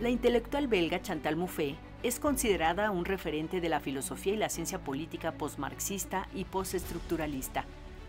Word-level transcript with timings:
La 0.00 0.10
intelectual 0.10 0.68
belga 0.68 1.02
Chantal 1.02 1.34
Mouffe 1.34 1.74
es 2.04 2.20
considerada 2.20 2.92
un 2.92 3.04
referente 3.04 3.60
de 3.60 3.68
la 3.68 3.80
filosofía 3.80 4.34
y 4.34 4.36
la 4.36 4.48
ciencia 4.48 4.78
política 4.78 5.32
postmarxista 5.32 6.28
y 6.32 6.44
postestructuralista. 6.44 7.64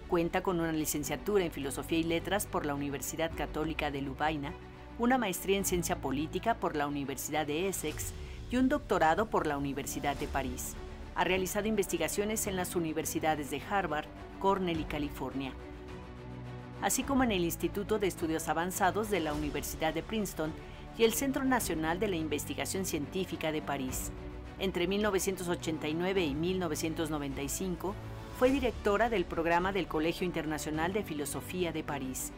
Cuenta 0.08 0.44
con 0.44 0.60
una 0.60 0.72
licenciatura 0.72 1.46
en 1.46 1.52
Filosofía 1.52 1.98
y 1.98 2.04
Letras 2.04 2.46
por 2.46 2.68
la 2.68 2.76
Universidad 2.76 3.32
Católica 3.36 3.90
de 3.90 4.04
Lubaina, 4.04 4.54
una 5.00 5.18
maestría 5.18 5.58
en 5.58 5.66
Ciencia 5.66 5.96
Política 5.96 6.54
por 6.54 6.76
la 6.76 6.86
Universidad 6.86 7.48
de 7.48 7.68
Essex 7.68 8.14
y 8.52 8.58
un 8.58 8.70
doctorado 8.70 9.32
por 9.32 9.48
la 9.48 9.58
Universidad 9.58 10.16
de 10.16 10.28
París. 10.28 10.76
Ha 11.16 11.24
realizado 11.24 11.68
investigaciones 11.68 12.46
en 12.46 12.56
las 12.56 12.76
universidades 12.76 13.50
de 13.50 13.64
Harvard, 13.68 14.06
Cornell 14.40 14.80
y 14.80 14.84
California, 14.84 15.54
así 16.84 17.02
como 17.02 17.24
en 17.24 17.32
el 17.32 17.44
Instituto 17.44 17.98
de 17.98 18.06
Estudios 18.06 18.48
Avanzados 18.48 19.10
de 19.10 19.22
la 19.22 19.34
Universidad 19.34 19.92
de 19.92 20.04
Princeton 20.04 20.54
y 21.00 21.06
el 21.06 21.14
Centro 21.14 21.46
Nacional 21.46 21.98
de 21.98 22.10
la 22.10 22.18
Investigación 22.18 22.86
Científica 22.86 23.54
de 23.54 23.62
París. 23.62 24.12
Entre 24.60 24.86
1989 24.86 26.26
y 26.26 26.36
1995 26.36 27.96
fue 28.38 28.52
directora 28.52 29.10
del 29.10 29.24
programa 29.24 29.72
del 29.72 29.88
Colegio 29.88 30.26
Internacional 30.26 30.92
de 30.92 31.04
Filosofía 31.04 31.72
de 31.72 31.84
París. 31.84 32.34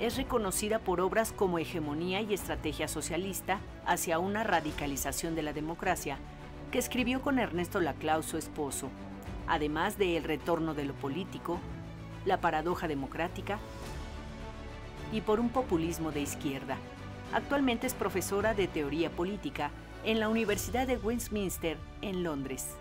Es 0.00 0.16
reconocida 0.16 0.78
por 0.78 1.02
obras 1.02 1.32
como 1.32 1.58
Hegemonía 1.58 2.22
y 2.22 2.32
Estrategia 2.32 2.88
Socialista 2.88 3.60
hacia 3.84 4.18
una 4.18 4.42
radicalización 4.42 5.34
de 5.34 5.42
la 5.42 5.52
democracia, 5.52 6.16
que 6.72 6.78
escribió 6.78 7.20
con 7.20 7.38
Ernesto 7.38 7.78
Laclau, 7.78 8.22
su 8.22 8.38
esposo, 8.38 8.88
además 9.46 9.98
de 9.98 10.16
El 10.16 10.24
retorno 10.24 10.72
de 10.72 10.86
lo 10.86 10.94
político, 10.94 11.60
La 12.24 12.40
paradoja 12.40 12.88
democrática 12.88 13.58
y 15.12 15.20
por 15.20 15.40
un 15.40 15.50
populismo 15.50 16.10
de 16.10 16.22
izquierda. 16.22 16.78
Actualmente 17.32 17.86
es 17.86 17.92
profesora 17.92 18.54
de 18.54 18.68
teoría 18.68 19.10
política 19.10 19.70
en 20.02 20.18
la 20.18 20.30
Universidad 20.30 20.86
de 20.86 20.96
Westminster, 20.96 21.76
en 22.00 22.24
Londres. 22.24 22.74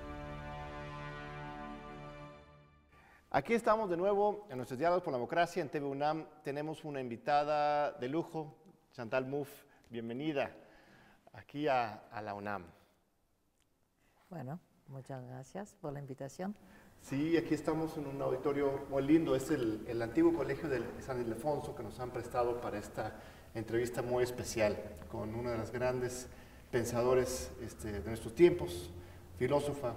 Aquí 3.30 3.54
estamos 3.54 3.90
de 3.90 3.98
nuevo 3.98 4.48
en 4.50 4.56
nuestros 4.56 4.80
diálogos 4.80 5.04
por 5.04 5.12
la 5.12 5.18
democracia 5.18 5.62
en 5.62 5.68
TV 5.68 5.86
UNAM. 5.86 6.26
Tenemos 6.46 6.86
una 6.86 7.02
invitada 7.02 7.92
de 7.92 8.08
lujo, 8.08 8.56
Chantal 8.94 9.28
Mouffe. 9.28 9.66
Bienvenida 9.90 10.56
aquí 11.34 11.68
a, 11.68 12.02
la 12.24 12.34
UNAM. 12.34 12.64
Bueno, 14.30 14.62
muchas 14.88 15.26
gracias 15.26 15.76
por 15.82 15.92
la 15.92 16.00
invitación. 16.00 16.56
Sí, 17.02 17.36
aquí 17.36 17.54
estamos 17.54 17.98
en 17.98 18.08
un 18.08 18.22
auditorio 18.22 18.86
muy 18.90 19.04
lindo. 19.04 19.36
Es 19.36 19.52
el, 19.52 19.84
el 19.90 20.02
antiguo 20.02 20.34
colegio 20.34 20.70
de 20.70 20.82
San 21.02 21.20
Ildefonso 21.20 21.76
que 21.76 21.84
nos 21.84 22.00
han 22.00 22.12
prestado 22.12 22.62
para 22.62 22.80
esta 22.80 23.14
entrevista 23.58 24.02
muy 24.02 24.24
especial 24.24 24.78
con 25.12 25.34
una 25.34 25.52
de 25.52 25.58
las 25.58 25.72
grandes 25.72 26.28
pensadores 26.72 27.52
este, 27.66 27.92
de 27.92 28.08
nuestros 28.08 28.36
tiempos, 28.36 28.92
filósofa, 29.38 29.94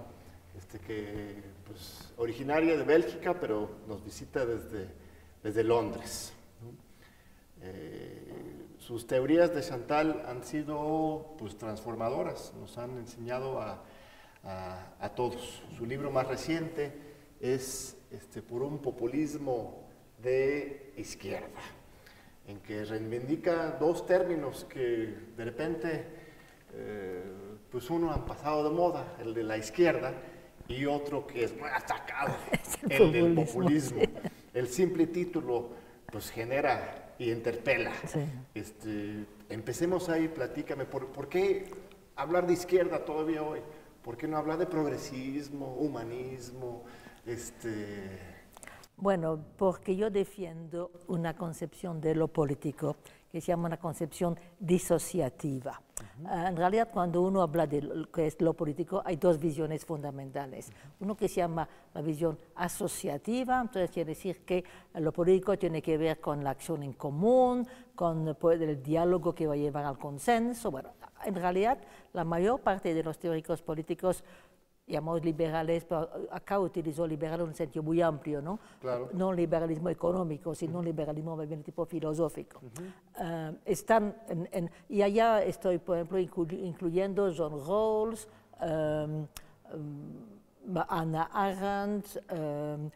este, 0.57 0.79
que 0.79 1.43
pues, 1.65 2.11
originaria 2.17 2.75
de 2.75 2.83
Bélgica, 2.83 3.39
pero 3.39 3.69
nos 3.87 4.03
visita 4.03 4.45
desde, 4.45 4.87
desde 5.43 5.63
Londres. 5.63 6.33
Eh, 7.61 8.67
sus 8.79 9.05
teorías 9.05 9.53
de 9.53 9.61
Chantal 9.61 10.23
han 10.27 10.43
sido 10.43 11.35
pues, 11.37 11.55
transformadoras, 11.57 12.53
nos 12.59 12.77
han 12.77 12.97
enseñado 12.97 13.61
a, 13.61 13.83
a, 14.43 15.09
todos. 15.09 15.61
Su 15.77 15.85
libro 15.85 16.09
más 16.09 16.27
reciente 16.27 16.91
es 17.39 17.95
este, 18.09 18.41
Por 18.41 18.63
un 18.63 18.79
populismo 18.79 19.87
de 20.17 20.93
izquierda 20.97 21.61
en 22.47 22.59
que 22.59 22.83
reivindica 22.85 23.77
dos 23.79 24.05
términos 24.05 24.65
que 24.65 25.13
de 25.37 25.45
repente, 25.45 26.05
eh, 26.73 27.23
pues 27.71 27.89
uno 27.89 28.11
ha 28.11 28.25
pasado 28.25 28.63
de 28.63 28.75
moda, 28.75 29.15
el 29.21 29.33
de 29.33 29.43
la 29.43 29.57
izquierda, 29.57 30.13
y 30.67 30.85
otro 30.85 31.27
que 31.27 31.43
es 31.43 31.57
muy 31.57 31.69
atacado, 31.69 32.35
el, 32.89 33.11
del 33.11 33.33
populismo. 33.35 34.01
El 34.53 34.67
simple 34.67 35.07
título, 35.07 35.69
pues 36.11 36.29
genera 36.29 37.13
y 37.17 37.31
interpela. 37.31 37.93
Este, 38.53 39.25
empecemos 39.49 40.09
ahí, 40.09 40.27
platícame, 40.27 40.85
¿por, 40.85 41.07
¿por 41.07 41.29
qué 41.29 41.71
hablar 42.15 42.47
de 42.47 42.53
izquierda 42.53 43.05
todavía 43.05 43.43
hoy? 43.43 43.59
¿Por 44.03 44.17
qué 44.17 44.27
no 44.27 44.37
hablar 44.37 44.57
de 44.57 44.65
progresismo, 44.65 45.75
humanismo, 45.75 46.83
este, 47.25 48.40
bueno, 49.01 49.39
porque 49.57 49.95
yo 49.95 50.11
defiendo 50.11 50.91
una 51.07 51.35
concepción 51.35 51.99
de 51.99 52.13
lo 52.13 52.27
político 52.27 52.97
que 53.31 53.41
se 53.41 53.47
llama 53.47 53.65
una 53.65 53.77
concepción 53.77 54.37
disociativa. 54.59 55.81
Ah, 56.25 56.49
en 56.49 56.55
realidad, 56.55 56.89
cuando 56.93 57.21
uno 57.23 57.41
habla 57.41 57.65
de 57.65 57.81
lo 57.81 58.11
que 58.11 58.27
es 58.27 58.39
lo 58.41 58.53
político, 58.53 59.01
hay 59.03 59.15
dos 59.15 59.39
visiones 59.39 59.85
fundamentales. 59.85 60.71
Uno 60.99 61.15
que 61.17 61.27
se 61.27 61.37
llama 61.37 61.67
la 61.95 62.01
visión 62.01 62.37
asociativa, 62.55 63.59
entonces 63.59 63.89
quiere 63.89 64.09
decir 64.09 64.45
que 64.45 64.63
lo 64.93 65.11
político 65.11 65.57
tiene 65.57 65.81
que 65.81 65.97
ver 65.97 66.19
con 66.19 66.43
la 66.43 66.51
acción 66.51 66.83
en 66.83 66.93
común, 66.93 67.67
con 67.95 68.37
pues, 68.39 68.61
el 68.61 68.83
diálogo 68.83 69.33
que 69.33 69.47
va 69.47 69.53
a 69.55 69.57
llevar 69.57 69.85
al 69.85 69.97
consenso. 69.97 70.69
Bueno, 70.69 70.91
en 71.25 71.35
realidad, 71.35 71.79
la 72.13 72.23
mayor 72.23 72.59
parte 72.59 72.93
de 72.93 73.03
los 73.03 73.17
teóricos 73.17 73.63
políticos 73.63 74.23
llamamos 74.91 75.23
liberales, 75.23 75.85
pero 75.85 76.09
acá 76.31 76.59
utilizó 76.59 77.07
liberal 77.07 77.41
en 77.41 77.47
un 77.47 77.55
sentido 77.55 77.83
muy 77.83 78.01
amplio, 78.01 78.41
¿no? 78.41 78.59
No 79.13 79.33
liberalismo 79.33 79.89
económico, 79.89 80.53
sino 80.53 80.81
liberalismo 80.81 81.35
bien 81.37 81.63
tipo 81.63 81.85
filosófico. 81.85 82.61
Eh, 83.19 83.55
están 83.65 84.15
y 84.89 85.01
allá 85.01 85.43
estoy, 85.43 85.77
por 85.79 85.97
ejemplo, 85.97 86.19
incluyendo 86.19 87.31
John 87.35 87.59
Rawls, 87.65 88.27
um, 88.61 89.27
Anna 90.87 91.29
Arendt, 91.33 92.05
um, 92.31 92.91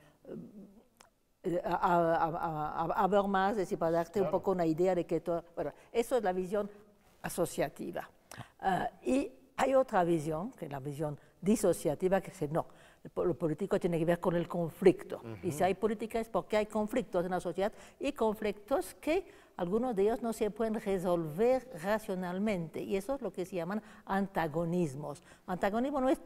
Habermas, 2.96 3.52
es 3.52 3.58
decir, 3.58 3.78
para 3.78 3.92
darte 3.92 4.20
un 4.20 4.32
poco 4.32 4.52
una 4.52 4.66
idea 4.66 4.96
de 4.96 5.06
que 5.06 5.22
todo, 5.22 5.44
bueno, 5.56 5.72
eso 5.92 6.18
es 6.18 6.24
la 6.24 6.34
visión 6.34 6.70
asociativa. 7.22 8.10
y 9.04 9.32
hay 9.58 9.76
otra 9.76 10.04
visión, 10.04 10.52
que 10.52 10.66
es 10.66 10.72
la 10.72 10.80
visión 10.80 11.18
disociativa 11.46 12.20
que 12.20 12.32
dice, 12.32 12.50
no, 12.50 12.66
lo 13.16 13.38
político 13.38 13.80
tiene 13.80 14.00
que 14.00 14.06
ver 14.06 14.20
con 14.20 14.36
el 14.36 14.48
conflicto. 14.48 15.22
Y 15.44 15.52
si 15.52 15.64
hay 15.64 15.76
política 15.76 16.20
es 16.20 16.28
porque 16.28 16.58
hay 16.58 16.66
conflictos 16.66 17.24
en 17.24 17.32
la 17.32 17.40
sociedad 17.40 17.72
y 18.00 18.12
conflictos 18.12 18.96
que 18.96 19.26
algunos 19.58 19.96
de 19.96 20.04
ellos 20.04 20.22
no 20.22 20.34
se 20.34 20.52
pueden 20.52 20.74
resolver 20.74 21.70
racionalmente. 21.82 22.82
Y 22.82 22.98
eso 22.98 23.16
es 23.16 23.22
lo 23.22 23.32
que 23.32 23.46
se 23.46 23.56
llaman 23.56 23.82
antagonismos. 24.06 25.24
Antagonismo 25.46 26.02
no 26.02 26.10
es 26.10 26.20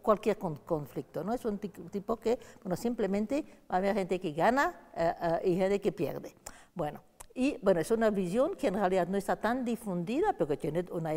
cualquier 0.00 0.38
conflicto, 0.38 1.24
no 1.24 1.34
es 1.34 1.44
un 1.44 1.58
tipo 1.58 2.16
que, 2.16 2.38
bueno, 2.62 2.76
simplemente 2.76 3.44
va 3.70 3.74
a 3.74 3.78
haber 3.78 3.94
gente 3.96 4.18
que 4.18 4.32
gana 4.32 4.92
eh, 4.96 5.12
eh, 5.20 5.50
y 5.50 5.56
gente 5.56 5.80
que 5.80 5.92
pierde. 5.92 6.34
Bueno, 6.74 7.02
y 7.34 7.58
bueno, 7.62 7.80
es 7.80 7.90
una 7.90 8.10
visión 8.10 8.56
que 8.56 8.68
en 8.68 8.74
realidad 8.74 9.06
no 9.08 9.16
está 9.16 9.36
tan 9.36 9.64
difundida, 9.64 10.32
pero 10.32 10.48
que 10.48 10.56
tiene 10.56 10.84
una 10.90 11.12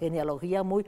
genealogía 0.00 0.62
muy 0.62 0.84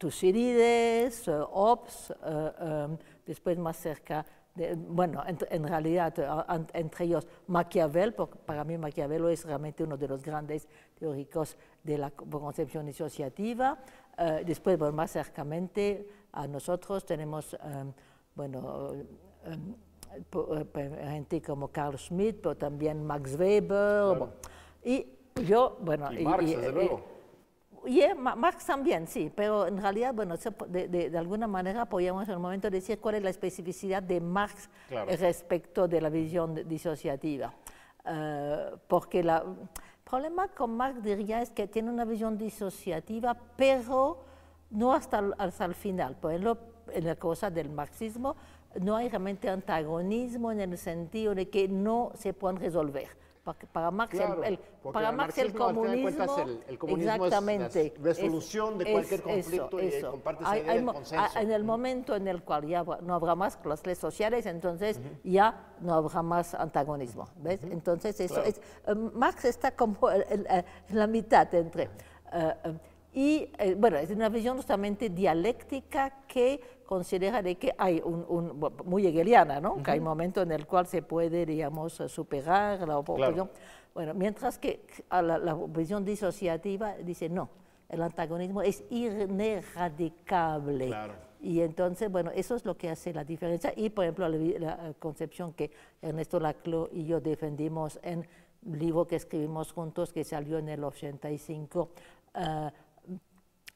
Tucídides, 0.00 1.28
Hobbes, 1.28 2.10
uh, 2.10 2.64
um, 2.64 2.98
después 3.26 3.58
más 3.58 3.76
cerca, 3.76 4.24
de, 4.54 4.74
bueno, 4.74 5.22
en, 5.26 5.36
en 5.50 5.68
realidad 5.68 6.14
uh, 6.18 6.64
entre 6.72 7.04
ellos 7.04 7.26
Maquiavel, 7.48 8.14
porque 8.14 8.38
para 8.38 8.64
mí 8.64 8.78
Maquiavelo 8.78 9.28
es 9.28 9.44
realmente 9.44 9.84
uno 9.84 9.98
de 9.98 10.08
los 10.08 10.22
grandes 10.22 10.66
teóricos 10.98 11.54
de 11.84 11.98
la 11.98 12.10
concepción 12.12 12.88
asociativa. 12.88 13.76
Uh, 14.16 14.42
después, 14.42 14.78
bueno, 14.78 14.94
más 14.94 15.10
cercamente 15.10 16.08
a 16.32 16.46
nosotros 16.46 17.04
tenemos, 17.04 17.54
um, 17.62 17.92
bueno, 18.34 18.92
um, 19.44 19.74
gente 21.10 21.42
como 21.42 21.68
Carl 21.68 21.98
Schmitt, 21.98 22.38
pero 22.40 22.56
también 22.56 23.04
Max 23.04 23.36
Weber. 23.38 23.68
Claro. 23.68 24.32
Y 24.82 25.06
yo, 25.46 25.76
bueno... 25.82 26.10
Y 26.10 26.24
Marx, 26.24 26.50
y, 26.50 26.54
desde 26.54 26.72
luego. 26.72 27.19
Y 27.86 28.02
Marx 28.14 28.66
también, 28.66 29.06
sí, 29.06 29.32
pero 29.34 29.66
en 29.66 29.80
realidad, 29.80 30.12
bueno, 30.12 30.36
de, 30.68 30.88
de, 30.88 31.18
alguna 31.18 31.46
manera 31.46 31.86
podríamos 31.86 32.28
en 32.28 32.34
el 32.34 32.38
momento 32.38 32.68
decir 32.68 32.98
cuál 32.98 33.14
es 33.16 33.22
la 33.22 33.30
especificidad 33.30 34.02
de 34.02 34.20
Marx 34.20 34.68
respecto 35.18 35.88
de 35.88 36.00
la 36.00 36.10
visión 36.10 36.68
disociativa. 36.68 37.54
Uh, 38.04 38.76
porque 38.86 39.22
la, 39.22 39.38
el 39.38 39.68
problema 40.04 40.48
con 40.48 40.76
Marx, 40.76 41.02
diría, 41.02 41.40
es 41.40 41.50
que 41.50 41.68
tiene 41.68 41.90
una 41.90 42.04
visión 42.04 42.36
disociativa, 42.36 43.36
pero 43.56 44.24
no 44.70 44.92
hasta, 44.92 45.22
hasta 45.38 45.64
el 45.64 45.74
final. 45.74 46.16
Por 46.16 46.32
ejemplo, 46.32 46.58
en 46.92 47.06
la 47.06 47.16
cosa 47.16 47.50
del 47.50 47.70
marxismo, 47.70 48.36
no 48.80 48.96
hay 48.96 49.08
realmente 49.08 49.48
antagonismo 49.48 50.52
en 50.52 50.60
el 50.60 50.76
sentido 50.76 51.34
de 51.34 51.48
que 51.48 51.68
no 51.68 52.12
se 52.14 52.34
pueden 52.34 52.58
resolver 52.58 53.08
para 53.72 53.90
Marx, 53.90 54.14
el, 54.14 54.58
el 55.36 55.52
comunismo, 55.54 56.08
el, 56.68 56.78
comunismo 56.78 57.26
exactamente, 57.26 57.86
es 57.86 57.98
la 57.98 58.04
resolución 58.04 58.78
de 58.78 58.92
cualquier 58.92 59.22
conflicto 59.22 59.80
y 59.80 60.02
comparte 60.02 60.44
esa 60.44 60.58
idea 60.58 60.84
consenso. 60.84 61.38
En 61.38 61.50
el 61.50 61.64
momento 61.64 62.14
en 62.14 62.28
el 62.28 62.42
cual 62.42 62.66
ya 62.66 62.84
no 62.84 63.14
habrá 63.14 63.34
más 63.34 63.56
clases 63.56 63.98
sociales, 63.98 64.46
entonces 64.46 65.00
ya 65.24 65.74
no 65.80 65.94
habrá 65.94 66.22
más 66.22 66.54
antagonismo. 66.54 67.28
¿ves? 67.36 67.64
Entonces 67.64 68.20
eso 68.20 68.42
es, 68.42 68.60
eh, 68.86 68.94
Marx 68.94 69.44
está 69.44 69.70
como 69.72 70.10
en 70.10 70.46
la 70.90 71.06
mitad 71.06 71.52
entre... 71.54 71.88
Uh, 72.32 72.78
Y 73.12 73.50
eh, 73.58 73.74
bueno, 73.76 73.96
es 73.96 74.10
una 74.10 74.28
visión 74.28 74.56
justamente 74.56 75.08
dialéctica 75.08 76.22
que 76.28 76.79
considera 76.90 77.40
de 77.40 77.54
que 77.54 77.72
hay 77.78 78.02
un, 78.04 78.58
muy 78.84 79.06
hegeliana, 79.06 79.60
¿no? 79.60 79.80
Que 79.80 79.92
hay 79.92 80.00
momentos 80.00 80.42
en 80.42 80.50
el 80.50 80.66
cual 80.66 80.88
se 80.88 81.02
puede, 81.02 81.46
digamos, 81.46 82.02
superar 82.08 82.80
la 82.80 82.98
oposición. 82.98 83.48
Bueno, 83.94 84.12
mientras 84.12 84.58
que 84.58 84.84
a 85.08 85.22
la, 85.22 85.54
visión 85.68 86.04
disociativa 86.04 86.96
dice 86.96 87.28
no, 87.28 87.48
el 87.88 88.02
antagonismo 88.02 88.62
es 88.62 88.82
ineradicable. 88.90 90.92
Y 91.40 91.60
entonces, 91.60 92.10
bueno, 92.10 92.32
eso 92.34 92.56
es 92.56 92.64
lo 92.64 92.76
que 92.76 92.90
hace 92.90 93.14
la 93.14 93.22
diferencia. 93.22 93.72
Y, 93.76 93.90
por 93.90 94.04
ejemplo, 94.04 94.28
la, 94.28 94.92
concepción 94.98 95.52
que 95.52 95.70
Ernesto 96.02 96.40
Laclau 96.40 96.88
y 96.90 97.04
yo 97.04 97.20
defendimos 97.20 98.00
en 98.02 98.26
un 98.66 98.78
libro 98.80 99.06
que 99.06 99.14
escribimos 99.14 99.70
juntos, 99.70 100.12
que 100.12 100.24
salió 100.24 100.58
en 100.58 100.68
el 100.68 100.82
85, 100.82 101.90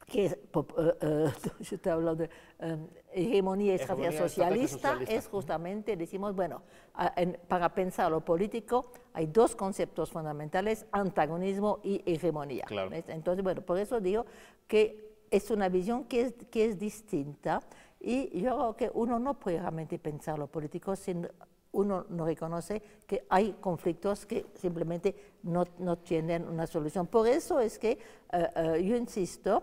que 0.06 0.26
es, 0.26 0.38
yo 1.60 1.80
te 1.80 1.90
hablo 1.90 2.14
de 2.14 2.28
hegemonía 3.12 3.72
y 3.72 3.74
estrategia, 3.76 4.12
socialista, 4.12 4.98
es 5.08 5.28
justamente, 5.28 5.96
decimos, 5.96 6.34
bueno, 6.34 6.62
para 7.48 7.74
pensar 7.74 8.10
lo 8.10 8.20
político 8.20 8.92
hay 9.12 9.26
dos 9.26 9.54
conceptos 9.56 10.10
fundamentales, 10.10 10.86
antagonismo 10.92 11.80
y 11.82 12.02
hegemonía. 12.04 12.64
Entonces, 13.08 13.42
bueno, 13.42 13.62
por 13.62 13.78
eso 13.78 14.00
digo 14.00 14.26
que 14.66 15.14
es 15.30 15.50
una 15.50 15.68
visión 15.68 16.04
que 16.04 16.20
es, 16.22 16.34
que 16.50 16.66
es 16.66 16.78
distinta 16.78 17.60
y 18.00 18.40
yo 18.40 18.56
creo 18.56 18.76
que 18.76 18.90
uno 18.94 19.18
no 19.18 19.34
puede 19.34 19.58
realmente 19.58 19.98
pensar 19.98 20.38
lo 20.38 20.46
político 20.46 20.94
sin 20.94 21.26
uno 21.74 22.06
no 22.08 22.24
reconoce 22.24 22.80
que 23.06 23.26
hay 23.28 23.54
conflictos 23.60 24.26
que 24.26 24.46
simplemente 24.54 25.14
no, 25.42 25.64
no 25.78 25.98
tienen 25.98 26.48
una 26.48 26.66
solución. 26.66 27.06
Por 27.06 27.26
eso 27.26 27.60
es 27.60 27.78
que 27.78 27.98
eh, 28.32 28.84
yo 28.84 28.96
insisto 28.96 29.62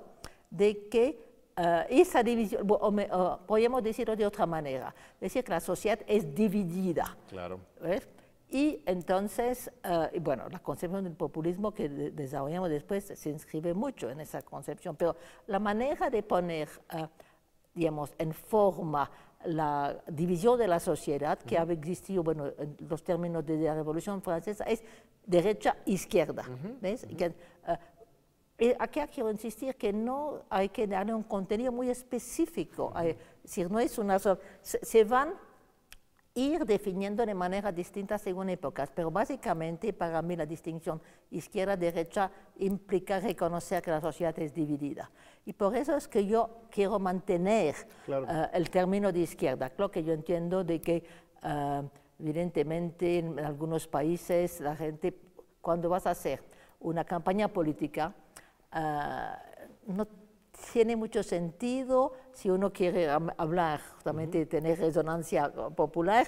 de 0.51 0.87
que 0.89 1.17
uh, 1.57 1.61
esa 1.89 2.21
división, 2.21 2.67
o, 2.69 3.39
podemos 3.47 3.81
decirlo 3.81 4.15
de 4.15 4.25
otra 4.25 4.45
manera, 4.45 4.93
decir 5.19 5.43
que 5.43 5.51
la 5.51 5.59
sociedad 5.59 5.99
es 6.05 6.35
dividida. 6.35 7.17
Claro. 7.29 7.59
Y 8.49 8.83
entonces, 8.85 9.71
uh, 9.85 10.19
bueno, 10.19 10.49
la 10.49 10.59
concepción 10.59 11.05
del 11.05 11.13
populismo 11.13 11.73
que 11.73 11.87
desarrollamos 11.87 12.69
después 12.69 13.05
se 13.05 13.29
inscribe 13.29 13.73
mucho 13.73 14.09
en 14.09 14.19
esa 14.19 14.41
concepción, 14.41 14.95
pero 14.97 15.15
la 15.47 15.57
manera 15.57 16.09
de 16.09 16.21
poner, 16.21 16.67
uh, 16.93 17.07
digamos, 17.73 18.13
en 18.17 18.33
forma 18.33 19.09
la 19.45 20.03
división 20.07 20.59
de 20.59 20.67
la 20.67 20.79
sociedad 20.79 21.39
que 21.39 21.57
ha 21.57 21.63
existido, 21.63 22.23
bueno, 22.23 22.47
en 22.57 22.75
los 22.87 23.03
términos 23.03 23.45
de 23.45 23.57
la 23.57 23.73
Revolución 23.73 24.21
Francesa, 24.21 24.65
es 24.65 24.83
derecha-izquierda. 25.25 26.43
¿ves? 26.79 27.05
Eh, 27.05 27.33
aquí 28.79 28.99
quiero 29.13 29.31
insistir 29.31 29.75
que 29.75 29.91
no 29.91 30.43
hay 30.49 30.69
que 30.69 30.87
darle 30.87 31.13
un 31.13 31.23
contenido 31.23 31.71
muy 31.71 31.89
específico, 31.89 32.93
es 33.03 33.15
decir, 33.43 33.71
no 33.71 33.79
es 33.79 33.97
una 33.97 34.19
se, 34.19 35.03
van 35.03 35.29
a 35.29 35.33
ir 36.35 36.65
definiendo 36.65 37.25
de 37.25 37.33
manera 37.33 37.71
distinta 37.71 38.17
según 38.17 38.49
épocas, 38.49 38.89
pero 38.93 39.11
básicamente 39.11 39.93
para 39.93 40.21
mí 40.21 40.35
la 40.35 40.45
distinción 40.45 41.01
izquierda-derecha 41.31 42.31
implica 42.59 43.19
reconocer 43.19 43.81
que 43.81 43.91
la 43.91 43.99
sociedad 43.99 44.37
es 44.39 44.53
dividida. 44.53 45.11
Y 45.45 45.53
por 45.53 45.75
eso 45.75 45.95
es 45.95 46.07
que 46.07 46.25
yo 46.25 46.61
quiero 46.69 46.99
mantener 46.99 47.75
eh, 48.07 48.47
el 48.53 48.69
término 48.69 49.11
de 49.11 49.19
izquierda. 49.19 49.69
Claro 49.71 49.91
que 49.91 50.03
yo 50.03 50.13
entiendo 50.13 50.63
de 50.63 50.79
que 50.79 51.03
eh, 51.43 51.81
evidentemente 52.19 53.17
en 53.17 53.39
algunos 53.39 53.87
países 53.87 54.61
la 54.61 54.75
gente, 54.75 55.17
cuando 55.59 55.89
vas 55.89 56.07
a 56.07 56.11
hacer 56.11 56.41
una 56.79 57.03
campaña 57.03 57.47
política, 57.47 58.13
Ah, 58.71 59.41
no 59.87 60.07
tiene 60.71 60.95
mucho 60.95 61.23
sentido 61.23 62.13
si 62.33 62.49
uno 62.49 62.71
quiere 62.71 63.09
hablar, 63.09 63.81
justamente 63.95 64.45
tener 64.45 64.79
resonancia 64.79 65.51
popular, 65.51 66.27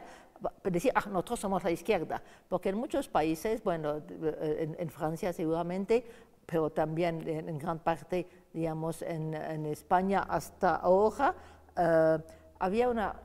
decir, 0.63 0.91
ah, 0.95 1.03
nosotros 1.07 1.39
somos 1.39 1.63
la 1.63 1.71
izquierda, 1.71 2.21
porque 2.49 2.69
en 2.69 2.77
muchos 2.77 3.07
países, 3.07 3.63
bueno, 3.63 4.01
en, 4.09 4.89
Francia 4.89 5.31
seguramente, 5.31 6.03
pero 6.45 6.69
también 6.69 7.25
en, 7.27 7.57
gran 7.57 7.79
parte, 7.79 8.27
digamos, 8.51 9.01
en, 9.01 9.33
España 9.65 10.25
hasta 10.27 10.75
ahora, 10.75 11.35
ah, 11.75 12.19
había 12.59 12.89
una, 12.89 13.15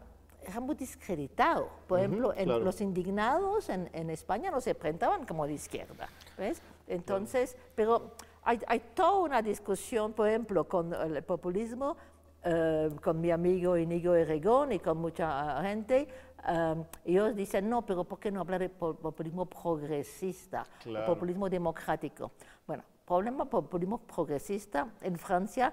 era 0.47 0.61
muy 0.61 0.75
discreditado. 0.75 1.69
Por 1.87 1.99
ejemplo, 1.99 2.33
los 2.61 2.81
indignados 2.81 3.69
en, 3.69 4.11
España 4.11 4.51
no 4.51 4.61
se 4.61 4.75
presentaban 4.75 5.27
como 5.27 5.47
de 5.47 5.55
izquierda, 5.55 6.09
¿ves? 6.37 6.61
Entonces, 6.87 7.57
pero 7.75 8.13
hay, 8.43 8.81
toda 8.95 9.19
una 9.21 9.43
discusión, 9.43 10.13
por 10.13 10.29
ejemplo, 10.29 10.65
con 10.65 10.93
el 10.95 11.23
populismo, 11.23 11.97
eh, 12.45 12.91
con 13.03 13.21
mi 13.21 13.31
amigo 13.31 13.77
Inigo 13.77 14.15
Erregón 14.15 14.73
y 14.73 14.79
con 14.79 14.99
mucha 14.99 15.61
gente, 15.63 16.09
eh, 16.49 16.85
ellos 17.05 17.35
dicen, 17.35 17.69
no, 17.69 17.83
pero 17.83 18.05
¿por 18.05 18.19
qué 18.19 18.31
no 18.31 18.41
hablar 18.41 18.61
de 18.61 18.69
populismo 18.69 19.47
progresista, 19.47 20.67
populismo 21.07 21.49
democrático? 21.49 22.33
Bueno, 22.67 22.85
problema 23.07 23.45
populismo 23.45 23.99
progresista 23.99 24.89
en 25.01 25.19
Francia 25.19 25.73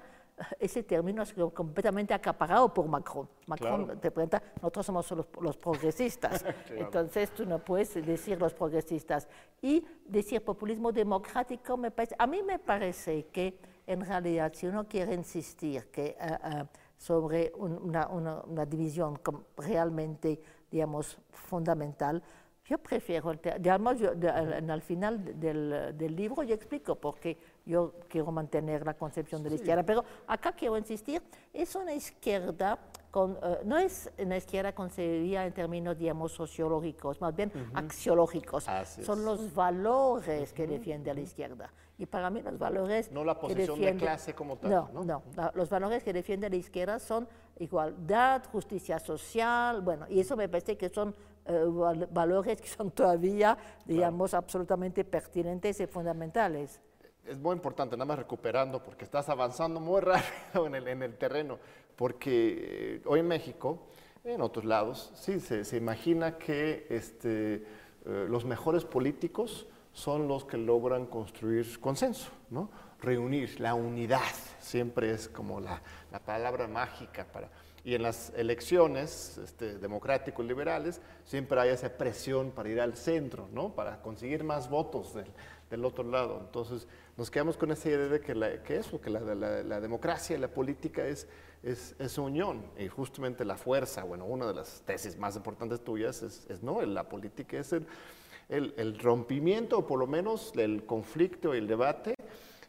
ese 0.60 0.84
término 0.84 1.24
es 1.24 1.34
completamente 1.54 2.14
acaparado 2.14 2.74
por 2.74 2.88
Macron. 2.88 3.28
Macron 3.48 4.00
te 4.00 4.12
pregunta, 4.12 4.42
nosotros 4.58 4.86
somos 4.86 5.12
los, 5.40 5.58
progresistas, 5.58 6.44
entonces 6.70 7.32
tú 7.32 7.46
no 7.46 7.60
puedes 7.60 7.94
decir 8.06 8.40
los 8.40 8.54
progresistas. 8.54 9.28
Y 9.62 9.86
decir 10.06 10.44
populismo 10.44 10.92
democrático, 10.92 11.78
me 11.78 11.92
parece, 11.92 12.16
a 12.20 12.28
mí 12.28 12.44
me 12.44 12.60
parece 12.60 13.28
que 13.28 13.58
en 13.88 14.06
realidad 14.06 14.52
si 14.54 14.68
uno 14.68 14.88
quiere 14.88 15.14
insistir 15.14 15.86
que, 15.88 16.08
eh, 16.08 16.18
eh, 16.20 16.64
sobre 16.98 17.52
una, 17.56 18.08
una, 18.08 18.42
una, 18.44 18.66
división 18.66 19.20
realmente, 19.58 20.40
digamos, 20.72 21.18
fundamental, 21.32 22.22
yo 22.66 22.78
prefiero, 22.80 23.32
digamos, 23.60 24.00
yo, 24.00 24.12
al 24.12 24.82
final 24.82 25.40
del, 25.40 25.96
del, 25.96 26.16
libro 26.16 26.42
yo 26.42 26.56
explico 26.56 26.96
por 26.96 27.20
qué 27.20 27.38
yo 27.66 27.94
quiero 28.08 28.32
mantener 28.32 28.86
la 28.86 28.94
concepción 28.94 29.42
de 29.44 29.50
la 29.50 29.56
izquierda, 29.56 29.84
pero 29.84 30.04
acá 30.28 30.52
quiero 30.52 30.78
insistir, 30.78 31.22
es 31.52 31.76
una 31.76 31.94
izquierda, 31.94 32.78
con, 33.10 33.38
eh, 33.42 33.60
no 33.66 33.78
es 33.78 34.12
una 34.18 34.38
izquierda 34.38 34.74
concebida 34.74 35.46
en 35.46 35.54
términos, 35.54 35.98
digamos, 35.98 36.32
sociológicos, 36.32 37.20
más 37.22 37.36
bien 37.36 37.52
axiológicos. 37.74 38.68
Son 39.02 39.26
los 39.26 39.54
valores 39.54 40.54
que 40.54 40.68
defiende 40.68 41.14
la 41.14 41.22
izquierda. 41.22 41.72
Y 41.98 42.06
para 42.06 42.30
mí 42.30 42.42
los 42.42 42.60
valores... 42.60 43.10
No 43.12 43.24
la 43.24 43.40
posición 43.40 43.80
de 43.80 43.96
clase 43.96 44.34
como 44.34 44.58
tal. 44.58 44.70
No, 44.70 44.90
no, 44.94 45.04
no, 45.06 45.24
los 45.54 45.70
valores 45.70 46.04
que 46.04 46.12
defiende 46.12 46.50
la 46.50 46.58
izquierda 46.58 47.00
son 47.00 47.28
igualdad, 47.58 48.44
justicia 48.52 49.00
social, 49.00 49.82
bueno, 49.82 50.06
y 50.10 50.20
eso 50.20 50.36
me 50.36 50.50
parece 50.50 50.78
que 50.78 50.90
son 50.90 51.16
eh, 51.46 51.64
valores 52.12 52.60
que 52.62 52.68
son 52.68 52.92
todavía, 52.92 53.58
digamos, 53.86 54.34
absolutamente 54.34 55.06
pertinentes 55.06 55.80
y 55.80 55.88
fundamentales. 55.88 56.82
Es 57.28 57.40
muy 57.40 57.54
importante, 57.54 57.96
nada 57.96 58.06
más 58.06 58.20
recuperando, 58.20 58.84
porque 58.84 59.04
estás 59.04 59.30
avanzando 59.30 59.80
muy 59.80 60.02
rápido 60.02 60.68
en 60.68 60.76
el, 60.76 60.88
en 60.88 61.04
el 61.04 61.18
terreno, 61.18 61.58
porque 61.96 62.98
eh, 62.98 63.02
hoy 63.06 63.22
en 63.22 63.28
México, 63.28 63.88
en 64.24 64.42
otros 64.42 64.66
lados, 64.66 65.12
sí, 65.16 65.40
se, 65.40 65.66
se 65.66 65.78
imagina 65.78 66.38
que 66.38 66.86
este, 66.90 67.56
eh, 68.06 68.26
los 68.30 68.46
mejores 68.46 68.86
políticos 68.86 69.68
son 69.94 70.28
los 70.28 70.46
que 70.46 70.58
logran 70.58 71.08
construir 71.08 71.80
consenso, 71.80 72.30
¿no? 72.50 72.70
reunir, 73.00 73.60
la 73.60 73.74
unidad, 73.74 74.22
siempre 74.60 75.12
es 75.12 75.28
como 75.28 75.60
la, 75.60 75.82
la 76.12 76.20
palabra 76.20 76.68
mágica 76.68 77.26
para 77.26 77.50
y 77.86 77.94
en 77.94 78.02
las 78.02 78.34
elecciones 78.36 79.38
este, 79.38 79.78
democráticos 79.78 80.44
liberales 80.44 81.00
siempre 81.24 81.60
hay 81.62 81.70
esa 81.70 81.96
presión 81.96 82.50
para 82.50 82.68
ir 82.68 82.82
al 82.82 82.98
centro, 82.98 83.48
¿no? 83.54 83.76
para 83.76 84.02
conseguir 84.02 84.44
más 84.44 84.72
votos 84.72 85.14
del, 85.14 85.28
del 85.70 85.86
otro 85.86 86.04
lado. 86.04 86.42
Entonces 86.44 86.88
nos 87.16 87.30
quedamos 87.30 87.58
con 87.58 87.72
esa 87.72 87.88
idea 87.88 88.08
de 88.08 88.20
que, 88.20 88.34
la, 88.34 88.64
que 88.64 88.78
eso, 88.78 89.00
que 89.00 89.12
la, 89.12 89.20
la, 89.22 89.80
democracia 89.80 90.36
y 90.36 90.40
la 90.40 90.48
política 90.48 91.06
es, 91.06 91.28
es, 91.62 91.96
es, 92.00 92.18
unión 92.18 92.66
y 92.76 92.88
justamente 92.88 93.46
la 93.46 93.56
fuerza, 93.56 94.04
bueno, 94.04 94.26
una 94.26 94.48
de 94.48 94.56
las 94.56 94.82
tesis 94.82 95.16
más 95.16 95.36
importantes 95.36 95.84
tuyas 95.84 96.24
es, 96.24 96.48
es 96.50 96.64
no, 96.64 96.82
la 96.82 97.08
política 97.08 97.60
es 97.60 97.72
el, 97.72 97.86
el, 98.50 98.74
el 98.78 98.98
rompimiento 98.98 99.78
o 99.78 99.86
por 99.86 100.00
lo 100.00 100.08
menos 100.08 100.54
el 100.56 100.88
conflicto 100.88 101.54
y 101.54 101.60
el 101.60 101.68
debate 101.68 102.16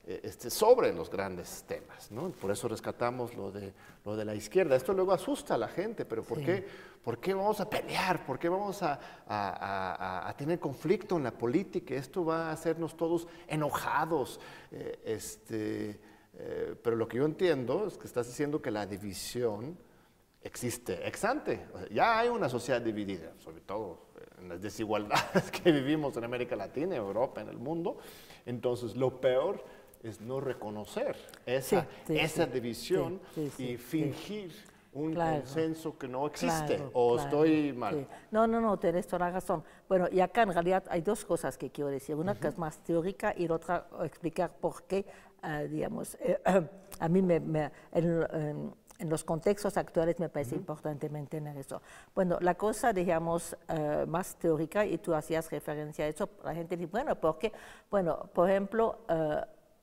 este, 0.06 0.50
sobre 0.50 0.92
los 0.92 1.10
grandes 1.10 1.64
temas. 1.66 2.12
¿no? 2.12 2.30
Por 2.30 2.52
eso 2.52 2.68
rescatamos 2.68 3.34
lo 3.34 3.50
de, 3.50 3.72
lo 4.04 4.16
de 4.16 4.24
la 4.24 4.36
izquierda. 4.36 4.76
Esto 4.76 4.92
luego 4.92 5.12
asusta 5.12 5.54
a 5.54 5.58
la 5.58 5.66
gente, 5.66 6.04
pero 6.04 6.22
¿por, 6.22 6.40
qué, 6.40 6.64
¿por 7.02 7.18
qué 7.18 7.34
vamos 7.34 7.60
a 7.60 7.68
pelear? 7.68 8.24
¿Por 8.24 8.38
qué 8.38 8.48
vamos 8.48 8.82
a, 8.84 9.00
a, 9.26 10.28
a, 10.28 10.36
tener 10.36 10.60
conflicto 10.60 11.16
en 11.16 11.24
la 11.24 11.32
política? 11.32 11.96
Esto 11.96 12.24
va 12.24 12.50
a 12.50 12.52
hacernos 12.52 12.96
todos 12.96 13.26
enojados. 13.48 14.38
Eh, 14.70 15.00
este, 15.04 16.00
eh, 16.34 16.74
pero 16.80 16.94
lo 16.94 17.08
que 17.08 17.16
yo 17.16 17.24
entiendo 17.24 17.88
es 17.88 17.98
que 17.98 18.06
estás 18.06 18.28
diciendo 18.28 18.62
que 18.62 18.70
la 18.70 18.86
división 18.86 19.76
existe 20.40 21.04
ex 21.06 21.24
ante. 21.24 21.66
ya 21.90 22.20
hay 22.20 22.28
una 22.28 22.48
sociedad 22.48 22.80
dividida, 22.80 23.32
sobre 23.38 23.60
todo 23.62 24.06
en 24.38 24.48
las 24.48 24.60
desigualdades 24.62 25.50
que 25.62 25.72
vivimos 25.72 26.16
en 26.16 26.24
América 26.24 26.54
Latina, 26.56 26.94
Europa, 26.94 27.40
en 27.40 27.48
el 27.48 27.58
mundo. 27.58 27.98
Entonces, 28.44 28.94
lo 28.94 29.20
peor 29.20 29.64
es 30.08 30.20
no 30.20 30.40
reconocer 30.40 31.16
esa, 31.44 31.86
esa 32.08 32.46
división 32.46 33.20
y 33.58 33.76
fingir 33.76 34.52
un 34.96 35.14
consenso 35.14 35.98
que 35.98 36.08
no 36.08 36.26
existe 36.26 36.82
o 36.94 37.18
estoy 37.18 37.72
mal. 37.72 38.08
No, 38.30 38.46
no, 38.46 38.60
no, 38.60 38.78
tienes 38.78 39.06
toda 39.06 39.26
la 39.26 39.32
razón. 39.32 39.62
Bueno, 39.88 40.06
y 40.10 40.20
acá 40.20 40.42
en 40.42 40.52
realidad 40.52 40.84
hay 40.88 41.02
dos 41.02 41.24
cosas 41.24 41.58
que 41.58 41.70
quiero 41.70 41.90
decir. 41.90 42.16
Una 42.16 42.34
que 42.34 42.48
es 42.48 42.56
más 42.56 42.78
teórica 42.78 43.34
y 43.36 43.46
la 43.46 43.54
otra 43.56 43.86
explicar 44.02 44.50
por 44.58 44.84
qué, 44.84 45.04
eh, 45.42 45.68
digamos, 45.70 46.16
eh, 46.20 46.40
a 47.00 47.08
mí 47.08 47.20
me, 47.20 47.70
en, 47.92 48.74
los 49.00 49.24
contextos 49.24 49.76
actuales 49.76 50.18
me 50.18 50.30
parece 50.30 50.54
importante 50.54 51.10
mantener 51.10 51.58
eso. 51.58 51.82
Bueno, 52.14 52.38
la 52.40 52.54
cosa, 52.54 52.94
digamos, 52.94 53.54
eh, 53.68 54.06
más 54.08 54.36
teórica, 54.36 54.86
y 54.86 54.96
tú 54.96 55.14
hacías 55.14 55.50
referencia 55.50 56.06
a 56.06 56.08
eso, 56.08 56.30
la 56.42 56.54
gente 56.54 56.78
dice, 56.78 56.90
bueno, 56.90 57.14
¿por 57.16 57.38
qué? 57.38 57.52
Bueno, 57.90 58.30
por 58.32 58.48
ejemplo, 58.48 59.00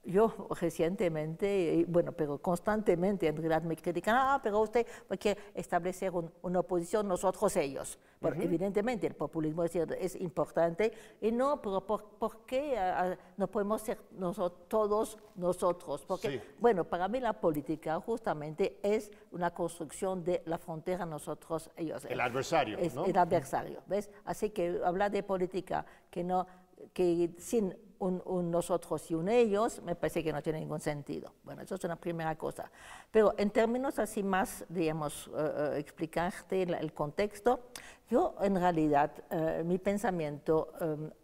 yo 0.04 0.50
recientemente, 0.60 1.86
bueno, 1.88 2.12
pero 2.12 2.38
constantemente 2.40 3.28
en 3.28 3.36
realidad 3.36 3.64
me 3.64 3.76
critican, 3.76 4.16
ah, 4.18 4.40
pero 4.44 4.60
usted 4.60 4.86
quiere 5.20 5.40
establecer 5.54 6.12
una 6.42 6.60
oposición 6.60 7.08
nosotros 7.08 7.56
ellos. 7.56 7.98
Bueno, 8.20 8.42
evidentemente 8.42 9.06
el 9.08 9.16
populismo 9.16 9.64
es, 9.64 9.76
es, 9.76 10.16
importante, 10.16 10.94
y 11.22 11.32
no, 11.32 11.62
pero 11.62 11.86
¿por, 11.86 12.46
qué 12.46 12.78
ah, 12.78 13.12
ah, 13.12 13.18
no 13.38 13.48
podemos 13.48 13.82
ser 13.82 14.00
nosotros, 14.12 14.68
todos 14.70 15.18
nosotros? 15.36 16.06
Porque, 16.06 16.42
bueno, 16.60 16.86
para 16.86 17.08
mí 17.08 17.20
la 17.20 17.34
política 17.34 18.00
justamente 18.00 18.80
es 18.82 19.12
una 19.32 19.54
construcción 19.54 20.24
de 20.24 20.42
la 20.46 20.58
frontera 20.58 21.06
nosotros 21.06 21.70
ellos. 21.76 22.06
El 22.06 22.22
adversario, 22.22 22.78
es 22.78 22.94
¿no? 22.94 23.06
El 23.06 23.18
adversario, 23.18 23.82
¿ves? 23.88 24.10
Así 24.26 24.50
que 24.52 24.82
hablar 24.84 25.12
de 25.12 25.24
política 25.24 25.86
que 26.10 26.24
no 26.24 26.46
que 26.94 27.32
sin 27.38 27.76
un, 28.04 28.52
nosotros 28.52 29.10
y 29.10 29.16
un 29.16 29.30
ellos, 29.30 29.82
me 29.84 29.96
parece 29.96 30.24
que 30.24 30.32
no 30.32 30.42
tiene 30.42 30.60
ningún 30.60 30.80
sentido. 30.80 31.34
Bueno, 31.44 31.62
eso 31.62 31.76
es 31.76 31.84
una 31.84 31.96
primera 31.96 32.36
cosa. 32.36 32.70
Pero 33.12 33.34
en 33.38 33.50
términos 33.50 34.00
así 34.00 34.24
más, 34.24 34.66
digamos, 34.70 35.28
eh, 35.28 35.32
eh, 35.36 35.80
explicarte 35.80 36.64
el, 36.64 36.94
contexto, 36.94 37.62
yo 38.10 38.36
en 38.42 38.56
realidad 38.56 39.12
eh, 39.32 39.64
mi 39.66 39.78
pensamiento 39.78 40.70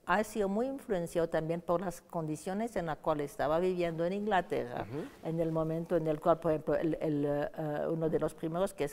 ha 0.06 0.24
sido 0.24 0.50
muy 0.50 0.68
influenciado 0.68 1.30
también 1.30 1.62
por 1.62 1.82
las 1.82 2.02
condiciones 2.02 2.76
en 2.76 2.88
las 2.88 2.98
cuales 2.98 3.32
estaba 3.32 3.60
viviendo 3.60 4.06
en 4.06 4.14
Inglaterra, 4.14 4.86
en 5.24 5.40
el 5.40 5.52
momento 5.52 5.98
en 5.98 6.08
el 6.08 6.20
cual, 6.20 6.40
por 6.40 6.52
ejemplo, 6.52 6.76
el, 6.76 7.50
uno 7.90 8.10
de 8.10 8.20
los 8.20 8.34
primeros 8.34 8.74
que 8.74 8.90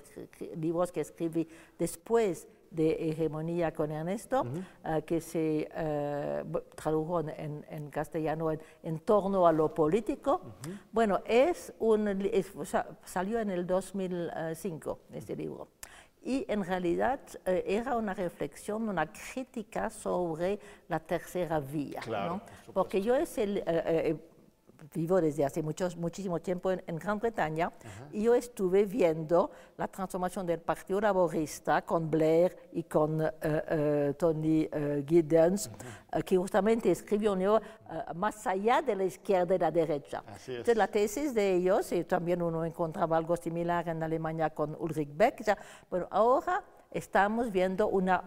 libros 0.57 0.93
que 0.93 1.01
escribí 1.01 1.49
después 1.79 2.49
de 2.71 3.11
hegemonía 3.11 3.73
con 3.73 3.91
Ernesto, 3.91 4.47
eh, 4.85 5.03
que 5.07 5.21
se 5.21 5.69
eh, 5.75 6.45
tradujo 6.75 7.21
en, 7.21 7.91
castellano 7.91 8.51
en, 8.83 8.99
torno 9.01 9.47
a 9.47 9.53
lo 9.53 9.73
político. 9.75 10.41
Bueno, 10.93 11.21
es 11.25 11.73
un, 11.79 12.31
salió 13.05 13.41
en 13.41 13.51
el 13.51 13.67
2005 13.67 14.99
este 15.13 15.37
libro. 15.37 15.69
Y 16.23 16.45
en 16.49 16.65
realidad 16.65 17.21
eh, 17.45 17.63
era 17.67 17.97
una 17.97 18.13
reflexión, 18.13 18.89
una 18.89 19.13
crítica 19.13 19.91
sobre 19.91 20.59
la 20.89 20.99
tercera 20.99 21.61
vía. 21.61 22.01
¿no? 22.09 22.41
Porque 22.73 23.01
yo 23.01 23.15
es 23.15 23.39
el 23.39 23.63
vivo 24.93 25.21
desde 25.21 25.45
hace 25.45 25.63
muchos, 25.63 25.97
muchísimo 25.97 26.41
tiempo 26.41 26.71
en, 26.71 26.97
Gran 26.97 27.19
Bretaña 27.19 27.73
y 28.13 28.23
yo 28.23 28.35
estuve 28.35 28.85
viendo 28.85 29.51
la 29.77 29.89
transformación 29.89 30.47
del 30.47 30.61
Partido 30.61 31.01
Laborista 31.01 31.83
con 31.83 32.11
Blair 32.11 32.57
y 32.73 32.85
con 32.85 33.21
eh, 33.21 33.31
eh, 33.43 34.15
Tony 34.19 34.65
uh, 34.65 35.05
Giddens, 35.07 35.71
que 36.25 36.37
justamente 36.37 36.91
escribió 36.91 37.33
un 37.33 37.39
libro 37.41 37.61
más 38.15 38.47
allá 38.47 38.81
de 38.81 38.97
la 38.97 39.05
izquierda 39.05 39.55
y 39.55 39.59
la 39.59 39.71
derecha. 39.71 40.23
Entonces, 40.47 40.77
la 40.77 40.89
tesis 40.89 41.35
de 41.35 41.55
ellos, 41.55 41.93
y 41.93 42.05
también 42.05 42.41
uno 42.41 42.65
encontraba 42.65 43.17
algo 43.17 43.37
similar 43.37 43.89
en 43.89 44.03
Alemania 44.03 44.51
con 44.51 44.77
Ulrich 44.79 45.11
Beck, 45.15 45.45
bueno, 45.91 46.09
ahora 46.11 46.65
estamos 46.91 47.53
viendo 47.53 47.89
una 47.89 48.25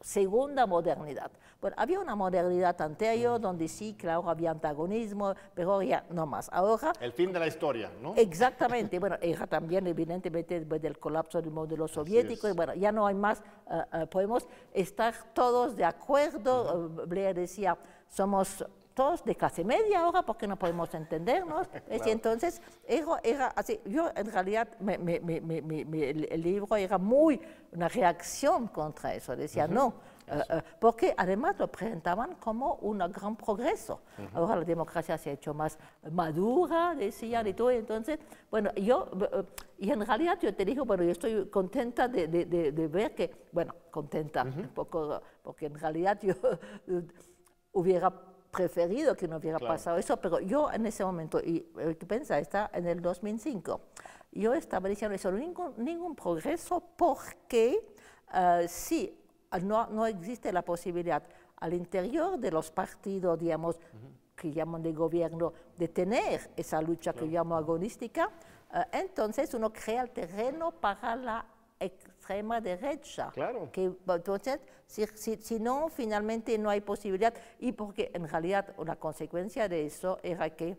segunda 0.00 0.66
modernidad. 0.66 1.30
Bueno, 1.60 1.76
había 1.78 2.00
una 2.00 2.14
modernidad 2.14 2.80
anterior 2.80 3.40
donde 3.40 3.68
sí, 3.68 3.94
claro, 3.98 4.28
había 4.28 4.50
antagonismo, 4.50 5.34
pero 5.54 5.82
ya 5.82 6.04
no 6.10 6.26
más. 6.26 6.48
Ahora... 6.52 6.92
El 7.00 7.12
fin 7.12 7.32
de 7.32 7.38
la 7.38 7.46
historia, 7.46 7.90
¿no? 8.00 8.14
Exactamente. 8.16 8.98
bueno, 8.98 9.16
era 9.20 9.46
también 9.46 9.86
evidentemente 9.86 10.58
después 10.58 10.80
del 10.80 10.98
colapso 10.98 11.40
del 11.42 11.50
modelo 11.50 11.86
soviético. 11.86 12.48
Y 12.48 12.52
bueno, 12.52 12.74
ya 12.74 12.92
no 12.92 13.06
hay 13.06 13.14
más, 13.14 13.42
eh, 13.70 13.82
eh, 13.92 14.06
podemos 14.06 14.46
estar 14.72 15.14
todos 15.34 15.76
de 15.76 15.84
acuerdo. 15.84 16.88
Blair 17.06 17.34
decía, 17.34 17.76
somos 18.08 18.64
todos 19.00 19.24
de 19.24 19.34
clase 19.34 19.64
media 19.64 20.00
ahora 20.00 20.20
porque 20.20 20.46
no 20.46 20.56
podemos 20.56 20.92
entendernos. 20.92 21.66
Y 22.06 22.10
entonces 22.10 22.60
era, 22.86 23.46
así. 23.56 23.80
Yo 23.86 24.10
en 24.14 24.30
realidad 24.30 24.68
el, 24.78 26.42
libro 26.42 26.76
era 26.76 26.98
muy 26.98 27.40
una 27.72 27.88
reacción 27.88 28.68
contra 28.68 29.14
eso. 29.14 29.34
Decía, 29.34 29.66
no, 29.66 29.94
eh, 30.26 30.42
eh, 30.50 30.62
porque 30.78 31.14
además 31.16 31.58
lo 31.58 31.68
presentaban 31.68 32.34
como 32.34 32.74
un 32.82 32.98
gran 32.98 33.36
progreso. 33.36 34.02
Ahora 34.34 34.56
la 34.56 34.64
democracia 34.64 35.16
se 35.16 35.30
ha 35.30 35.32
hecho 35.32 35.54
más 35.54 35.78
madura, 36.10 36.94
decían 36.94 37.46
y 37.46 37.54
todo. 37.54 37.70
Entonces, 37.70 38.18
bueno, 38.50 38.70
yo, 38.74 39.08
eh, 39.32 39.44
y 39.78 39.90
en 39.90 40.04
realidad 40.04 40.38
yo 40.42 40.54
te 40.54 40.66
digo, 40.66 40.84
bueno, 40.84 41.04
yo 41.04 41.12
estoy 41.12 41.48
contenta 41.48 42.06
de, 42.06 42.28
de, 42.28 42.88
ver 42.88 43.14
que, 43.14 43.48
bueno, 43.50 43.74
contenta, 43.90 44.42
un 44.42 44.68
poco, 44.74 45.22
porque 45.42 45.66
en 45.66 45.78
realidad 45.78 46.18
yo 46.20 46.34
hubiera 47.72 48.29
preferido 48.50 49.16
que 49.16 49.28
no 49.28 49.36
hubiera 49.36 49.58
pasado 49.58 49.96
eso, 49.96 50.16
pero 50.16 50.40
yo 50.40 50.70
en 50.72 50.86
ese 50.86 51.04
momento, 51.04 51.40
y 51.40 51.60
tú 51.98 52.06
piensas, 52.06 52.40
está 52.40 52.70
en 52.72 52.86
el 52.86 53.00
2005, 53.00 53.80
yo 54.32 54.54
estaba 54.54 54.88
diciendo 54.88 55.14
eso, 55.14 55.30
ningún, 55.32 55.74
ningún 55.76 56.14
progreso 56.14 56.82
porque 56.96 57.80
uh, 58.32 58.66
sí, 58.68 59.16
no, 59.62 59.86
no, 59.88 60.06
existe 60.06 60.52
la 60.52 60.62
posibilidad 60.62 61.22
al 61.56 61.74
interior 61.74 62.38
de 62.38 62.50
los 62.50 62.70
partidos, 62.70 63.38
digamos, 63.38 63.78
que 64.36 64.52
llaman 64.52 64.82
de 64.82 64.92
gobierno, 64.92 65.52
de 65.76 65.88
tener 65.88 66.50
esa 66.56 66.80
lucha 66.80 67.12
que 67.12 67.26
llamo 67.26 67.56
agonística, 67.56 68.30
uh, 68.72 68.78
entonces 68.92 69.52
uno 69.54 69.72
crea 69.72 70.02
el 70.02 70.10
terreno 70.10 70.72
para 70.72 71.16
la 71.16 71.46
extrema 72.20 72.60
derecha. 72.60 73.30
Claro. 73.32 73.70
Que, 73.72 73.90
entonces, 74.08 74.60
si, 74.86 75.36
si, 75.36 75.58
no, 75.58 75.88
finalmente 75.88 76.56
no 76.58 76.70
hay 76.70 76.80
posibilidad. 76.80 77.34
Y 77.58 77.72
porque 77.72 78.10
en 78.14 78.28
realidad 78.28 78.74
una 78.76 78.96
consecuencia 78.96 79.68
de 79.68 79.86
eso 79.86 80.18
era 80.22 80.50
que 80.50 80.76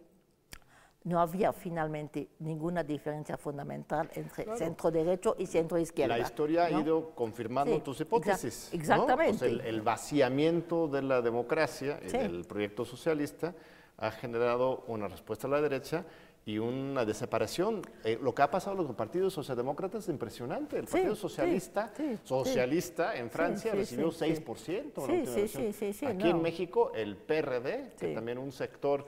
no 1.04 1.20
había 1.20 1.52
finalmente 1.52 2.30
ninguna 2.40 2.84
diferencia 2.84 3.36
fundamental 3.36 4.08
entre 4.14 4.56
centro 4.56 4.92
derecho 4.92 5.36
y 5.40 5.48
centro 5.48 5.80
izquierda. 5.80 6.16
La 6.16 6.24
historia 6.24 6.66
ha 6.66 6.72
ido 6.72 7.10
confirmando 7.16 7.82
tus 7.82 8.02
hipótesis. 8.02 8.70
exactamente. 8.72 9.48
el, 9.48 9.82
vaciamiento 9.82 10.88
de 10.88 11.02
la 11.02 11.22
democracia 11.24 12.00
y 12.06 12.12
del 12.12 12.46
proyecto 12.46 12.86
socialista 12.86 13.56
ha 13.98 14.12
generado 14.12 14.84
una 14.88 15.08
respuesta 15.08 15.48
a 15.48 15.50
la 15.50 15.62
derecha 15.62 16.06
y 16.46 16.58
una 16.58 17.06
desaparición. 17.06 17.82
Eh, 18.04 18.18
lo 18.22 18.34
que 18.34 18.42
ha 18.42 18.50
pasado 18.50 18.80
en 18.80 18.88
los 18.88 18.96
partidos 18.96 19.34
socialdemócratas 19.34 20.04
es 20.04 20.10
impresionante. 20.10 20.80
El 20.80 20.86
Partido 20.86 21.16
Socialista, 21.16 21.94
socialista 22.24 23.16
en 23.16 23.30
Francia 23.30 23.74
recibió 23.74 24.12
6%. 24.12 26.08
Aquí 26.08 26.30
en 26.30 26.42
México 26.42 26.92
el 26.96 27.16
PRD, 27.16 27.94
que 27.98 28.14
también 28.14 28.38
un 28.40 28.52
sector 28.52 29.06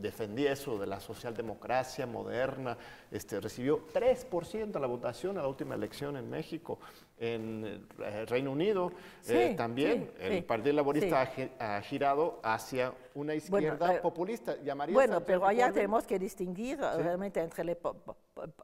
defendía 0.00 0.52
eso 0.52 0.78
de 0.78 0.86
la 0.86 1.00
socialdemocracia 1.00 2.06
moderna, 2.06 2.78
este, 3.10 3.40
recibió 3.40 3.86
3% 3.92 4.70
de 4.70 4.80
la 4.80 4.86
votación 4.86 5.38
a 5.38 5.42
la 5.42 5.48
última 5.48 5.74
elección 5.74 6.16
en 6.16 6.30
México. 6.30 6.78
En 7.18 7.64
el 7.64 7.86
eh, 8.04 8.26
Reino 8.26 8.52
Unido 8.52 8.92
eh, 9.26 9.54
también 9.56 10.10
el 10.20 10.44
Partido 10.44 10.74
Laborista 10.74 11.30
ha, 11.58 11.80
girado 11.80 12.40
hacia 12.42 12.92
una 13.14 13.34
izquierda 13.34 13.94
eh, 13.94 14.00
populista. 14.00 14.54
bueno, 14.92 15.22
pero 15.22 15.46
allá 15.46 15.72
tenemos 15.72 16.06
que 16.06 16.18
distinguir 16.18 16.78
realmente 16.78 17.40
entre 17.40 17.62
el 17.62 17.78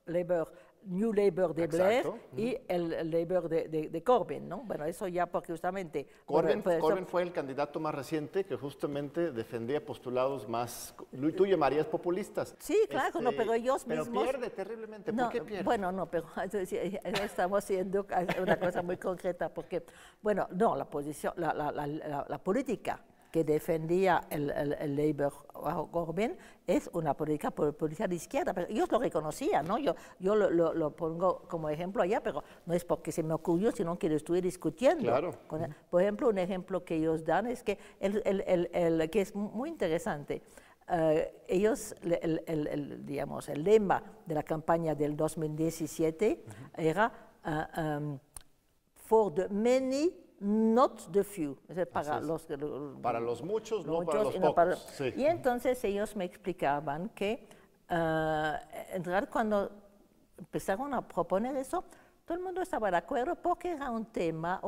Labour 0.06 0.52
New 0.84 1.12
Labour 1.12 1.54
de 1.54 1.66
Blair 1.66 2.06
y 2.36 2.56
el 2.68 3.10
Labour 3.10 3.48
de, 3.48 4.02
Corbyn, 4.04 4.48
¿no? 4.48 4.58
Bueno, 4.58 4.84
eso 4.84 5.06
ya 5.08 5.26
porque 5.26 5.52
justamente... 5.52 6.06
Corbyn, 6.24 7.06
fue 7.06 7.22
el 7.22 7.32
candidato 7.32 7.80
más 7.80 7.94
reciente 7.94 8.44
que 8.44 8.56
justamente 8.56 9.32
defendía 9.32 9.84
postulados 9.84 10.48
más, 10.48 10.94
tú 11.36 11.46
llamarías 11.46 11.86
populistas. 11.86 12.54
Sí, 12.58 12.76
claro, 12.88 13.20
no, 13.20 13.30
este, 13.30 13.42
pero 13.42 13.54
ellos 13.54 13.86
mismos... 13.86 14.08
Pero 14.08 14.24
pierde 14.24 14.50
terriblemente, 14.50 15.12
¿por 15.12 15.28
qué 15.28 15.42
pierde? 15.42 15.64
Bueno, 15.64 15.92
no, 15.92 16.06
pero 16.10 16.26
estamos 17.22 17.64
haciendo 17.64 18.06
una 18.40 18.58
cosa 18.58 18.82
muy 18.82 18.96
concreta, 18.96 19.48
porque, 19.48 19.84
bueno, 20.20 20.48
no, 20.52 20.76
la 20.76 20.84
posición, 20.84 21.34
la, 21.36 21.52
la, 21.54 21.70
la, 21.72 22.26
la 22.28 22.38
política 22.38 23.02
que 23.32 23.44
defendía 23.44 24.22
el, 24.30 24.50
el, 24.50 24.94
Labour 24.94 25.32
bajo 25.54 25.90
Corbyn 25.90 26.36
es 26.66 26.88
una 26.92 27.14
política, 27.14 27.50
política 27.50 28.06
de 28.06 28.16
izquierda, 28.16 28.52
pero 28.52 28.68
ellos 28.68 28.92
lo 28.92 28.98
reconocían, 28.98 29.66
¿no? 29.66 29.78
Yo, 29.78 29.96
yo 30.20 30.36
lo, 30.36 30.50
lo, 30.50 30.90
pongo 30.94 31.42
como 31.48 31.70
ejemplo 31.70 32.02
allá, 32.02 32.22
pero 32.22 32.44
no 32.66 32.74
es 32.74 32.84
porque 32.84 33.10
se 33.10 33.22
me 33.22 33.32
ocurrió, 33.32 33.72
sino 33.72 33.98
que 33.98 34.10
lo 34.10 34.16
estuve 34.16 34.42
discutiendo. 34.42 35.04
Claro. 35.04 35.32
por 35.88 36.02
ejemplo, 36.02 36.28
un 36.28 36.38
ejemplo 36.38 36.84
que 36.84 36.96
ellos 36.96 37.24
dan 37.24 37.46
es 37.46 37.62
que, 37.62 37.78
el, 38.00 38.22
el, 38.26 38.70
el, 38.72 39.10
que 39.10 39.22
es 39.22 39.34
muy 39.34 39.70
interesante, 39.70 40.42
eh, 40.90 41.42
ellos, 41.48 41.94
el, 42.02 42.42
el, 42.46 42.66
el, 42.66 43.06
digamos, 43.06 43.48
el 43.48 43.64
lema 43.64 44.02
de 44.26 44.34
la 44.34 44.42
campaña 44.42 44.94
del 44.94 45.16
2017 45.16 46.44
era 46.76 47.10
uh, 47.46 47.80
um, 47.80 48.18
For 48.94 49.30
the 49.34 49.48
many, 49.48 50.10
not 50.42 51.10
the 51.12 51.22
few. 51.22 51.56
Es 51.68 51.86
para, 51.86 52.20
los, 52.20 52.46
para 53.00 53.20
los 53.20 53.42
muchos, 53.42 53.86
no 53.86 54.04
para 54.04 54.24
los 54.24 54.36
pocos. 54.36 54.78
sí. 54.96 55.12
Y 55.16 55.24
entonces 55.24 55.82
ellos 55.84 56.16
me 56.16 56.24
explicaban 56.24 57.08
que 57.10 57.46
uh, 57.90 57.94
en 58.94 59.04
realidad 59.04 59.28
cuando 59.30 59.70
empezaron 60.36 60.92
a 60.94 61.06
proponer 61.06 61.56
eso, 61.56 61.84
todo 62.24 62.36
el 62.36 62.42
mundo 62.42 62.62
estaba 62.62 62.90
de 62.90 62.96
acuerdo 62.96 63.36
porque 63.36 63.72
era 63.72 63.90
un 63.90 64.06
tema 64.06 64.60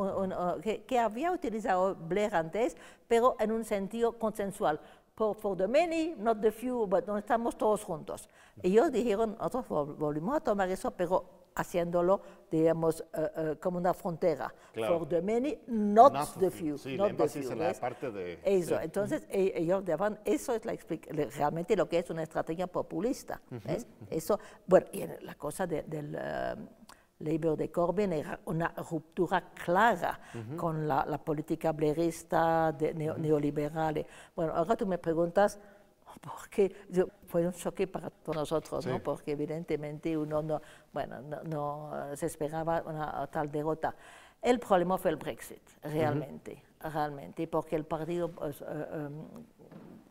que, 0.62 0.84
que, 0.84 0.98
había 0.98 1.32
utilizado 1.32 1.94
Blair 1.94 2.34
antes, 2.34 2.76
pero 3.08 3.36
en 3.38 3.52
un 3.52 3.64
sentido 3.64 4.12
consensual. 4.18 4.80
For, 5.16 5.32
for, 5.32 5.56
the 5.56 5.68
many, 5.68 6.12
not 6.18 6.40
the 6.40 6.50
few, 6.50 6.88
but 6.88 7.06
no 7.06 7.16
estamos 7.16 7.56
todos 7.56 7.84
juntos. 7.84 8.28
Ellos 8.60 8.90
dijeron, 8.90 9.36
nosotros 9.38 9.96
volvimos 9.96 10.36
a 10.36 10.40
tomar 10.40 10.68
eso, 10.68 10.90
pero 10.90 11.24
haciéndolo, 11.54 12.20
digamos, 12.50 13.04
uh, 13.14 13.40
uh, 13.52 13.56
como 13.60 13.78
una 13.78 13.94
frontera. 13.94 14.52
Claro. 14.72 14.98
For 14.98 15.08
the 15.08 15.22
many, 15.22 15.58
not, 15.66 16.12
not 16.12 16.38
the 16.38 16.50
few. 16.50 16.76
Sí, 16.76 16.96
not 16.96 17.16
the 17.16 17.28
few, 17.28 17.50
en 17.52 17.58
la 17.58 17.72
parte 17.74 18.10
de... 18.10 18.38
Eso, 18.44 18.76
sí. 18.76 18.84
entonces 18.84 19.28
-huh. 19.28 19.52
ellos 19.54 19.84
daban, 19.84 20.18
eso 20.24 20.54
es 20.54 20.64
la, 20.64 20.76
realmente 21.36 21.76
lo 21.76 21.88
que 21.88 21.98
es 21.98 22.10
una 22.10 22.22
estrategia 22.22 22.66
populista. 22.66 23.40
Eso, 24.10 24.38
bueno, 24.66 24.86
y 24.92 25.04
la 25.22 25.34
cosa 25.34 25.66
de, 25.66 25.82
del... 25.82 26.14
Uh, 26.14 26.84
Labour 27.20 27.56
de 27.56 27.70
Corbyn 27.70 28.12
era 28.12 28.40
una 28.46 28.74
ruptura 28.90 29.52
clara 29.54 30.18
uh 30.34 30.38
-huh. 30.38 30.56
con 30.56 30.86
la, 30.88 31.04
la, 31.06 31.18
política 31.18 31.72
blairista 31.72 32.72
de, 32.72 32.92
neo, 32.92 33.12
uh 33.12 33.16
-huh. 33.16 33.20
neoliberal. 33.20 34.04
Bueno, 34.34 34.52
ahora 34.52 34.76
tú 34.76 34.86
me 34.86 34.98
preguntas, 34.98 35.58
porque 36.20 36.74
yo, 36.88 37.08
fue 37.26 37.46
un 37.46 37.52
choque 37.52 37.86
para 37.86 38.10
todos 38.10 38.36
nosotros, 38.36 38.84
sí. 38.84 38.90
¿no? 38.90 39.02
porque 39.02 39.32
evidentemente 39.32 40.16
uno 40.16 40.42
no, 40.42 40.60
bueno, 40.92 41.20
no, 41.22 41.42
no, 41.44 42.16
se 42.16 42.26
esperaba 42.26 42.82
una 42.86 43.26
tal 43.28 43.50
derrota. 43.50 43.94
El 44.40 44.60
problema 44.60 44.98
fue 44.98 45.10
el 45.10 45.16
Brexit, 45.16 45.62
realmente, 45.82 46.62
uh 46.80 46.86
-huh. 46.86 46.92
realmente, 46.92 47.46
porque 47.48 47.76
el 47.76 47.84
partido 47.84 48.30
pues, 48.30 48.60
uh, 48.60 48.64
um, 48.64 49.44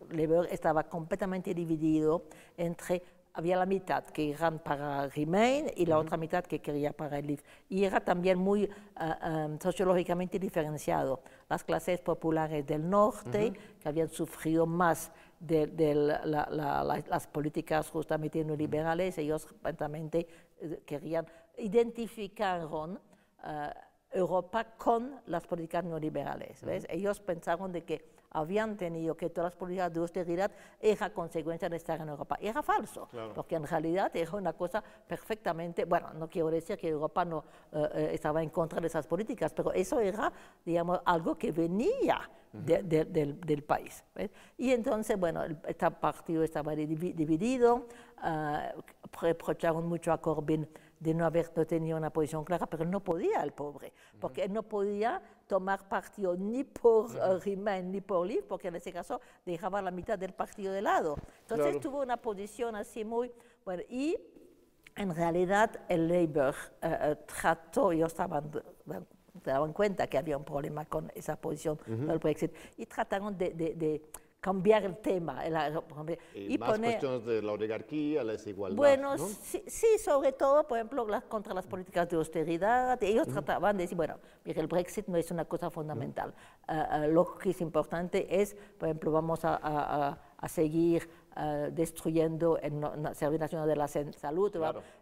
Labour 0.10 0.48
estaba 0.50 0.83
completamente 0.83 1.53
dividido 1.53 2.24
entre 2.57 3.03
había 3.34 3.58
la 3.58 3.66
mitad 3.66 4.04
que 4.06 4.32
eran 4.32 4.60
para 4.60 5.08
Remain 5.10 5.72
y 5.75 5.86
la 5.86 5.98
uh 5.98 6.02
-huh. 6.02 6.06
otra 6.06 6.18
mitad 6.18 6.44
que 6.44 6.60
quería 6.60 6.94
para 6.94 7.18
el 7.18 7.28
Leave. 7.28 7.44
Y 7.70 7.84
era 7.84 8.00
también 8.00 8.38
muy 8.38 8.66
uh, 8.66 9.28
um, 9.28 9.60
sociológicamente 9.60 10.38
diferenciado. 10.40 11.22
Las 11.50 11.63
clases 11.63 12.00
populares 12.00 12.66
del 12.66 12.88
norte, 12.90 13.50
uh 13.50 13.54
-huh. 13.54 13.80
que 13.80 13.90
habían 13.90 14.10
sufrido 14.10 14.66
más 14.66 15.12
de, 15.40 15.68
de 15.68 15.96
la, 15.96 16.25
la, 16.25 16.48
la, 16.52 17.04
las 17.10 17.28
políticas 17.28 17.90
justamente 17.90 18.44
neoliberales, 18.46 19.18
ellos 19.18 19.48
justamente 19.63 20.28
eh, 20.62 20.82
querían, 20.86 21.25
identificaron 21.58 23.00
uh, 23.44 23.72
Europa 24.12 24.63
con 24.78 25.20
las 25.25 25.46
políticas 25.48 25.84
neoliberales. 25.84 26.63
¿ves? 26.63 26.86
Ellos 26.90 27.20
pensaron 27.20 27.72
de 27.72 27.82
que 27.84 28.13
habían 28.34 28.75
tenido 28.75 29.16
que 29.16 29.30
todas 29.30 29.52
las 29.52 29.56
políticas 29.56 29.94
de 29.94 30.00
austeridad 30.00 30.52
era 30.80 31.12
consecuencia 31.12 31.70
de 31.70 31.78
estar 31.78 32.02
en 32.02 32.10
Europa. 32.10 32.38
Era 32.42 32.62
falso, 32.62 33.08
claro. 33.08 33.34
porque 33.34 33.56
en 33.56 33.66
realidad 33.66 34.12
era 34.16 34.32
una 34.36 34.54
cosa 34.54 34.84
perfectamente, 35.08 35.86
bueno, 35.86 36.13
no 36.13 36.30
quiero 36.30 36.50
decir 36.50 36.77
que 36.77 36.90
Europa 36.90 37.24
no 37.24 37.44
uh, 37.72 37.86
estaba 37.96 38.42
en 38.42 38.50
contra 38.50 38.81
de 38.81 38.88
esas 38.88 39.07
políticas, 39.07 39.53
pero 39.53 39.72
eso 39.72 40.00
era, 40.00 40.31
digamos, 40.66 41.00
algo 41.05 41.38
que 41.38 41.51
venía 41.51 42.29
de, 42.51 42.84
de, 42.84 43.05
del, 43.05 43.40
del, 43.42 43.64
país. 43.64 44.03
¿ves? 44.14 44.29
Y 44.57 44.72
entonces, 44.72 45.20
bueno, 45.20 45.44
el, 45.44 45.57
este 45.68 45.90
partido 45.92 46.44
estaba 46.44 46.75
dividido, 46.75 47.88
uh, 48.24 48.81
reprocharon 49.22 49.88
mucho 49.88 50.12
a 50.12 50.22
Corbyn 50.22 50.68
de 51.00 51.14
no 51.14 51.25
haber 51.25 51.51
no 51.55 51.66
tenido 51.66 51.98
una 51.98 52.10
posición 52.10 52.46
clara, 52.46 52.66
pero 52.66 52.86
no 52.86 53.01
podía 53.01 53.44
el 53.44 53.51
pobre, 53.51 53.92
porque 54.20 54.44
él 54.44 54.53
no 54.53 54.64
podía 54.64 55.22
tomar 55.53 55.87
partido 55.87 56.35
ni 56.35 56.63
por 56.63 57.05
uh, 57.11 57.39
ni 57.83 58.01
por 58.01 58.25
Leave, 58.25 58.42
porque 58.42 58.70
en 58.70 58.75
ese 58.75 58.92
caso 58.92 59.22
dejaba 59.46 59.83
la 59.83 59.92
mitad 59.92 60.18
del 60.18 60.33
partido 60.33 60.74
de 60.74 60.81
lado. 60.81 61.16
Entonces 61.42 61.68
Claro. 61.68 61.79
tuvo 61.79 62.01
una 62.01 62.18
posición 62.18 62.75
así 62.75 63.05
muy... 63.05 63.31
Bueno, 63.63 63.83
y 63.87 64.18
en 64.96 65.13
realidad 65.13 65.70
el 65.89 66.07
Labour 66.07 66.55
uh, 66.81 66.87
uh, 66.87 67.16
trató, 67.27 67.92
ellos 67.92 68.11
estaban, 68.13 68.50
se 69.44 69.51
daban 69.51 69.74
cuenta 69.74 70.07
que 70.07 70.18
había 70.18 70.37
un 70.37 70.44
problema 70.44 70.85
con 70.85 71.11
esa 71.13 71.35
posición 71.35 71.77
del 71.85 72.18
Brexit, 72.18 72.51
y 72.77 72.87
trataron 72.87 73.37
de, 73.37 73.51
de- 73.53 73.75
de 73.75 74.01
cambiar 74.44 74.84
el 74.84 74.98
tema. 74.98 75.46
el- 75.46 75.56
Y, 76.36 76.58
más 76.58 76.77
cuestiones 76.77 77.25
de 77.25 77.42
la 77.42 77.53
oligarquía, 77.53 78.25
la 78.25 78.34
desigualdad. 78.34 78.75
bueno, 78.75 79.16
¿no? 79.16 79.25
sí, 79.25 79.64
sí, 79.66 79.88
sobre 80.03 80.34
todo, 80.34 80.68
por 80.68 80.77
ejemplo, 80.77 81.08
las, 81.08 81.24
contra 81.24 81.53
las 81.53 81.66
políticas 81.66 82.10
de 82.10 82.18
austeridad. 82.18 83.01
Ellos 83.01 83.25
trataban 83.29 83.77
de 83.77 83.84
decir, 83.86 83.96
bueno, 83.96 84.20
mire, 84.44 84.60
el 84.60 84.68
Brexit 84.68 85.08
no 85.08 85.16
es 85.18 85.32
una 85.32 85.46
cosa 85.46 85.70
fundamental. 85.70 86.34
Ah, 86.68 86.88
ah, 86.92 87.08
lo 87.08 87.38
que 87.38 87.51
es 87.51 87.62
importante 87.62 88.42
es, 88.42 88.53
por 88.77 88.90
ejemplo, 88.90 89.12
vamos 89.14 89.46
a, 89.46 89.56
a- 89.56 90.10
a- 90.10 90.22
a 90.38 90.48
seguir 90.50 91.10
ah, 91.36 91.70
destruyendo 91.72 92.58
el 92.58 92.74
Servicio 93.16 93.40
Nacional 93.40 93.68
de 93.68 93.75
la 93.77 93.88
Salud. 93.88 94.51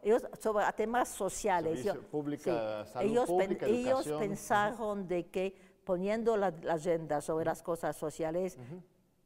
Ellos, 0.04 0.22
sobre 0.40 0.64
temas 0.78 1.10
sociales. 1.10 1.84
Yo- 1.84 2.00
pública, 2.12 2.86
salud 2.86 3.10
ellos, 3.12 3.26
pen- 3.28 3.40
pública, 3.58 3.66
ellos 3.66 4.08
pensaron 4.20 5.08
de 5.08 5.26
que 5.30 5.56
poniendo 5.84 6.38
la, 6.38 6.52
la 6.62 6.74
agenda 6.76 7.22
sobre 7.22 7.44
las 7.46 7.64
cosas 7.64 7.98
sociales, 7.98 8.58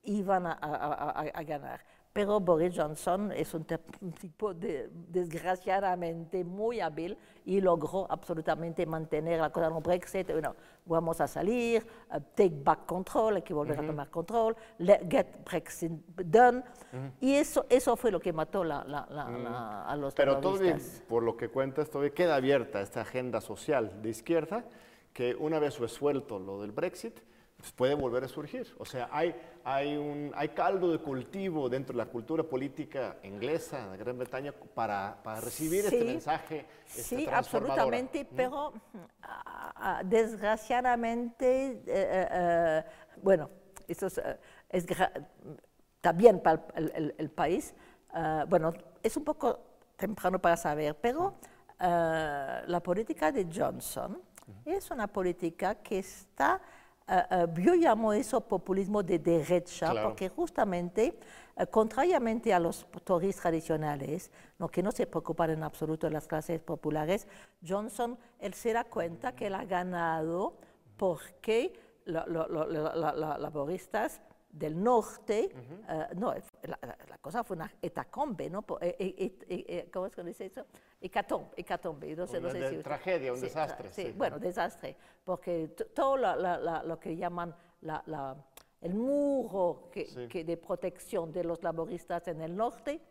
iban 0.06 0.46
a, 0.48 0.54
a- 0.54 1.10
a- 1.22 1.22
a 1.34 1.44
ganar. 1.44 1.82
Pero 2.14 2.40
Boris 2.40 2.74
Johnson 2.78 3.34
es 3.34 3.54
un, 3.54 3.66
un 4.00 4.14
tipo 4.14 4.54
de, 4.54 4.90
desgraciadamente 5.10 6.46
muy 6.46 6.80
hábil 6.80 7.18
y 7.44 7.60
logró 7.62 8.08
absolutamente 8.10 8.86
mantener 8.86 9.40
la 9.42 9.50
cosa 9.52 9.68
en 9.68 9.76
el 9.76 9.82
Brexit. 9.84 10.32
Bueno, 10.32 10.56
vamos 10.86 11.20
a 11.20 11.28
salir, 11.28 11.86
uh, 12.12 12.20
take 12.34 12.56
back 12.64 12.86
control, 12.86 13.36
hay 13.36 13.42
que 13.42 13.54
volver 13.54 13.78
a 13.80 13.86
tomar 13.86 14.10
control, 14.10 14.56
let, 14.78 15.02
get 15.10 15.28
Brexit 15.44 15.92
done. 16.24 16.64
Y 17.20 17.34
eso, 17.36 17.66
eso 17.70 17.98
fue 17.98 18.12
lo 18.12 18.20
que 18.22 18.32
mató 18.32 18.64
la, 18.64 18.84
la- 18.86 19.06
la- 19.10 19.30
la- 19.30 19.86
a 19.86 19.96
los 19.98 20.14
Pero 20.16 20.36
todavía, 20.40 20.76
por 21.10 21.22
lo 21.24 21.36
que 21.36 21.50
cuentas, 21.50 21.90
todavía 21.90 22.14
queda 22.14 22.36
abierta 22.36 22.80
esta 22.82 23.02
agenda 23.02 23.42
social 23.42 24.02
de 24.02 24.10
izquierda 24.10 24.64
que 25.12 25.36
una 25.36 25.60
vez 25.60 25.80
resuelto 25.80 26.40
lo 26.40 26.62
del 26.62 26.72
Brexit, 26.72 27.20
pues 27.66 27.74
puede 27.74 27.96
volver 27.96 28.24
a 28.24 28.28
surgir. 28.28 28.68
O 28.78 28.86
sea, 28.86 29.10
hay, 29.12 29.34
hay, 29.64 29.98
un, 29.98 30.32
hay 30.36 30.50
caldo 30.50 30.92
de 30.92 31.00
cultivo 31.00 31.68
dentro 31.68 31.94
de 31.94 31.98
la 31.98 32.06
cultura 32.12 32.44
política 32.44 33.18
inglesa, 33.24 33.90
de 33.90 33.98
Gran 33.98 34.20
Bretaña, 34.20 34.52
para, 34.52 35.18
para 35.24 35.42
recibir 35.42 35.84
este 35.86 35.98
Sí, 36.00 36.06
mensaje 36.06 36.66
este, 36.88 37.02
Sí, 37.02 37.26
transformador. 37.26 37.80
absolutamente, 37.96 38.24
pero 38.36 38.72
ah, 39.24 39.74
ah, 39.76 40.02
desgraciadamente, 40.06 41.66
eh, 41.72 41.82
eh, 41.88 42.28
eh, 42.32 42.84
bueno, 43.24 43.50
eso 43.88 44.06
es, 44.06 44.22
es 44.70 44.86
está 45.96 46.12
bien 46.14 46.40
para 46.42 46.68
el, 46.76 46.92
el- 46.94 47.16
el 47.18 47.30
país. 47.32 47.74
ah, 48.12 48.46
bueno, 48.48 48.74
es 49.02 49.18
un 49.18 49.24
poco 49.24 49.60
temprano 49.98 50.38
para 50.40 50.56
saber, 50.56 50.96
pero 51.02 51.34
la 51.80 52.80
política 52.84 53.32
de 53.32 53.48
Johnson 53.52 54.22
es 54.64 54.92
una 54.92 55.08
política 55.08 55.76
que 55.76 55.98
está, 56.00 56.62
ah, 57.08 57.28
ah, 57.30 57.48
yo 57.58 57.76
llamo 57.76 58.14
eso 58.14 58.42
populismo 58.42 59.04
de 59.04 59.20
derecha, 59.20 59.92
Claro. 59.92 60.10
porque 60.10 60.30
justamente, 60.30 61.18
eh, 61.58 61.68
contrariamente 61.68 62.54
a 62.54 62.60
los 62.60 62.86
Tories 63.04 63.36
tradicionales, 63.38 64.32
no, 64.60 64.68
que 64.70 64.82
no 64.84 64.92
se 64.92 65.06
preocupan 65.08 65.52
en 65.52 65.64
absoluto 65.64 66.08
de 66.08 66.14
las 66.14 66.28
clases 66.28 66.60
populares, 66.60 67.28
Johnson, 67.66 68.18
él 68.40 68.54
se 68.54 68.74
da 68.74 68.84
cuenta 68.84 69.34
que 69.36 69.48
él 69.48 69.56
ha 69.56 69.66
ganado 69.66 70.58
porque 70.98 71.74
los 72.06 72.28
lo, 72.28 72.48
lo- 72.48 72.66
lo- 72.68 72.96
la- 72.96 73.14
la- 73.14 73.38
laboristas 73.38 74.22
del 74.56 74.82
norte, 74.82 75.50
eh, 75.90 76.08
no, 76.16 76.34
la, 76.64 76.80
la- 76.82 77.18
cosa 77.20 77.44
fue 77.44 77.58
una 77.58 77.70
etacombe, 77.82 78.50
¿no? 78.50 78.64
Eh, 78.80 78.96
eh, 79.00 79.38
eh, 79.50 79.90
¿Cómo 79.92 80.06
es 80.06 80.16
que 80.16 80.24
dice 80.24 80.46
eso? 80.46 80.66
Hecatombe, 81.02 81.50
hecatombe, 81.58 82.16
no 82.16 82.26
sé, 82.26 82.40
no 82.40 82.46
Una 82.50 82.52
sé 82.52 82.60
de- 82.60 82.70
si- 82.78 82.84
tragedia, 82.84 83.34
un 83.34 83.40
sí, 83.40 83.46
desastre, 83.46 83.90
sí, 83.92 84.04
sí. 84.04 84.14
bueno, 84.16 84.40
desastre, 84.40 84.96
porque 85.26 85.68
todo 85.94 86.16
la- 86.18 86.36
la- 86.38 86.58
la- 86.58 86.84
lo 86.84 86.98
que 87.00 87.16
llaman 87.18 87.54
la- 87.82 88.02
la- 88.06 88.36
el 88.80 88.94
muro 88.94 89.90
que, 89.92 90.28
que 90.30 90.46
de 90.46 90.56
protección 90.58 91.34
de 91.34 91.44
los 91.44 91.62
laboristas 91.62 92.26
en 92.30 92.40
el 92.42 92.56
norte, 92.56 93.02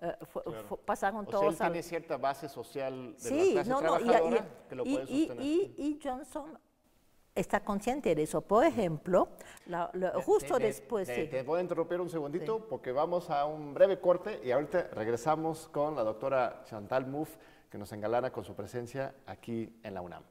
eh, 0.00 0.16
fue- 0.22 0.42
fue- 0.66 0.78
pasaron 0.78 1.26
O 1.26 1.30
sea, 1.30 1.40
él 1.40 1.46
todos 1.46 1.60
al... 1.60 1.72
tiene 1.72 1.82
cierta 1.82 2.16
base 2.16 2.48
social 2.48 3.12
de 3.16 3.18
Sí, 3.20 3.46
la 3.54 3.62
clase 3.64 3.70
no, 3.70 3.80
no, 3.82 4.00
y- 4.00 4.02
trabajadora 4.04 4.36
y, 4.64 4.68
que 4.68 4.74
lo 4.76 4.86
y- 4.86 4.94
puede 4.94 5.12
y- 5.12 5.26
sostener. 5.26 5.44
y- 5.44 5.74
y 5.76 6.00
Johnson 6.02 6.58
está 7.34 7.60
consciente 7.60 8.14
de 8.14 8.22
eso. 8.22 8.40
Por 8.42 8.64
ejemplo, 8.64 9.28
la- 9.66 9.90
la- 9.94 10.12
justo 10.22 10.54
Te- 10.54 10.60
te- 10.60 10.66
después... 10.66 11.06
te, 11.08 11.24
sí. 11.24 11.30
te 11.30 11.42
voy 11.42 11.58
a 11.58 11.62
interrumpir 11.62 12.00
un 12.00 12.10
segundito 12.10 12.66
porque 12.68 12.92
vamos 12.92 13.30
a 13.30 13.44
un 13.46 13.72
breve 13.74 14.00
corte 14.00 14.40
y 14.44 14.50
ahorita 14.50 14.88
regresamos 14.92 15.68
con 15.68 15.96
la 15.96 16.02
doctora 16.02 16.62
Chantal 16.64 17.06
Mouffe 17.06 17.38
que 17.70 17.78
nos 17.78 17.92
engalana 17.92 18.32
con 18.32 18.44
su 18.44 18.54
presencia 18.54 19.14
aquí 19.26 19.78
en 19.82 19.94
la 19.94 20.00
UNAM. 20.02 20.22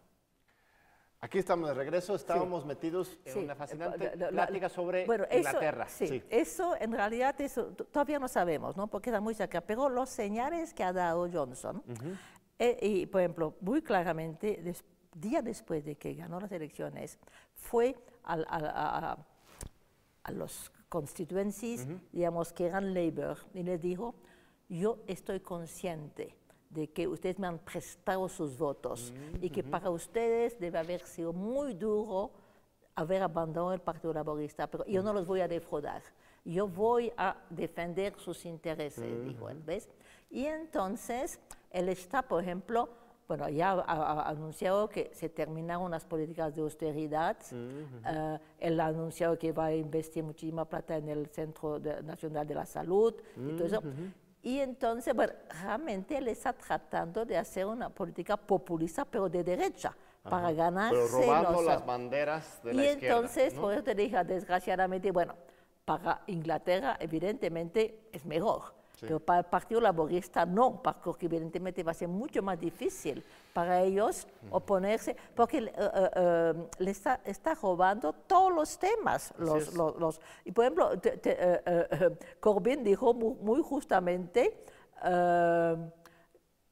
Aquí 1.22 1.38
estamos 1.38 1.68
de 1.68 1.74
regreso, 1.76 2.16
estábamos 2.16 2.66
metidos 2.66 3.18
en 3.26 3.40
una 3.44 3.54
fascinante 3.56 4.10
plática 4.12 4.70
sobre 4.70 5.02
Inglaterra. 5.04 5.86
Eso, 5.86 6.06
sí, 6.08 6.24
eso 6.30 6.76
en 6.80 6.94
realidad 6.94 7.40
eso, 7.42 7.66
todavía 7.92 8.20
no 8.20 8.30
sabemos, 8.30 8.78
¿no? 8.78 8.88
porque 8.88 9.10
está 9.10 9.20
muy 9.20 9.34
cerca, 9.34 9.60
pero 9.60 9.90
los 9.90 10.10
señales 10.10 10.74
que 10.74 10.82
ha 10.82 10.94
dado 10.94 11.28
Johnson, 11.32 11.84
eh, 12.58 12.78
y 12.82 13.06
por 13.06 13.20
ejemplo, 13.20 13.54
muy 13.60 13.82
claramente, 13.82 14.62
día 15.14 15.42
después 15.42 15.86
de 15.86 15.96
que 15.96 16.14
ganó 16.14 16.40
las 16.40 16.52
elecciones, 16.52 17.18
fue 17.56 17.96
a, 18.24 19.18
los 20.32 20.72
constituencies, 20.90 21.88
digamos, 22.12 22.54
que 22.54 22.68
eran 22.68 22.94
Labour, 22.94 23.38
y 23.54 23.64
les 23.64 23.82
dijo, 23.82 24.16
yo 24.68 25.00
estoy 25.08 25.40
consciente 25.40 26.36
de 26.70 26.92
que 26.92 27.08
ustedes 27.08 27.40
me 27.40 27.48
han 27.48 27.58
prestado 27.60 28.30
sus 28.30 28.58
votos 28.58 29.12
y 29.42 29.50
que 29.50 29.64
para 29.64 29.90
ustedes 29.90 30.60
debe 30.60 30.78
haber 30.78 31.02
sido 31.02 31.34
muy 31.34 31.74
duro 31.74 32.32
haber 32.96 33.24
abandonado 33.24 33.74
el 33.74 33.82
Partido 33.82 34.14
Laborista, 34.14 34.68
pero 34.68 34.86
yo 34.86 35.02
no 35.02 35.14
los 35.14 35.26
voy 35.26 35.42
a 35.42 35.48
defraudar. 35.48 36.04
Yo 36.46 36.68
voy 36.68 37.12
a 37.18 37.38
defender 37.50 38.14
sus 38.18 38.46
intereses, 38.46 39.24
dijo 39.24 39.50
él, 39.50 39.62
¿ves? 39.66 39.90
Y 40.30 40.46
entonces 40.46 41.40
él 41.72 41.90
está, 41.90 42.22
por 42.22 42.42
ejemplo, 42.44 42.90
bueno, 43.30 43.48
ya 43.48 43.74
ha, 43.74 44.28
anunciado 44.28 44.90
que 44.90 45.12
se 45.14 45.30
terminaron 45.30 45.92
las 45.92 46.04
políticas 46.04 46.56
de 46.56 46.62
austeridad, 46.64 47.38
eh, 47.54 48.40
él 48.58 48.80
ha 48.80 48.88
anunciado 48.88 49.38
que 49.38 49.52
va 49.52 49.66
a 49.66 49.76
investir 49.76 50.24
muchísima 50.24 50.66
plata 50.66 50.98
en 50.98 51.10
el 51.10 51.28
Centro 51.28 51.80
Nacional 51.80 52.48
de 52.48 52.56
la 52.56 52.66
Salud 52.66 53.14
y 53.38 53.52
todo 53.56 53.68
eso. 53.68 53.84
Y 54.42 54.60
entonces, 54.60 55.14
bueno, 55.14 55.34
realmente 55.62 56.18
él 56.18 56.28
está 56.28 56.54
tratando 56.54 57.24
de 57.24 57.38
hacer 57.38 57.68
una 57.68 57.90
política 57.90 58.36
populista, 58.36 59.06
pero 59.06 59.30
de 59.30 59.44
derecha, 59.44 59.96
para 60.24 60.52
ganarse 60.52 60.96
pero 60.96 61.08
robando 61.08 61.62
las 61.62 61.86
banderas 61.86 62.64
de 62.64 62.74
la 62.74 62.84
izquierda. 62.84 63.06
Y 63.06 63.10
entonces, 63.10 63.54
por 63.54 63.74
eso 63.74 63.84
te 63.84 63.94
dije, 63.94 64.24
desgraciadamente, 64.24 65.12
bueno, 65.12 65.36
para 65.86 66.24
Inglaterra, 66.26 66.98
evidentemente, 67.00 68.10
es 68.12 68.26
mejor 68.26 68.79
pero 69.02 69.20
para 69.20 69.40
el 69.40 69.46
Partido 69.46 69.82
Laborista 69.82 70.46
no, 70.46 70.82
porque 70.82 71.26
evidentemente 71.26 71.84
va 71.84 71.92
a 71.92 71.96
ser 71.96 72.08
mucho 72.08 72.42
más 72.42 72.60
difícil 72.60 73.24
para 73.54 73.82
ellos 73.82 74.28
oponerse, 74.52 75.16
porque 75.36 75.60
eh, 75.60 75.72
eh, 75.78 76.10
eh, 76.16 76.54
le 76.80 76.92
está, 76.92 77.22
está, 77.26 77.56
robando 77.56 78.14
todos 78.14 78.54
los 78.54 78.78
temas. 78.78 79.34
Los, 79.38 79.74
los, 79.74 80.20
y 80.46 80.52
por 80.52 80.66
ejemplo, 80.66 80.92
Corbyn 82.40 82.84
dijo 82.84 83.14
muy, 83.14 83.62
justamente, 83.62 84.64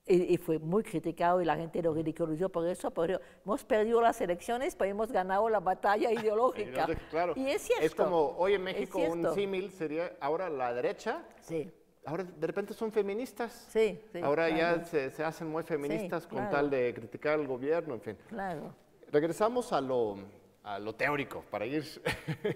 y, 0.05 0.37
fue 0.37 0.59
muy 0.59 0.83
criticado 0.83 1.41
y 1.41 1.45
la 1.45 1.57
gente 1.57 1.81
lo 1.81 1.93
ridiculizó 1.93 2.49
por 2.49 2.65
eso, 2.67 2.91
pero 2.91 3.19
hemos 3.43 3.65
perdido 3.65 4.01
las 4.01 4.19
elecciones, 4.21 4.75
pero 4.75 4.91
hemos 4.91 5.11
ganado 5.11 5.49
la 5.49 5.59
batalla 5.59 6.11
ideológica. 6.11 6.87
claro. 7.09 7.33
Y 7.35 7.47
es 7.47 7.61
cierto. 7.63 7.85
Es 7.85 7.95
como 7.95 8.35
hoy 8.37 8.53
en 8.53 8.63
México 8.63 8.99
un 8.99 9.33
símil 9.33 9.71
sería 9.71 10.13
ahora 10.19 10.49
la 10.49 10.73
derecha. 10.73 11.23
Sí 11.41 11.71
ahora 12.07 12.23
de 12.23 12.47
repente 12.47 12.73
son 12.73 12.91
feministas. 12.91 13.67
Sí, 13.69 14.01
sí 14.11 14.19
Ahora 14.23 14.49
ya 14.49 14.83
se, 14.85 15.11
se, 15.11 15.23
hacen 15.23 15.47
muy 15.49 15.63
feministas 15.63 16.25
con 16.25 16.49
tal 16.49 16.69
de 16.69 16.93
criticar 16.93 17.33
al 17.33 17.45
gobierno, 17.45 17.93
en 17.93 18.01
fin. 18.01 18.17
Claro. 18.29 18.73
Regresamos 19.11 19.73
a 19.73 19.81
lo, 19.81 20.17
a 20.63 20.79
lo 20.79 20.95
teórico, 20.95 21.43
para 21.51 21.65
ir 21.65 21.83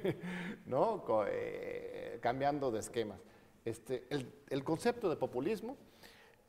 ¿no? 0.65 1.03
Eh, 1.27 2.17
cambiando 2.21 2.71
de 2.71 2.79
esquemas. 2.79 3.19
Este, 3.65 4.05
el, 4.09 4.31
el 4.49 4.63
concepto 4.63 5.09
de 5.09 5.17
populismo, 5.17 5.77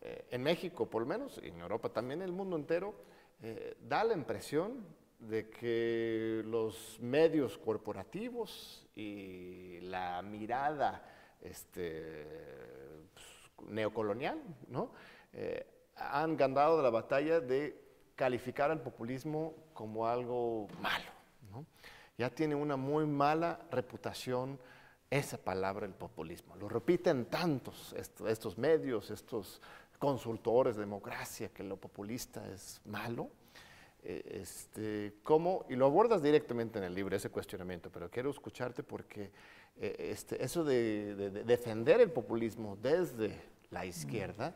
eh, 0.01 0.27
en 0.31 0.43
México 0.43 0.89
por 0.89 1.03
lo 1.03 1.09
menos, 1.09 1.41
y 1.43 1.49
en 1.49 1.61
Europa 1.61 1.89
también, 1.89 2.23
en 2.23 2.29
el 2.29 2.33
mundo 2.33 2.57
entero, 2.57 2.95
eh, 3.43 3.77
da 3.83 4.05
la 4.05 4.15
impresión 4.15 4.87
de 5.19 5.51
que 5.51 6.43
los 6.47 6.99
medios 7.01 7.59
corporativos 7.59 8.87
y 8.95 9.81
la 9.81 10.23
mirada 10.23 11.12
este, 11.43 12.27
pues, 13.15 13.71
neocolonial, 13.71 14.41
¿no? 14.69 14.91
Eh, 15.33 15.67
han 15.97 16.37
ganado 16.37 16.83
la 16.83 16.91
batalla 16.91 17.41
de 17.41 17.81
calificar 18.15 18.71
al 18.71 18.81
populismo 18.81 19.55
como 19.73 20.07
algo 20.07 20.69
malo. 20.81 21.11
¿no? 21.51 21.65
Ya 22.17 22.31
tiene 22.31 22.55
una 22.55 22.77
muy 22.77 23.07
mala 23.07 23.61
reputación 23.71 24.59
esa 25.11 25.39
palabra, 25.39 25.87
el 25.87 25.93
populismo. 25.93 26.57
Lo 26.57 26.69
repiten 26.69 27.27
tantos 27.27 27.95
estos 27.95 28.57
medios, 28.57 29.11
estos 29.11 29.61
consultores 29.99 30.77
de 30.77 30.83
democracia, 30.83 31.51
que 31.51 31.63
lo 31.63 31.77
populista 31.77 32.47
es 32.53 32.81
malo. 32.87 33.29
Eh, 34.05 34.41
este, 34.41 35.15
¿cómo? 35.23 35.65
Y 35.69 35.77
lo 35.77 35.87
abordas 35.87 36.23
directamente 36.23 36.79
en 36.79 36.85
el 36.85 36.95
libro, 36.95 37.15
ese 37.15 37.31
cuestionamiento, 37.31 37.91
pero 37.91 38.11
quiero 38.11 38.31
escucharte 38.31 38.83
porque 38.83 39.31
eh, 39.81 40.11
este, 40.11 40.43
eso 40.45 40.65
de, 40.65 41.15
defender 41.45 42.01
el 42.01 42.11
populismo 42.11 42.77
desde 42.81 43.41
la 43.71 43.85
izquierda, 43.87 44.55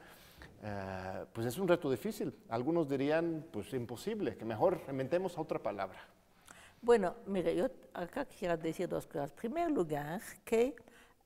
eh, 0.63 1.25
pues 1.33 1.47
es 1.47 1.59
un 1.59 1.67
reto 1.67 1.91
difícil. 1.91 2.35
Algunos 2.49 2.89
dirían, 2.89 3.45
pues 3.51 3.73
imposible, 3.73 4.37
que 4.37 4.45
mejor 4.45 4.81
inventemos 4.89 5.37
otra 5.39 5.59
palabra. 5.59 5.99
Bueno, 6.83 7.17
mire, 7.27 7.57
yo 7.57 7.69
acá 7.95 8.25
quisiera 8.27 8.57
decir 8.57 8.89
dos 8.89 9.07
cosas. 9.07 9.31
En 9.31 9.37
primer 9.37 9.71
lugar, 9.71 10.21
que, 10.45 10.77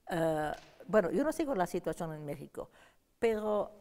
eh, 0.09 0.53
bueno, 0.87 1.11
yo 1.11 1.24
no 1.24 1.33
sigo 1.33 1.55
la 1.55 1.66
situación 1.66 2.14
en 2.14 2.24
México, 2.24 2.70
pero 3.18 3.72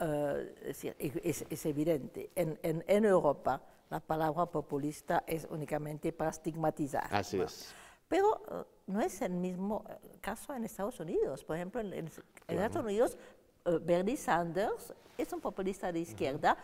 es, 0.61 0.83
es, 0.83 1.65
evidente, 1.65 2.29
en, 2.35 2.59
en, 2.61 2.83
en, 2.85 3.05
Europa 3.05 3.61
la 3.89 4.01
palabra 4.01 4.47
populista 4.47 5.23
es 5.25 5.47
únicamente 5.49 6.11
para 6.11 6.31
estigmatizar. 6.31 7.07
Así 7.09 7.39
es. 7.39 7.73
Pero 8.09 8.41
eh, 8.51 8.63
no 8.87 8.99
es 8.99 9.21
el 9.21 9.31
mismo 9.31 9.85
eh, 9.87 10.17
caso 10.19 10.53
en 10.53 10.65
Estados 10.65 10.99
Unidos. 10.99 11.45
Por 11.45 11.55
ejemplo, 11.55 11.79
en, 11.79 12.09
Estados 12.47 12.83
Unidos, 12.83 13.17
eh, 13.65 13.79
Bernie 13.81 14.17
Sanders 14.17 14.93
es 15.17 15.31
un 15.31 15.39
populista 15.39 15.91
de 15.91 15.99
izquierda, 15.99 16.57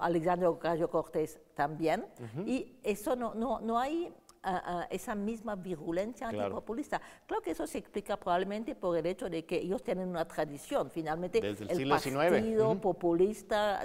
Alexandre 0.00 0.46
Ocasio 0.46 0.88
Cortés 0.88 1.38
también, 1.54 2.06
y 2.46 2.78
eso 2.82 3.14
no, 3.14 3.34
no, 3.34 3.60
no 3.60 3.78
hay 3.78 4.10
esa 4.88 5.14
misma 5.14 5.54
virulencia 5.54 6.28
antipopulista. 6.28 6.98
Claro 7.26 7.42
que 7.42 7.50
eso 7.50 7.66
se 7.66 7.76
explica 7.76 8.16
probablemente 8.16 8.74
por 8.74 8.96
el 8.96 9.04
hecho 9.04 9.28
de 9.28 9.44
que 9.44 9.56
ellos 9.56 9.82
tienen 9.82 10.08
una 10.08 10.24
tradición, 10.24 10.90
finalmente 10.90 11.40
el, 11.46 11.88
partido 11.90 12.80
populista, 12.80 13.82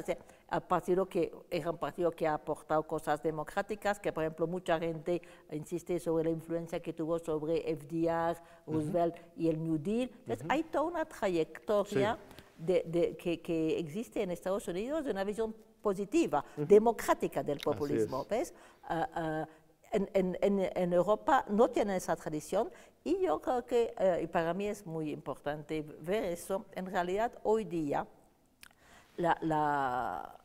el 0.52 0.62
partido 0.62 1.08
que 1.08 1.34
es 1.50 1.66
un 1.66 1.78
partido 1.78 2.12
que 2.12 2.28
ha 2.28 2.36
aportado 2.36 2.84
cosas 2.84 3.22
democráticas, 3.22 4.00
que 4.00 4.12
por 4.14 4.24
ejemplo 4.24 4.48
mucha 4.48 4.80
gente 4.80 5.22
insiste 5.52 6.00
sobre 6.00 6.26
la 6.26 6.30
influencia 6.30 6.80
que 6.82 6.94
tuvo 6.94 7.20
sobre 7.20 7.62
FDR, 7.76 8.38
Roosevelt 8.68 9.16
y 9.36 9.50
el 9.50 9.62
New 9.62 9.78
Deal. 9.78 10.10
Entonces 10.20 10.46
hay 10.50 10.64
toda 10.64 10.84
una 10.84 11.06
trayectoria 11.06 12.18
de, 12.58 13.18
que, 13.18 13.80
existe 13.80 14.22
en 14.22 14.32
Estados 14.32 14.68
Unidos 14.68 15.04
de 15.04 15.12
una 15.12 15.24
visión 15.24 15.56
positiva, 15.82 16.44
democrática 16.56 17.44
del 17.44 17.60
populismo. 17.60 18.26
¿ves? 18.30 18.54
Ah, 18.84 19.10
ah, 19.14 19.48
en, 19.92 20.38
en, 20.42 20.72
en, 20.76 20.94
Europa 20.94 21.46
no 21.48 21.70
tiene 21.70 21.96
esa 21.96 22.16
tradición 22.16 22.70
y 23.04 23.22
yo 23.22 23.40
creo 23.40 23.66
que, 23.66 23.94
eh, 23.98 24.22
y 24.24 24.28
para 24.28 24.54
mí 24.54 24.68
es 24.68 24.86
muy 24.86 25.12
importante 25.12 25.86
ver 26.02 26.26
eso, 26.26 26.66
en 26.74 26.88
realidad 26.88 27.32
hoy 27.44 27.64
día 27.64 28.06
la, 29.18 30.40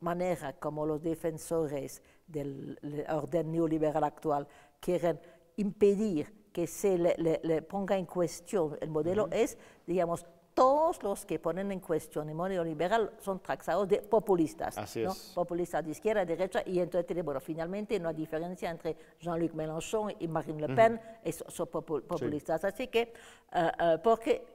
manera 0.00 0.52
como 0.52 0.84
los 0.84 1.02
defensores 1.02 2.02
del 2.26 2.78
orden 3.08 3.50
neoliberal 3.50 4.04
actual 4.04 4.46
quieren 4.78 5.18
impedir 5.56 6.50
que 6.52 6.66
se 6.66 6.98
le, 6.98 7.62
ponga 7.62 7.96
en 7.96 8.06
cuestión 8.06 8.76
el 8.80 8.90
modelo 8.90 9.28
es, 9.30 9.56
digamos, 9.86 10.26
todos 10.56 11.02
los 11.02 11.26
que 11.26 11.38
ponen 11.38 11.70
en 11.70 11.80
cuestión 11.80 12.30
el 12.30 12.34
modelo 12.34 12.64
liberal 12.64 13.12
son 13.18 13.40
taxados 13.40 13.86
de 13.86 14.00
populistas. 14.00 14.78
Así 14.78 15.02
es. 15.02 15.32
Populistas 15.34 15.84
de 15.84 15.90
izquierda, 15.90 16.24
de 16.24 16.34
derecha, 16.34 16.62
y 16.64 16.80
entonces, 16.80 17.22
bueno, 17.22 17.40
finalmente 17.40 18.00
no 18.00 18.08
hay 18.08 18.14
diferencia 18.14 18.70
entre 18.70 18.96
Jean-Luc 19.20 19.52
Mélenchon 19.52 20.14
y 20.18 20.26
Marine 20.28 20.66
Le 20.66 20.74
Pen, 20.74 21.00
son 21.48 21.66
populistas. 21.66 22.64
Así 22.64 22.88
que, 22.88 23.12
uh, 23.52 23.58
uh, 23.58 24.02
porque 24.02 24.46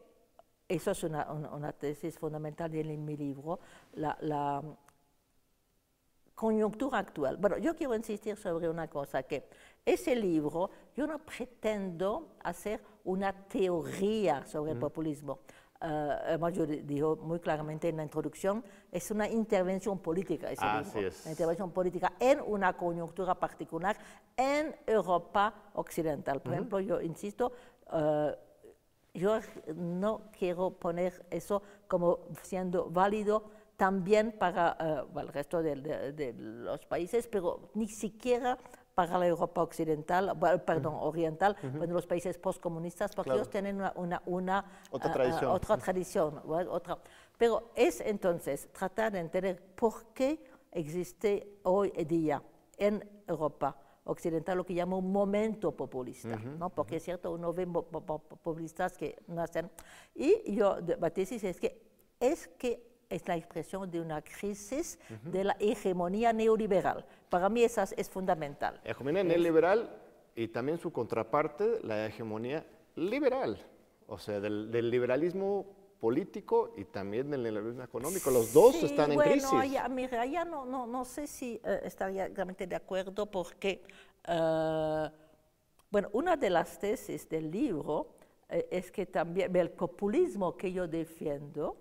eso 0.76 0.92
es 0.92 1.04
una, 1.04 1.32
una, 1.32 1.74
tesis 1.74 2.18
fundamental 2.18 2.74
en 2.74 3.04
mi 3.04 3.18
libro, 3.18 3.60
la, 3.94 4.18
la 4.22 4.62
coyuntura 6.36 7.00
actual. 7.00 7.38
Bueno, 7.38 7.58
yo 7.58 7.76
quiero 7.76 7.96
insistir 7.96 8.38
sobre 8.38 8.70
una 8.70 8.88
cosa, 8.88 9.24
que 9.24 9.48
ese 9.86 10.16
libro, 10.16 10.70
yo 10.96 11.06
no 11.08 11.20
pretendo 11.20 12.36
hacer 12.44 12.82
una 13.04 13.34
teoría 13.48 14.46
sobre 14.46 14.72
el 14.72 14.80
populismo. 14.80 15.40
Uh, 15.84 16.50
yo 16.50 16.68
digo 16.68 17.16
muy 17.16 17.40
claramente 17.40 17.90
en 17.90 17.98
la 17.98 18.04
introducción, 18.04 18.64
es 18.92 19.10
una 19.10 19.28
intervención 19.28 19.98
política, 19.98 20.52
ese 20.52 20.64
Así 20.64 20.94
libro, 20.96 21.10
es. 21.10 21.22
una 21.24 21.32
intervención 21.32 21.72
política 21.72 22.14
en 22.20 22.40
una 22.46 22.78
coyuntura 22.78 23.34
particular 23.34 23.98
en 24.38 24.76
Europa 24.86 25.72
occidental. 25.74 26.40
Por 26.40 26.54
ejemplo, 26.54 26.80
yo 26.80 27.02
insisto, 27.02 27.52
uh, 27.92 28.30
yo 29.14 29.40
no 29.76 30.22
quiero 30.38 30.72
poner 30.72 31.26
eso 31.30 31.62
como 31.88 32.20
siendo 32.44 32.90
válido 32.90 33.44
también 33.78 34.32
para 34.32 35.08
uh, 35.14 35.20
el 35.20 35.28
resto 35.30 35.62
de, 35.64 35.76
de, 35.76 36.34
los 36.38 36.86
países, 36.86 37.28
pero 37.28 37.72
ni 37.74 37.88
siquiera 37.88 38.58
para 38.94 39.18
la 39.18 39.26
Europa 39.26 39.64
occidental, 39.64 40.38
perdón, 40.66 40.98
oriental, 41.00 41.56
bueno, 41.78 41.94
los 41.96 42.06
países 42.06 42.38
postcomunistas, 42.38 43.16
porque 43.16 43.32
ellos 43.32 43.50
tienen 43.50 43.82
una, 43.96 44.22
una, 44.26 44.66
otra 44.92 45.12
tradición. 45.12 45.52
otra 45.52 45.78
tradición 45.78 46.42
otra. 46.46 47.00
Pero 47.38 47.72
es 47.74 48.02
entonces 48.02 48.70
tratar 48.72 49.14
de 49.14 49.20
entender 49.20 49.60
por 49.74 50.14
qué 50.14 50.44
existe 50.72 51.58
hoy 51.64 51.90
día 52.06 52.44
en 52.78 53.24
Europa 53.28 53.76
occidental 54.04 54.58
lo 54.58 54.66
que 54.66 54.74
llamo 54.74 54.98
un 54.98 55.12
momento 55.12 55.72
populista, 55.76 56.36
¿no? 56.38 56.70
porque 56.70 56.98
es 56.98 57.04
cierto, 57.04 57.32
uno 57.32 57.54
ve 57.54 57.68
populistas 57.68 58.98
que 58.98 59.18
nacen. 59.28 59.70
Y 60.16 60.56
yo, 60.56 60.78
mi 61.00 61.12
tesis 61.12 61.44
es 61.44 61.60
que 61.60 61.82
es 62.20 62.48
que 62.48 62.92
es 63.10 63.28
la 63.28 63.36
expresión 63.36 63.92
de 63.92 64.00
una 64.00 64.22
crisis 64.22 64.98
de 65.24 65.44
la 65.44 65.58
hegemonía 65.60 66.32
neoliberal. 66.32 67.06
Para 67.30 67.50
mí 67.50 67.64
esa 67.64 67.84
es 67.98 68.10
fundamental. 68.10 68.80
Hegemonía 68.86 69.24
neoliberal 69.24 69.90
y 70.36 70.48
también 70.48 70.78
su 70.78 70.94
contraparte, 70.94 71.80
la 71.84 72.06
hegemonía 72.06 72.66
liberal, 72.96 73.58
o 74.08 74.18
sea, 74.18 74.40
del, 74.40 74.90
liberalismo 74.90 75.66
político 76.02 76.74
y 76.76 76.84
también 76.86 77.30
del 77.30 77.44
liberalismo 77.44 77.84
económico. 77.84 78.32
Los 78.32 78.52
dos 78.52 78.76
están 78.84 79.12
en 79.12 79.20
crisis. 79.20 79.52
Bueno, 79.52 79.90
mira, 79.90 80.26
ya 80.26 80.44
no, 80.44 80.66
no, 80.66 80.88
no 80.88 81.06
sé 81.06 81.28
si 81.28 81.62
eh, 81.64 81.82
estaría 81.84 82.28
realmente 82.28 82.66
de 82.66 82.76
acuerdo 82.76 83.28
porque, 83.28 83.84
eh, 84.28 85.10
bueno, 85.92 86.10
una 86.14 86.36
de 86.36 86.50
las 86.50 86.80
tesis 86.80 87.30
del 87.30 87.52
libro 87.52 88.16
eh, 88.50 88.68
es 88.72 88.92
que 88.92 89.06
también 89.06 89.56
el 89.56 89.70
populismo 89.70 90.58
que 90.58 90.74
yo 90.74 90.88
defiendo 90.88 91.78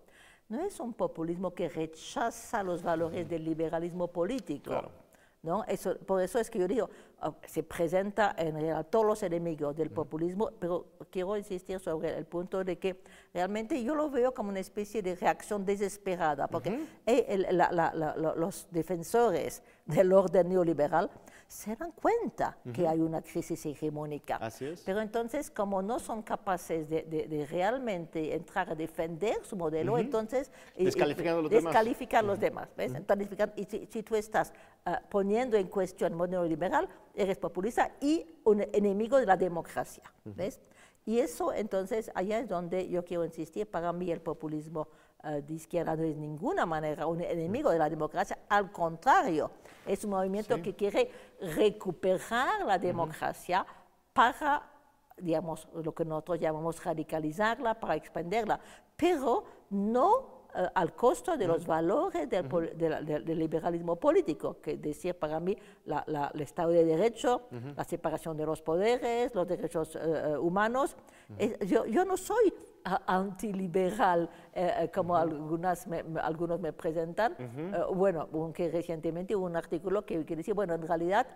no 0.51 0.61
es 0.67 0.79
un 0.81 0.93
populismo 0.93 1.55
que 1.55 1.71
rechaza 1.71 2.63
los 2.63 2.83
valores 2.83 3.27
del 3.27 3.43
liberalismo 3.43 4.09
político. 4.09 4.93
¿no? 5.43 5.65
Eso, 5.65 5.97
por 5.97 6.21
eso 6.21 6.39
es 6.39 6.51
que 6.51 6.59
yo 6.59 6.69
digo, 6.69 6.91
se 7.47 7.63
presenta 7.63 8.35
en 8.39 8.53
realidad 8.55 8.87
todos 8.89 9.07
los 9.07 9.23
enemigos 9.23 9.77
del 9.77 9.91
populismo, 9.91 10.51
pero 10.59 10.87
quiero 11.11 11.37
insistir 11.37 11.79
sobre 11.81 12.17
el 12.17 12.27
punto 12.27 12.65
de 12.65 12.79
que 12.79 13.03
realmente 13.35 13.83
yo 13.83 13.95
lo 13.95 14.11
veo 14.11 14.33
como 14.33 14.51
una 14.51 14.61
especie 14.61 15.03
de 15.03 15.17
reacción 15.17 15.65
desesperada, 15.65 16.49
porque 16.49 16.87
los 18.37 18.69
defensores 18.71 19.63
del 19.87 20.13
orden 20.13 20.49
neoliberal 20.49 21.11
se 21.51 21.75
dan 21.75 21.91
cuenta 21.91 22.57
que 22.73 22.87
hay 22.87 23.01
una 23.01 23.23
crisis 23.23 23.67
hegemónica. 23.67 24.37
Así 24.37 24.67
es. 24.67 24.83
Pero 24.83 25.01
entonces, 25.01 25.51
como 25.51 25.83
no 25.83 25.99
son 25.99 26.23
capaces 26.23 26.89
de, 26.89 27.47
realmente 27.51 28.37
entrar 28.37 28.71
a 28.71 28.77
defender 28.77 29.45
su 29.45 29.57
modelo, 29.57 29.99
entonces... 29.99 30.53
Descalifican 30.79 31.37
a 31.37 31.41
los 31.41 31.51
descalifican 31.51 32.27
los 32.27 32.39
demás. 32.39 32.69
¿ves? 32.77 32.93
y 33.57 33.65
si, 33.65 34.03
tú 34.05 34.15
estás 34.15 34.53
poniendo 35.09 35.57
en 35.57 35.69
cuestión 35.69 36.13
el 36.13 36.19
modelo 36.19 36.45
liberal, 36.45 36.89
eres 37.15 37.39
populista 37.39 37.93
y 38.01 38.27
un 38.45 38.63
enemigo 38.73 39.19
de 39.19 39.27
la 39.27 39.37
democracia. 39.37 40.03
¿ves? 40.25 40.61
Y 41.07 41.19
eso, 41.19 41.53
entonces, 41.53 42.11
allá 42.15 42.39
es 42.39 42.49
donde 42.49 42.89
yo 42.89 43.05
quiero 43.05 43.25
insistir. 43.25 43.67
Para 43.67 43.93
mí 43.93 44.11
el 44.11 44.21
populismo 44.21 44.89
uh, 45.25 45.41
de 45.41 45.55
izquierda 45.55 45.97
no 45.97 46.03
es 46.03 46.15
de 46.15 46.21
ninguna 46.21 46.67
manera 46.67 47.07
un 47.07 47.21
enemigo 47.21 47.71
de 47.71 47.79
la 47.79 47.89
democracia, 47.89 48.39
al 48.49 48.71
contrario, 48.71 49.51
es 49.87 50.05
un 50.05 50.11
movimiento 50.11 50.61
que 50.63 50.75
quiere 50.75 51.11
recuperar 51.41 52.65
la 52.67 52.79
democracia 52.79 53.67
para, 54.13 54.71
digamos, 55.17 55.67
lo 55.75 55.95
que 55.95 56.05
nosotros 56.05 56.39
llamamos 56.39 56.85
radicalizarla, 56.85 57.81
para 57.81 57.97
expandirla, 57.97 58.61
pero 58.97 59.45
no 59.71 60.40
eh, 60.55 60.69
al 60.75 60.95
costo 60.95 61.37
de 61.37 61.47
los 61.47 61.67
valores 61.67 62.29
del, 62.29 63.39
liberalismo 63.39 63.97
político, 63.97 64.57
que 64.61 64.77
decir 64.77 65.15
para 65.15 65.39
mí 65.39 65.57
el 65.87 66.41
Estado 66.41 66.71
de 66.71 66.85
Derecho, 66.85 67.43
la 67.77 67.85
separación 67.85 68.37
de 68.37 68.47
los 68.47 68.61
poderes, 68.63 69.35
los 69.35 69.47
derechos 69.47 69.97
eh, 69.97 70.01
eh, 70.03 70.37
humanos. 70.37 70.97
yo, 71.67 71.87
yo, 71.87 72.05
no 72.05 72.17
soy 72.17 72.53
antiliberal 73.07 74.29
como 74.93 75.17
algunas 75.17 75.87
algunos 76.23 76.61
me 76.61 76.73
presentan. 76.73 77.37
bueno, 77.95 78.29
aunque 78.33 78.71
recientemente 78.71 79.37
hubo 79.37 79.47
un 79.47 79.57
artículo 79.57 80.05
que, 80.05 80.25
que 80.25 80.37
decía, 80.37 80.55
bueno, 80.55 80.75
en 80.75 80.87
realidad 80.87 81.27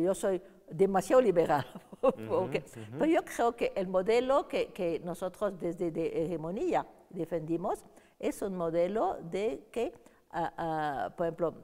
yo 0.00 0.14
soy 0.14 0.40
demasiado 0.70 1.20
liberal. 1.20 1.66
Pero 2.00 3.04
yo 3.06 3.24
creo 3.24 3.56
que 3.56 3.72
el 3.74 3.88
modelo 3.88 4.48
que, 4.48 4.68
que 4.68 5.00
nosotros 5.04 5.58
desde 5.58 5.90
de 5.90 6.24
hegemonía 6.24 6.86
defendimos 7.10 7.84
es 8.20 8.42
un 8.42 8.54
modelo 8.54 9.18
de 9.22 9.66
que, 9.72 9.92
ah, 10.30 10.52
ah, 10.56 11.12
por 11.16 11.26
ejemplo, 11.26 11.54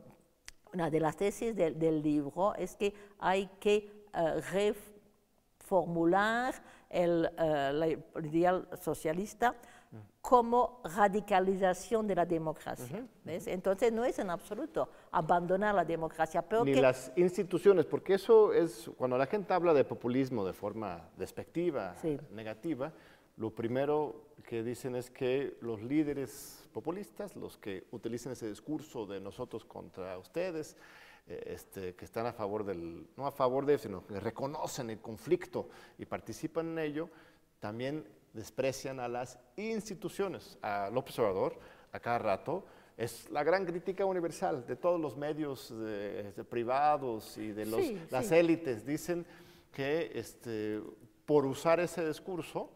una 0.72 0.90
de 0.90 0.98
las 0.98 1.16
tesis 1.16 1.54
del, 1.54 2.02
libro 2.02 2.54
es 2.56 2.74
que 2.76 2.92
hay 3.18 3.46
que 3.60 4.06
ah, 4.12 4.34
reformular 5.60 6.54
el, 6.90 7.30
ideal 8.24 8.66
socialista 8.80 9.54
como 10.20 10.80
radicalización 10.82 12.06
de 12.06 12.14
la 12.16 12.26
democracia. 12.26 13.06
Entonces 13.24 13.92
no 13.92 14.04
es 14.04 14.18
en 14.18 14.30
absoluto 14.30 14.88
abandonar 15.12 15.74
la 15.74 15.84
democracia. 15.84 16.42
Pero 16.42 16.64
Ni 16.64 16.74
las 16.74 17.12
instituciones, 17.14 17.86
porque 17.86 18.14
eso 18.14 18.52
es, 18.52 18.90
cuando 18.96 19.16
la 19.16 19.26
gente 19.26 19.54
habla 19.54 19.72
de 19.72 19.84
populismo 19.84 20.44
de 20.44 20.52
forma 20.52 21.08
despectiva, 21.16 21.94
negativa, 22.32 22.92
lo 23.36 23.50
primero 23.54 24.26
que 24.46 24.62
dicen 24.62 24.94
es 24.94 25.10
que 25.10 25.56
los 25.60 25.82
líderes 25.82 26.68
populistas, 26.72 27.36
los 27.36 27.58
que 27.58 27.86
utilizan 27.90 28.32
ese 28.32 28.48
discurso 28.48 29.06
de 29.06 29.20
nosotros 29.20 29.64
contra 29.64 30.16
ustedes, 30.18 30.76
eh, 31.26 31.42
este, 31.46 31.94
que 31.94 32.04
están 32.04 32.26
a 32.26 32.32
favor 32.32 32.64
del, 32.64 33.08
no 33.16 33.26
a 33.26 33.32
favor 33.32 33.66
de, 33.66 33.78
sino 33.78 34.06
que 34.06 34.20
reconocen 34.20 34.90
el 34.90 35.00
conflicto 35.00 35.68
y 35.98 36.06
participan 36.06 36.68
en 36.68 36.78
ello, 36.78 37.10
también 37.60 38.06
desprecian 38.32 39.00
a 39.00 39.08
las 39.08 39.38
instituciones, 39.56 40.58
al 40.62 40.96
observador 40.96 41.58
a 41.92 42.00
cada 42.00 42.18
rato. 42.18 42.64
Es 42.96 43.28
la 43.30 43.42
gran 43.44 43.66
crítica 43.66 44.06
universal 44.06 44.66
de 44.66 44.76
todos 44.76 44.98
los 44.98 45.16
medios 45.16 45.74
privados 46.48 47.36
y 47.36 47.52
de 47.52 47.66
los, 47.66 48.10
las 48.10 48.32
élites. 48.32 48.86
Dicen 48.86 49.26
que 49.70 50.12
este, 50.14 50.80
por 51.26 51.44
usar 51.44 51.80
ese 51.80 52.06
discurso, 52.06 52.70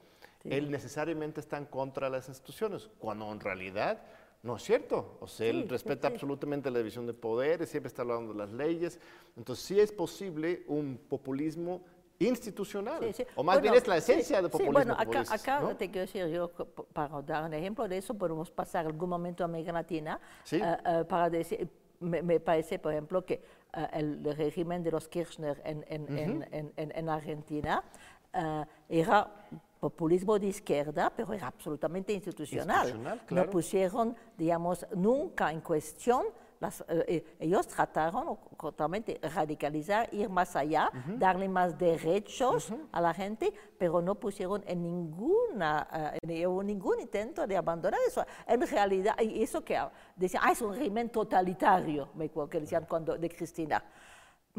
él 0.44 0.70
necesariamente 0.70 1.40
está 1.40 1.58
en 1.58 1.66
contra 1.66 2.08
de 2.08 2.16
las 2.16 2.28
instituciones, 2.28 2.88
cuando 2.98 3.30
en 3.30 3.40
realidad 3.40 4.02
no 4.42 4.56
es 4.56 4.62
cierto. 4.62 5.18
O 5.20 5.26
sea, 5.26 5.48
él 5.48 5.68
respeta 5.68 6.08
absolutamente 6.08 6.70
la 6.70 6.78
división 6.78 7.06
de 7.06 7.12
poderes, 7.12 7.68
siempre 7.68 7.88
está 7.88 8.02
hablando 8.02 8.32
de 8.32 8.38
las 8.38 8.50
leyes. 8.50 8.98
Entonces, 9.36 9.64
sí 9.64 9.78
es 9.78 9.92
posible 9.92 10.64
un 10.66 10.98
populismo 11.08 11.82
institucional, 12.18 13.14
o 13.34 13.42
más 13.42 13.62
bien 13.62 13.72
es 13.74 13.88
la 13.88 13.96
esencia 13.96 14.42
del 14.42 14.50
populismo. 14.50 14.72
bueno, 14.74 14.94
acá, 14.98 15.24
acá 15.30 15.74
te 15.78 15.90
quiero 15.90 16.06
decir, 16.06 16.26
yo 16.26 16.50
para 16.92 17.22
dar 17.22 17.44
un 17.44 17.54
ejemplo 17.54 17.88
de 17.88 17.96
eso, 17.96 18.12
podemos 18.12 18.50
pasar 18.50 18.84
algún 18.84 19.08
momento 19.08 19.42
a 19.42 19.46
América 19.46 19.72
Latina 19.72 20.20
eh, 20.52 20.60
eh, 20.60 21.04
para 21.08 21.30
decir, 21.30 21.66
me, 21.98 22.38
parece, 22.38 22.78
por 22.78 22.92
ejemplo, 22.92 23.24
que 23.24 23.42
eh, 23.72 23.88
el 23.94 24.22
régimen 24.36 24.82
de 24.82 24.90
los 24.90 25.08
Kirchner 25.08 25.62
en, 25.64 25.82
en, 25.88 26.46
en, 26.52 26.72
en 26.76 27.08
Argentina 27.08 27.82
era 28.88 29.46
populismo 29.80 30.38
de 30.38 30.48
izquierda, 30.48 31.10
pero 31.16 31.32
era 31.32 31.48
absolutamente 31.48 32.12
institucional. 32.12 33.18
No 33.30 33.48
pusieron, 33.48 34.14
digamos, 34.36 34.86
nunca 34.94 35.50
en 35.50 35.62
cuestión, 35.62 36.26
las, 36.60 36.82
eh, 36.82 37.04
eh, 37.08 37.36
ellos 37.38 37.66
trataron 37.66 38.38
totalmente 38.60 39.18
radicalizar, 39.34 40.12
ir 40.12 40.28
más 40.28 40.54
allá, 40.54 40.90
darle 41.16 41.48
más 41.48 41.78
derechos 41.78 42.74
a 42.92 43.00
la 43.00 43.14
gente, 43.14 43.50
pero 43.78 44.02
no 44.02 44.14
pusieron 44.14 44.62
en 44.66 44.82
ninguna, 44.82 45.88
eh, 46.22 46.46
ningún 46.62 47.00
intento 47.00 47.46
de 47.46 47.56
abandonar 47.56 47.98
eso. 48.06 48.22
En 48.46 48.60
realidad, 48.60 49.18
y 49.18 49.42
eso 49.42 49.64
que 49.64 49.80
decían, 50.14 50.42
ah, 50.44 50.52
es 50.52 50.60
un 50.60 50.74
régimen 50.74 51.08
totalitario, 51.08 52.10
me 52.14 52.26
acuerdo 52.26 52.50
que 52.50 52.60
decían 52.60 52.84
cuando, 52.86 53.16
de 53.16 53.30
Cristina. 53.30 53.82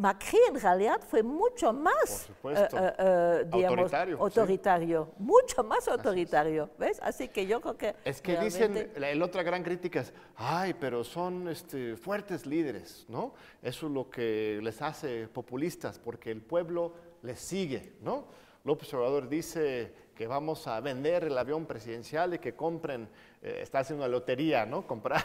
Macri 0.02 0.40
en 0.50 0.60
realidad 0.60 1.00
fue 1.08 1.22
mucho 1.22 1.72
más 1.72 2.28
eh, 2.44 2.68
eh, 2.74 2.94
eh, 2.98 3.46
digamos, 3.54 3.94
autoritario, 3.94 5.14
mucho 5.20 5.64
más 5.64 5.88
autoritario, 5.88 6.72
¿ves? 6.80 7.00
Así 7.04 7.28
que 7.28 7.46
yo 7.46 7.62
creo 7.62 7.78
que... 7.78 7.96
Es 8.04 8.20
que 8.20 8.36
dicen, 8.38 8.92
la, 8.96 9.24
otra 9.24 9.44
gran 9.44 9.62
crítica 9.62 10.00
es, 10.00 10.12
ay, 10.38 10.74
pero 10.74 11.04
son 11.04 11.48
este, 11.50 11.96
fuertes 11.98 12.48
líderes, 12.48 13.06
¿no? 13.10 13.36
Eso 13.62 13.86
es 13.86 13.94
lo 13.94 14.10
que 14.10 14.60
les 14.64 14.82
hace 14.82 15.28
populistas, 15.28 16.00
porque 16.00 16.32
el 16.32 16.42
pueblo 16.42 16.94
les 17.22 17.40
sigue, 17.40 17.94
¿no? 18.02 18.26
López 18.64 18.92
Obrador 18.96 19.30
dice 19.30 19.94
que 20.16 20.26
vamos 20.26 20.66
a 20.66 20.80
vender 20.80 21.26
el 21.26 21.38
avión 21.38 21.68
presidencial 21.68 22.34
y 22.34 22.40
que 22.40 22.56
compren 22.56 23.08
eh, 23.42 23.60
está 23.62 23.80
haciendo 23.80 24.06
una 24.06 24.12
lotería, 24.12 24.66
¿no? 24.66 24.86
Comprar 24.92 25.24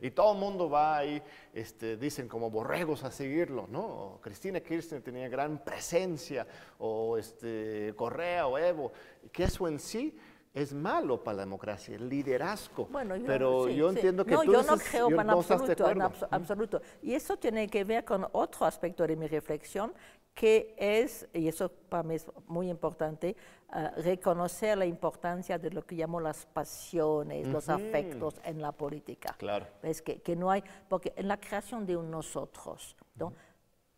y 0.00 0.10
todo 0.10 0.32
el 0.32 0.38
mundo 0.38 0.70
va 0.70 0.98
ahí, 0.98 1.22
este, 1.52 1.96
dicen 1.96 2.28
como 2.28 2.50
borregos 2.50 3.04
a 3.04 3.10
seguirlo, 3.10 3.66
¿no? 3.68 4.18
Cristina 4.22 4.60
Kirchner 4.60 5.02
tenía 5.02 5.28
gran 5.28 5.58
presencia, 5.64 6.46
o 6.78 7.18
este, 7.18 7.92
Correa 7.96 8.46
o 8.46 8.58
Evo, 8.58 8.92
que 9.32 9.44
eso 9.44 9.66
en 9.68 9.78
sí 9.78 10.16
es 10.54 10.74
malo 10.74 11.24
para 11.24 11.38
la 11.38 11.42
democracia, 11.44 11.96
el 11.96 12.08
liderazgo. 12.08 12.86
Bueno, 12.86 13.16
yo, 13.16 13.24
pero 13.26 13.66
sí, 13.68 13.74
yo 13.74 13.90
sí. 13.90 13.96
entiendo 13.96 14.24
que 14.24 14.32
no, 14.34 14.42
tú 14.42 14.52
yo 14.52 14.62
no 14.62 14.76
creo 14.76 15.08
en 15.08 15.26
no 15.26 15.32
absoluto, 15.32 15.88
en 15.90 16.02
acuerdo. 16.02 16.26
abso- 16.26 16.28
absoluto. 16.30 16.82
Y 17.00 17.14
eso 17.14 17.36
tiene 17.38 17.66
que 17.68 17.84
ver 17.84 18.04
con 18.04 18.26
otro 18.32 18.66
aspecto 18.66 19.06
de 19.06 19.16
mi 19.16 19.26
reflexión, 19.28 19.94
que 20.34 20.74
es, 20.78 21.28
y 21.32 21.48
eso 21.48 21.70
para 21.70 22.02
mí 22.02 22.14
es 22.14 22.26
muy 22.46 22.70
importante, 22.70 23.36
eh, 23.74 23.90
reconocer 23.98 24.78
la 24.78 24.86
importancia 24.86 25.58
de 25.58 25.70
lo 25.70 25.84
que 25.84 25.94
llamo 25.94 26.20
las 26.20 26.46
pasiones, 26.46 27.46
los 27.46 27.68
afectos 27.68 28.40
en 28.44 28.60
la 28.60 28.72
política. 28.72 29.34
Claro. 29.38 29.66
Es 29.82 30.02
que, 30.02 30.20
que 30.20 30.36
no 30.36 30.50
hay, 30.50 30.62
porque 30.88 31.12
en 31.16 31.28
la 31.28 31.38
creación 31.38 31.86
de 31.86 31.96
un 31.96 32.10
nosotros, 32.10 32.96
¿no? 33.14 33.34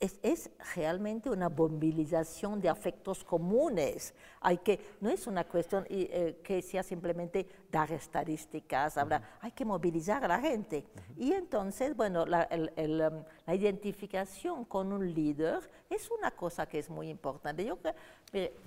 Es, 0.05 0.19
es 0.23 0.51
realmente 0.75 1.31
una 1.31 1.49
movilización 1.49 2.61
de 2.61 2.69
afectos 2.69 3.25
comunes. 3.25 4.14
Hay 4.40 4.59
que, 4.59 4.79
no 5.01 5.09
es 5.11 5.27
una 5.27 5.45
cuestión 5.45 5.87
eh, 5.88 6.40
que 6.43 6.61
sea 6.62 6.83
simplemente 6.83 7.47
dar 7.71 7.90
estadísticas, 7.93 8.97
hablar, 8.99 9.23
hay 9.40 9.53
que 9.53 9.64
movilizar 9.64 10.25
a 10.25 10.29
la 10.29 10.40
gente. 10.40 10.85
Y 11.17 11.33
entonces, 11.33 11.97
bueno, 11.97 12.27
la, 12.27 12.43
el- 12.45 12.73
el, 12.77 13.01
um, 13.01 13.25
la 13.47 13.55
identificación 13.55 14.64
con 14.64 14.93
un 14.93 15.12
líder 15.14 15.61
es 15.88 16.11
una 16.11 16.31
cosa 16.31 16.67
que 16.67 16.79
es 16.79 16.90
muy 16.90 17.09
importante. 17.09 17.64
Yo 17.64 17.79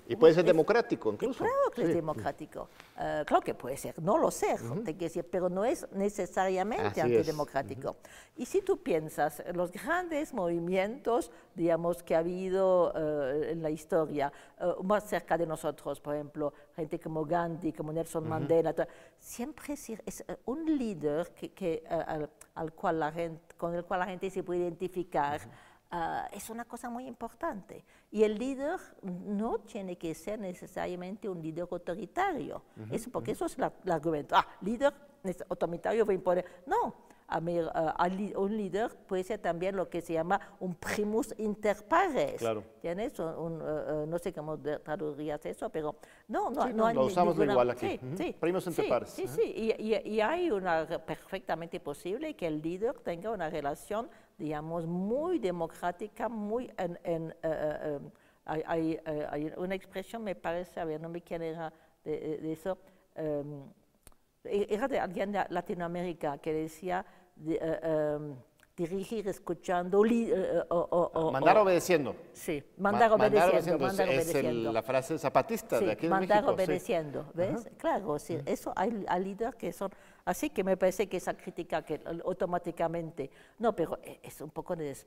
Y 0.08 0.16
puede 0.16 0.32
ser 0.34 0.44
es- 0.44 0.46
democrático 0.46 1.12
incluso. 1.12 1.38
Claro 1.44 1.70
que 1.74 1.82
es 1.82 1.88
Sí. 1.88 1.94
democrático. 1.94 2.68
Eh, 2.98 3.22
claro 3.26 3.42
que 3.42 3.54
puede 3.54 3.76
ser, 3.76 4.00
no 4.02 4.16
lo 4.16 4.30
sé, 4.30 4.56
te 4.84 4.92
quiero 4.92 4.98
decir, 4.98 5.26
pero 5.30 5.48
no 5.50 5.64
es 5.64 5.86
necesariamente 5.92 6.86
Así 7.00 7.00
es. 7.00 7.18
antidemocrático. 7.18 7.96
Y 8.36 8.46
si 8.46 8.62
tú 8.62 8.82
piensas, 8.82 9.40
en 9.40 9.56
los 9.56 9.70
grandes 9.70 10.32
movimientos, 10.32 11.30
digamos, 11.54 12.02
que 12.02 12.14
ha 12.14 12.18
habido 12.20 12.92
eh, 12.96 13.50
en 13.52 13.62
la 13.62 13.70
historia, 13.70 14.32
eh, 14.60 14.64
más 14.82 15.04
cerca 15.04 15.36
de 15.36 15.46
nosotros, 15.46 16.00
por 16.00 16.14
ejemplo, 16.14 16.52
gente 16.74 16.98
como 16.98 17.24
Gandhi, 17.24 17.72
como 17.72 17.92
Nelson 17.92 18.28
Mandela, 18.28 18.72
to- 18.72 18.86
siempre 19.18 19.74
es, 19.74 19.90
es, 20.06 20.24
un 20.46 20.64
líder 20.78 21.30
que, 21.34 21.52
que, 21.52 21.84
al, 21.88 22.30
al 22.54 22.72
cual 22.72 23.00
la 23.00 23.12
gente, 23.12 23.54
con 23.56 23.74
el 23.74 23.84
cual 23.84 24.00
la 24.00 24.06
gente 24.06 24.30
se 24.30 24.42
puede 24.42 24.60
identificar. 24.60 25.40
Ah, 25.90 26.28
es 26.32 26.50
una 26.50 26.66
cosa 26.66 26.90
muy 26.90 27.06
importante. 27.06 27.82
Y 28.10 28.22
el 28.22 28.38
líder 28.38 28.78
no 29.02 29.58
tiene 29.60 29.96
que 29.96 30.14
ser 30.14 30.38
necesariamente 30.38 31.28
un 31.30 31.40
líder 31.40 31.66
autoritario. 31.70 32.62
Eso, 32.90 33.10
porque 33.10 33.32
eso 33.32 33.46
es 33.46 33.56
la- 33.56 33.72
el 33.84 33.92
argumento. 33.92 34.36
Ah, 34.36 34.46
líder 34.60 34.92
autoritario 35.48 36.04
va 36.04 36.12
a 36.12 36.14
imponer. 36.14 36.44
No, 36.66 36.94
a 37.26 37.40
mí, 37.40 37.58
ah, 37.72 38.06
li- 38.08 38.34
un 38.36 38.54
líder 38.54 38.94
puede 39.06 39.24
ser 39.24 39.38
también 39.40 39.76
lo 39.76 39.88
que 39.88 40.02
se 40.02 40.12
llama 40.12 40.38
un 40.60 40.74
primus 40.74 41.34
inter 41.38 41.82
pares. 41.88 42.36
Claro. 42.36 42.62
¿Tienes? 42.82 43.18
Un- 43.18 43.26
un, 43.34 43.60
eh, 43.62 43.64
eh, 43.64 44.04
no 44.06 44.18
sé 44.18 44.32
cómo 44.34 44.58
traducirías 44.58 45.44
eso, 45.46 45.70
pero 45.70 45.96
no, 46.28 46.50
no, 46.50 46.64
Sí, 46.66 46.72
no 46.74 46.88
no, 46.88 46.92
lo 47.00 47.04
usamos 47.06 47.34
ninguna- 47.34 47.52
igual 47.52 47.70
aquí. 47.70 47.88
Sí, 47.98 48.00
Ujú. 48.06 48.16
sí, 48.18 48.36
Primus 48.38 48.66
inter 48.66 48.88
pares. 48.90 49.08
Sí, 49.10 49.26
sí, 49.26 49.42
y, 49.56 49.94
y- 49.94 50.08
y 50.16 50.20
hay 50.20 50.50
una 50.50 50.86
perfectamente 51.06 51.80
posible 51.80 52.34
que 52.36 52.46
el 52.46 52.60
líder 52.60 52.98
tenga 53.00 53.30
una 53.30 53.48
relación, 53.48 54.08
digamos, 54.38 54.86
muy 54.86 55.38
democrática, 55.40 56.28
muy 56.28 56.70
en, 56.78 56.98
en, 57.02 57.30
eh, 57.30 57.34
eh, 57.42 57.78
eh, 57.82 57.98
hay, 58.44 58.62
hay, 58.66 59.00
eh, 59.04 59.26
hay 59.30 59.52
una 59.56 59.74
expresión, 59.74 60.22
me 60.22 60.34
parece, 60.36 60.80
a 60.80 60.84
ver, 60.84 61.00
no 61.00 61.08
me 61.08 61.20
quién 61.20 61.42
era 61.42 61.72
de, 62.04 62.38
de 62.38 62.52
eso, 62.52 62.78
eh, 63.16 63.42
era 64.44 64.88
de 64.88 65.00
alguien 65.00 65.32
de 65.32 65.44
Latinoamérica 65.50 66.38
que 66.38 66.52
decía 66.54 67.04
de, 67.34 67.54
eh, 67.54 67.58
eh, 67.60 68.18
dirigir 68.76 69.26
escuchando, 69.26 70.04
li- 70.04 70.30
eh, 70.32 70.62
o- 70.70 71.10
o- 71.12 71.32
Mandar 71.32 71.58
o- 71.58 71.62
obedeciendo. 71.62 72.14
Sí, 72.32 72.62
Ma- 72.76 72.92
mandar 72.92 73.12
obedeciendo, 73.12 73.50
obedeciendo, 73.50 73.76
es- 73.86 73.90
mandar 73.90 74.08
es 74.08 74.14
el- 74.14 74.16
obedeciendo. 74.30 74.72
la 74.72 74.82
frase 74.82 75.18
zapatista 75.18 75.78
Sí, 75.80 75.84
de 75.86 75.90
aquí 75.92 76.02
de 76.06 76.10
mandar 76.10 76.44
México. 76.44 76.56
sí. 76.56 76.62
obedeciendo, 76.64 77.26
¿ves? 77.34 77.68
Claro, 77.76 78.18
sí, 78.20 78.38
eso 78.46 78.72
hay, 78.76 79.04
hay 79.08 79.24
líderes 79.24 79.56
que 79.56 79.72
son 79.72 79.90
así 80.28 80.50
que 80.50 80.62
me 80.62 80.76
parece 80.76 81.08
que 81.08 81.16
esa 81.16 81.34
crítica 81.34 81.82
que 81.82 81.94
eh, 81.94 82.02
automáticamente, 82.24 83.30
no, 83.58 83.74
pero 83.74 83.98
e- 84.02 84.20
es 84.22 84.40
un 84.40 84.50
poco 84.50 84.76
des- 84.76 85.06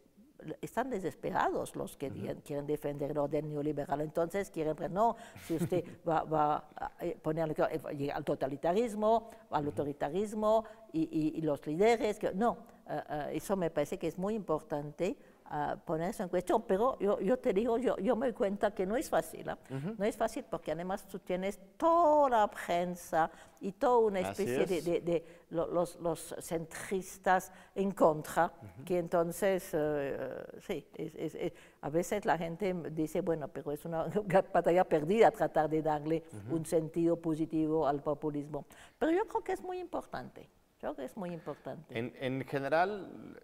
están 0.59 0.89
desesperados 0.89 1.75
los 1.75 1.95
que 1.95 2.09
di- 2.09 2.27
quieren 2.43 2.65
defender 2.65 3.11
el 3.11 3.17
orden 3.19 3.47
neoliberal, 3.47 4.01
entonces 4.01 4.49
quieren, 4.49 4.75
pues, 4.75 4.89
no, 4.89 5.15
si 5.45 5.55
usted 5.55 5.83
va, 6.09 6.23
va 6.23 6.67
a 6.75 6.91
eh, 7.05 7.15
ponerle 7.21 7.53
que- 7.53 7.81
eh, 7.99 8.11
al 8.11 8.23
totalitarismo, 8.23 9.29
al 9.51 9.65
autoritarismo 9.67 10.65
y, 10.93 11.01
y- 11.03 11.37
y 11.37 11.41
los 11.41 11.65
líderes, 11.67 12.17
que, 12.17 12.33
no, 12.33 12.57
eh, 12.89 13.01
eh, 13.09 13.29
eso 13.35 13.55
me 13.55 13.69
parece 13.69 13.99
que 13.99 14.07
es 14.07 14.17
muy 14.17 14.33
importante 14.33 15.15
a 15.53 15.75
poner 15.75 16.11
eso 16.11 16.23
en 16.23 16.29
cuestión, 16.29 16.63
pero 16.65 16.97
yo, 16.99 17.19
yo 17.19 17.37
te 17.37 17.51
digo, 17.51 17.77
yo, 17.77 17.97
yo 17.97 18.15
me 18.15 18.27
doy 18.27 18.33
cuenta 18.33 18.73
que 18.73 18.85
no 18.85 18.95
es 18.95 19.09
fácil, 19.09 19.49
¿ah? 19.49 19.57
no 19.97 20.05
es 20.05 20.15
fácil 20.15 20.45
porque 20.49 20.71
además 20.71 21.05
tú 21.09 21.19
tienes 21.19 21.59
toda 21.75 22.29
la 22.29 22.49
prensa 22.49 23.29
y 23.59 23.73
toda 23.73 23.97
una 23.97 24.21
especie 24.21 24.65
de, 24.65 24.77
es. 24.77 24.85
de- 24.85 25.01
de 25.01 25.25
lo- 25.49 25.67
los, 25.67 25.99
los 25.99 26.33
centristas 26.39 27.51
en 27.75 27.91
contra, 27.91 28.51
que 28.85 28.97
entonces, 28.99 29.69
eh, 29.73 30.17
sí, 30.65 30.87
es- 30.95 31.51
a 31.81 31.89
veces 31.89 32.23
la 32.25 32.37
gente 32.37 32.73
dice, 32.91 33.19
bueno, 33.21 33.47
pero 33.49 33.71
es 33.73 33.83
una 33.83 34.05
batalla 34.53 34.85
perdida 34.85 35.31
tratar 35.31 35.69
de 35.69 35.81
darle 35.81 36.23
un 36.49 36.65
sentido 36.65 37.17
positivo 37.17 37.85
al 37.87 38.01
populismo, 38.01 38.65
pero 38.97 39.11
yo 39.11 39.25
creo 39.27 39.43
que 39.43 39.51
es 39.51 39.61
muy 39.61 39.79
importante, 39.79 40.49
creo 40.81 40.95
que 40.95 41.05
es 41.05 41.15
muy 41.15 41.29
importante. 41.31 41.97
En, 41.97 42.13
en 42.19 42.43
general, 42.45 43.37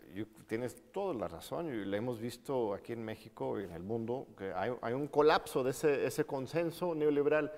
tienes 0.47 0.76
toda 0.91 1.13
la 1.13 1.28
razón, 1.28 1.67
y 1.69 1.86
lo 1.86 1.95
hemos 1.95 2.19
visto 2.19 2.73
aquí 2.73 2.93
en 2.93 3.04
México 3.06 3.60
y 3.60 3.63
en 3.63 3.71
el 3.71 3.84
mundo, 3.84 4.28
que 4.38 4.52
hay, 4.54 4.73
hay 4.82 4.93
un 4.93 5.08
colapso 5.08 5.63
de 5.63 5.69
ese, 5.71 6.06
ese 6.06 6.26
consenso 6.26 6.93
neoliberal 6.95 7.54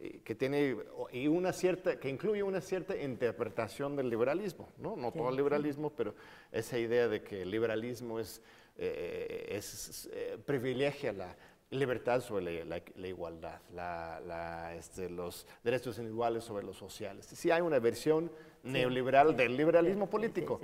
eh, 0.00 0.20
que 0.24 0.34
tiene 0.34 0.76
y 1.12 1.26
una 1.28 1.52
cierta 1.52 2.00
que 2.00 2.08
incluye 2.08 2.42
una 2.42 2.60
cierta 2.60 2.96
interpretación 2.96 3.96
del 3.96 4.08
liberalismo, 4.08 4.70
no, 4.78 4.96
no 4.96 5.12
todo 5.12 5.28
el 5.28 5.36
liberalismo, 5.36 5.90
pero 5.90 6.14
esa 6.50 6.78
idea 6.78 7.06
de 7.08 7.22
que 7.22 7.42
el 7.42 7.50
liberalismo 7.50 8.18
es, 8.18 8.40
eh, 8.76 9.46
es 9.50 10.08
eh, 10.12 10.38
privilegia 10.44 11.12
la 11.12 11.36
libertad 11.70 12.22
sobre 12.22 12.64
la, 12.64 12.76
la- 12.76 12.82
la 12.96 13.08
igualdad, 13.08 13.60
la- 13.74 14.20
la, 14.26 14.74
este, 14.74 15.10
los 15.10 15.46
derechos 15.62 15.98
individuales 15.98 16.44
sobre 16.44 16.64
los 16.64 16.78
sociales. 16.78 17.26
Sí 17.26 17.50
hay 17.50 17.60
una 17.60 17.78
versión 17.78 18.30
neoliberal 18.72 19.36
del 19.36 19.56
liberalismo 19.56 20.08
político. 20.08 20.60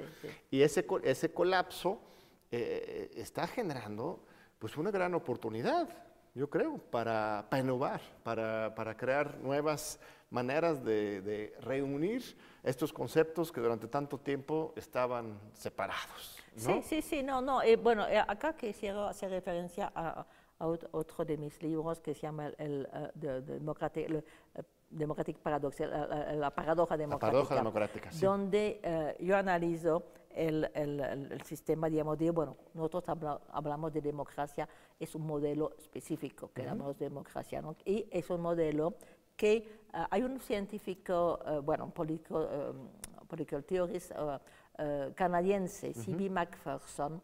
Y 0.50 0.62
ese, 0.62 0.86
ese 1.02 1.32
colapso 1.32 2.00
eh, 2.50 3.10
está 3.16 3.46
generando 3.46 4.24
pues, 4.58 4.76
una 4.76 4.90
gran 4.90 5.14
oportunidad, 5.14 5.88
yo 6.34 6.48
creo, 6.50 6.78
para, 6.78 7.46
para 7.48 7.62
innovar, 7.62 8.00
para, 8.22 8.74
para 8.74 8.96
crear 8.96 9.38
nuevas 9.38 9.98
maneras 10.30 10.84
de, 10.84 11.20
de 11.22 11.54
reunir 11.60 12.36
estos 12.64 12.92
conceptos 12.92 13.52
que 13.52 13.60
durante 13.60 13.86
tanto 13.86 14.18
tiempo 14.18 14.72
estaban 14.76 15.38
separados. 15.52 16.38
¿no? 16.56 16.60
Sí, 16.60 16.82
sí, 16.82 17.02
sí, 17.02 17.22
no, 17.22 17.40
no. 17.40 17.62
eh, 17.62 17.76
bueno, 17.76 18.06
eh, 18.08 18.18
acá 18.18 18.56
quisiera 18.56 19.08
hacer 19.08 19.30
referencia 19.30 19.92
a, 19.94 20.26
a 20.58 20.66
ot- 20.66 20.88
otro 20.92 21.24
de 21.24 21.36
mis 21.36 21.62
libros 21.62 22.00
que 22.00 22.14
se 22.14 22.22
llama 22.22 22.46
el, 22.46 22.54
el, 22.58 22.88
eh, 22.92 23.40
Democratic, 23.46 24.08
el, 24.08 24.16
eh, 24.16 24.62
Democratic 24.98 25.38
Paradox, 25.38 25.80
la, 25.80 26.33
la 26.35 26.50
paradoja 26.50 26.96
democrática. 26.96 27.30
paradoja 27.30 27.54
democrática, 27.57 28.12
sí. 28.12 28.24
Donde 28.24 28.80
eh, 28.83 29.16
yo 29.20 29.37
analizo 29.37 30.04
el, 30.30 30.68
el- 30.74 31.42
sistema, 31.44 31.88
digamos, 31.88 32.18
de, 32.18 32.30
bueno, 32.30 32.57
nosotros 32.74 33.09
habla- 33.09 33.40
hablamos 33.52 33.92
de 33.92 34.00
democracia, 34.00 34.68
es 34.98 35.14
un 35.14 35.26
modelo 35.26 35.72
específico 35.78 36.50
que 36.54 36.62
llamamos 36.64 36.98
democracia, 36.98 37.61
¿no? 37.61 37.76
Y 37.85 38.07
es 38.11 38.28
un 38.30 38.40
modelo 38.40 38.94
que 39.37 39.57
eh, 39.57 39.66
hay 40.11 40.22
un 40.22 40.38
científico, 40.40 41.40
eh, 41.46 41.59
bueno, 41.59 41.85
un 41.87 41.92
político, 41.92 42.48
political 43.28 43.64
theorist 43.64 44.12
eh, 44.12 44.38
eh, 44.78 45.12
canadiense, 45.14 45.92
C.B. 45.94 46.30
Macpherson, 46.30 47.20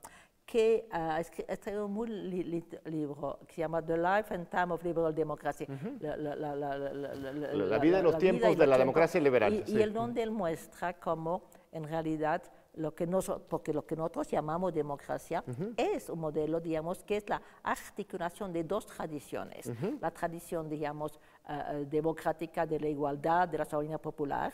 que 0.50 0.88
ah, 0.90 1.14
ha 1.16 1.20
escri- 1.20 1.44
ha 1.48 1.52
escrito 1.52 1.86
un 1.86 1.92
muy 1.92 2.08
li- 2.08 2.64
libro 2.86 3.38
que 3.46 3.54
se 3.54 3.60
llama 3.60 3.80
The 3.80 3.96
Life 3.96 4.34
and 4.34 4.48
Time 4.48 4.72
of 4.74 4.82
Liberal 4.82 5.14
Democracy. 5.14 5.64
la, 6.00 6.16
la- 6.16 6.34
la- 6.34 6.56
la- 6.56 6.76
la- 6.76 7.14
la- 7.54 7.78
vida 7.78 8.00
y 8.00 8.02
los 8.02 8.18
tiempos 8.18 8.50
y 8.50 8.56
de 8.56 8.66
la 8.66 8.76
democracia 8.76 9.20
liberal, 9.20 9.52
Y, 9.54 9.58
y 9.58 9.64
sí. 9.76 9.80
el 9.82 9.92
donde 9.92 10.22
él 10.24 10.32
muestra 10.32 10.94
cómo 10.94 11.42
en 11.70 11.84
realidad 11.84 12.42
lo 12.74 12.94
que 12.94 13.06
noso- 13.06 13.40
porque 13.48 13.72
lo 13.72 13.86
que 13.86 13.94
nosotros 13.94 14.28
llamamos 14.28 14.72
democracia 14.74 15.44
es 15.76 16.08
un 16.08 16.18
modelo, 16.20 16.60
digamos, 16.60 17.04
que 17.04 17.16
es 17.18 17.28
la 17.28 17.40
articulación 17.62 18.52
de 18.52 18.64
dos 18.64 18.86
tradiciones. 18.86 19.70
La 20.00 20.10
tradición, 20.10 20.68
digamos, 20.68 21.12
eh, 21.48 21.62
eh, 21.72 21.86
democrática 21.88 22.66
de 22.66 22.78
la 22.80 22.88
igualdad, 22.88 23.48
de 23.48 23.58
la 23.58 23.64
soberanía 23.64 23.98
popular, 23.98 24.52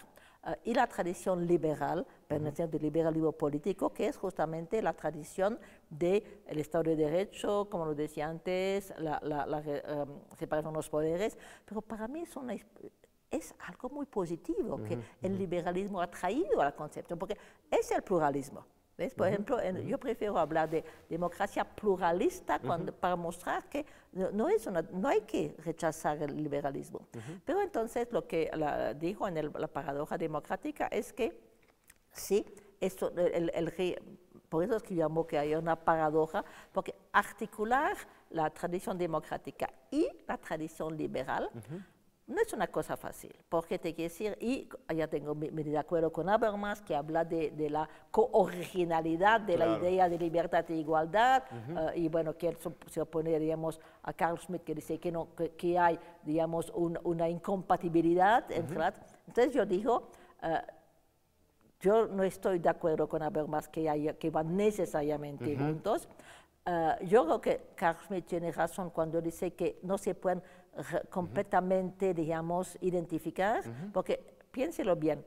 y 0.64 0.74
la 0.74 0.86
tradición 0.86 1.46
liberal, 1.46 2.06
perteneciente 2.28 2.78
del 2.78 2.82
liberalismo 2.86 3.32
político, 3.32 3.92
que 3.92 4.06
es 4.06 4.16
justamente 4.16 4.80
la 4.82 4.92
tradición 4.92 5.58
del 5.90 6.22
Estado 6.46 6.84
de 6.84 6.96
Derecho, 6.96 7.68
como 7.70 7.84
lo 7.86 7.94
decía 7.94 8.28
antes, 8.28 8.92
la, 8.98 9.18
la- 9.22 9.46
la 9.46 9.60
re- 9.60 9.82
em, 9.86 10.08
separación 10.38 10.72
de 10.72 10.78
los 10.78 10.88
poderes, 10.88 11.36
pero 11.64 11.82
para 11.82 12.06
mí 12.08 12.20
es 12.20 12.36
una 12.36 12.54
es- 12.54 12.66
es 13.30 13.54
algo 13.66 13.88
muy 13.90 14.06
positivo 14.06 14.76
que 14.84 14.94
el 15.22 15.36
liberalismo 15.36 16.00
ha 16.00 16.08
traído 16.08 16.60
a 16.60 16.66
la 16.66 16.72
concepción, 16.76 17.18
porque 17.18 17.36
es 17.70 17.90
el 17.90 18.02
pluralismo. 18.02 18.64
¿Ves? 18.98 19.14
Por 19.14 19.28
ejemplo, 19.28 19.58
yo 19.82 19.98
prefiero 19.98 20.38
hablar 20.38 20.70
de 20.70 20.82
democracia 21.08 21.64
pluralista 21.64 22.58
cuando, 22.58 22.92
para 22.92 23.14
mostrar 23.14 23.68
que 23.68 23.84
no, 24.12 24.48
es 24.48 24.66
una, 24.66 24.80
no 24.80 25.08
hay 25.08 25.20
que 25.22 25.54
rechazar 25.58 26.22
el 26.22 26.42
liberalismo. 26.42 27.06
Pero 27.44 27.60
entonces 27.60 28.10
lo 28.10 28.26
que 28.26 28.50
dijo 28.98 29.28
en 29.28 29.52
la 29.52 29.68
paradoja 29.68 30.16
democrática 30.16 30.86
es 30.86 31.12
que 31.12 31.38
sí, 32.10 32.46
esto, 32.80 33.12
el, 33.16 33.50
el, 33.54 33.72
por 34.48 34.64
eso 34.64 34.76
es 34.76 34.82
que 34.82 34.94
llamo 34.94 35.26
que 35.26 35.38
hay 35.38 35.54
una 35.54 35.76
paradoja, 35.76 36.42
porque 36.72 36.94
articular 37.12 37.96
la 38.30 38.48
tradición 38.50 38.96
democrática 38.96 39.70
y 39.90 40.08
la 40.26 40.38
tradición 40.38 40.96
liberal 40.96 41.50
no 42.26 42.40
es 42.40 42.52
una 42.52 42.66
cosa 42.66 42.96
fácil, 42.96 43.32
porque 43.48 43.78
te 43.78 43.94
quiero 43.94 44.12
decir, 44.12 44.36
y 44.40 44.68
ya 44.94 45.06
tengo, 45.06 45.34
me, 45.34 45.48
de 45.48 45.78
acuerdo 45.78 46.12
con 46.12 46.28
Habermas, 46.28 46.82
que 46.82 46.96
habla 46.96 47.24
de, 47.24 47.52
de 47.52 47.70
la 47.70 47.88
cooriginalidad 48.10 49.40
de 49.40 49.56
la 49.56 49.78
idea 49.78 50.08
de 50.08 50.18
libertad 50.18 50.64
e 50.68 50.74
igualdad, 50.74 51.44
eh, 51.52 52.00
y 52.00 52.08
bueno, 52.08 52.36
que 52.36 52.48
él 52.48 52.58
se 52.88 53.00
opone, 53.00 53.38
digamos, 53.38 53.80
a 54.02 54.12
Carl 54.12 54.38
Schmitt, 54.38 54.64
que 54.64 54.74
dice 54.74 54.98
que, 54.98 55.12
no, 55.12 55.28
que, 55.56 55.78
hay, 55.78 55.98
digamos, 56.24 56.72
una 56.74 57.28
incompatibilidad 57.28 58.50
entre 58.50 58.76
las... 58.76 59.00
Entonces 59.28 59.54
yo 59.54 59.64
digo, 59.64 60.10
uh, 60.42 60.72
yo 61.78 62.08
no 62.08 62.24
estoy 62.24 62.58
de 62.58 62.68
acuerdo 62.68 63.08
con 63.08 63.22
Habermas 63.22 63.68
que, 63.68 63.88
haya, 63.88 64.14
que 64.14 64.30
van 64.30 64.56
necesariamente 64.56 65.56
juntos. 65.56 66.08
Uh, 66.66 67.04
yo 67.04 67.24
creo 67.24 67.40
que 67.40 67.60
Carl 67.76 67.96
Schmitt 67.98 68.26
tiene 68.26 68.50
razón 68.50 68.90
cuando 68.90 69.20
dice 69.20 69.54
que 69.54 69.78
no 69.82 69.98
se 69.98 70.16
pueden 70.16 70.42
completamente, 71.10 72.14
digamos, 72.14 72.76
identificar, 72.80 73.62
porque 73.92 74.20
piénselo 74.50 74.96
bien, 74.96 75.24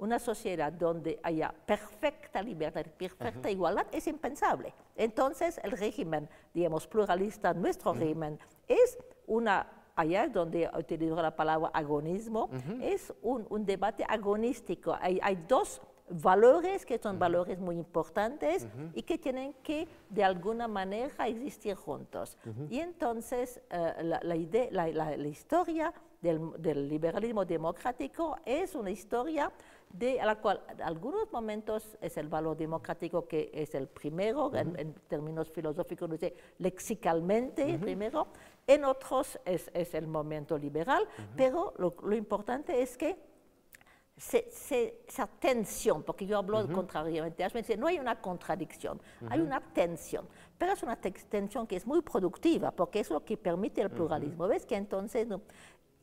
una 0.00 0.18
sociedad 0.18 0.72
donde 0.72 1.20
haya 1.22 1.52
perfecta 1.66 2.42
libertad, 2.42 2.86
perfecta 2.96 3.50
igualdad, 3.50 3.86
es 3.92 4.06
impensable. 4.06 4.72
Entonces, 4.96 5.60
el 5.62 5.72
régimen, 5.72 6.28
digamos, 6.54 6.86
pluralista, 6.86 7.52
nuestro 7.52 7.92
régimen, 7.92 8.38
es 8.66 8.98
una, 9.26 9.66
allá 9.94 10.26
donde 10.28 10.70
utilizo 10.76 11.20
la 11.20 11.36
palabra 11.36 11.70
agonismo, 11.74 12.48
es 12.80 13.12
un, 13.20 13.46
un, 13.50 13.66
debate 13.66 14.04
agonístico. 14.08 14.96
Hay, 14.98 15.20
hay 15.22 15.36
dos 15.46 15.82
valores 16.10 16.84
que 16.84 16.98
son 16.98 17.18
valores 17.18 17.58
muy 17.58 17.76
importantes 17.76 18.66
y 18.94 19.02
que 19.02 19.18
tienen 19.18 19.54
que 19.62 19.88
de 20.08 20.24
alguna 20.24 20.68
manera 20.68 21.28
existir 21.28 21.74
juntos. 21.74 22.36
Y 22.68 22.80
entonces 22.80 23.60
eh, 23.70 24.18
la, 24.22 24.36
idea, 24.36 24.68
la, 24.70 25.28
historia 25.28 25.92
del, 26.20 26.88
liberalismo 26.88 27.44
democrático 27.44 28.36
es 28.44 28.74
una 28.74 28.90
historia 28.90 29.52
de 29.92 30.20
a 30.20 30.26
la 30.26 30.36
cual 30.36 30.62
en 30.68 30.82
algunos 30.82 31.32
momentos 31.32 31.96
es 32.00 32.16
el 32.16 32.28
valor 32.28 32.56
democrático 32.56 33.26
que 33.26 33.50
es 33.52 33.74
el 33.74 33.88
primero, 33.88 34.54
en, 34.54 34.94
términos 35.08 35.50
filosóficos, 35.50 36.10
dice 36.10 36.34
lexicalmente 36.58 37.68
el 37.68 37.80
primero, 37.80 38.28
en 38.66 38.84
otros 38.84 39.40
es, 39.44 39.68
es, 39.74 39.94
el 39.94 40.06
momento 40.06 40.56
liberal, 40.56 41.08
pero 41.36 41.74
lo, 41.78 41.96
lo 42.04 42.14
importante 42.14 42.82
es 42.82 42.96
que 42.96 43.29
esa 44.20 45.26
tensión, 45.38 46.02
porque 46.02 46.26
yo 46.26 46.38
hablo 46.38 46.70
contrariamente, 46.70 47.48
no 47.78 47.86
hay 47.86 47.98
una 47.98 48.20
contradicción, 48.20 49.00
hay 49.28 49.40
una 49.40 49.60
tensión, 49.60 50.28
pero 50.58 50.72
es 50.72 50.82
una 50.82 50.96
tensión 50.96 51.66
que 51.66 51.76
es 51.76 51.86
muy 51.86 52.02
productiva, 52.02 52.70
porque 52.70 53.00
es 53.00 53.10
lo 53.10 53.24
que 53.24 53.36
permite 53.36 53.80
el 53.80 53.90
pluralismo. 53.90 54.46
¿Ves 54.46 54.66
que 54.66 54.76
entonces, 54.76 55.26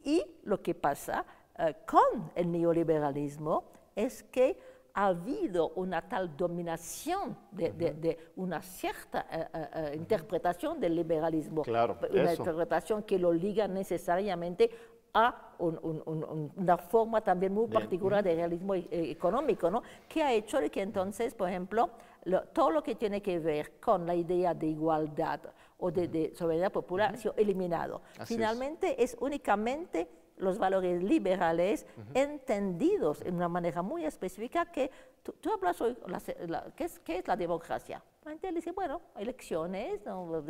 y 0.03 0.26
lo 0.43 0.61
que 0.61 0.74
pasa 0.74 1.26
eh, 1.59 1.76
con 1.86 2.32
el 2.36 2.51
neoliberalismo 2.51 3.65
es 3.95 4.24
que 4.24 4.59
ha 4.93 5.07
habido 5.07 5.70
una 5.76 6.09
tal 6.09 6.36
dominación 6.36 7.38
de, 7.51 8.18
una 8.36 8.63
cierta 8.63 9.28
eh, 9.32 9.47
eh, 9.53 9.95
interpretación 9.95 10.80
del 10.80 10.95
liberalismo, 10.95 11.61
una 11.68 12.34
interpretación 12.34 13.03
que 13.03 13.20
lo 13.20 13.32
liga 13.32 13.68
necesariamente 13.68 14.72
a 15.18 15.36
una 15.57 16.78
forma 16.78 17.22
también 17.22 17.51
muy 17.51 17.68
particular 17.68 18.24
de 18.24 18.36
realismo 18.36 18.76
e, 18.76 18.88
e, 18.91 19.11
económico, 19.11 19.72
¿no? 19.72 19.82
que 20.07 20.22
ha 20.22 20.32
hecho 20.32 20.59
que 20.72 20.82
entonces, 20.82 21.34
por 21.34 21.49
ejemplo, 21.49 21.89
todo 22.53 22.70
lo 22.70 22.84
que 22.84 22.95
tiene 22.95 23.22
que 23.22 23.39
ver 23.39 23.80
con 23.80 24.05
la 24.05 24.13
idea 24.13 24.53
de 24.53 24.68
igualdad 24.68 25.39
o 25.80 25.91
de, 25.91 26.32
soberanía 26.36 26.70
popular 26.70 27.15
ha 27.15 27.18
sido 27.18 27.34
eliminado. 27.38 28.01
Finalmente 28.26 29.01
es. 29.01 29.18
únicamente 29.20 30.07
los 30.38 30.59
valores 30.59 31.01
liberales 31.01 31.88
entendidos 32.13 33.24
en 33.24 33.34
una 33.34 33.49
manera 33.49 33.82
muy 33.82 34.05
específica 34.05 34.68
que 34.68 34.91
tú, 35.24 35.51
hablas 35.51 35.82
hoy, 35.82 35.97
¿qué, 36.76 36.84
es, 36.84 36.99
¿qué, 36.99 37.18
es, 37.18 37.28
la 37.28 37.36
democracia? 37.36 38.03
La 38.24 38.32
gente 38.32 38.51
dice, 38.51 38.72
bueno, 38.72 39.01
elecciones, 39.15 40.05
¿no? 40.05 40.43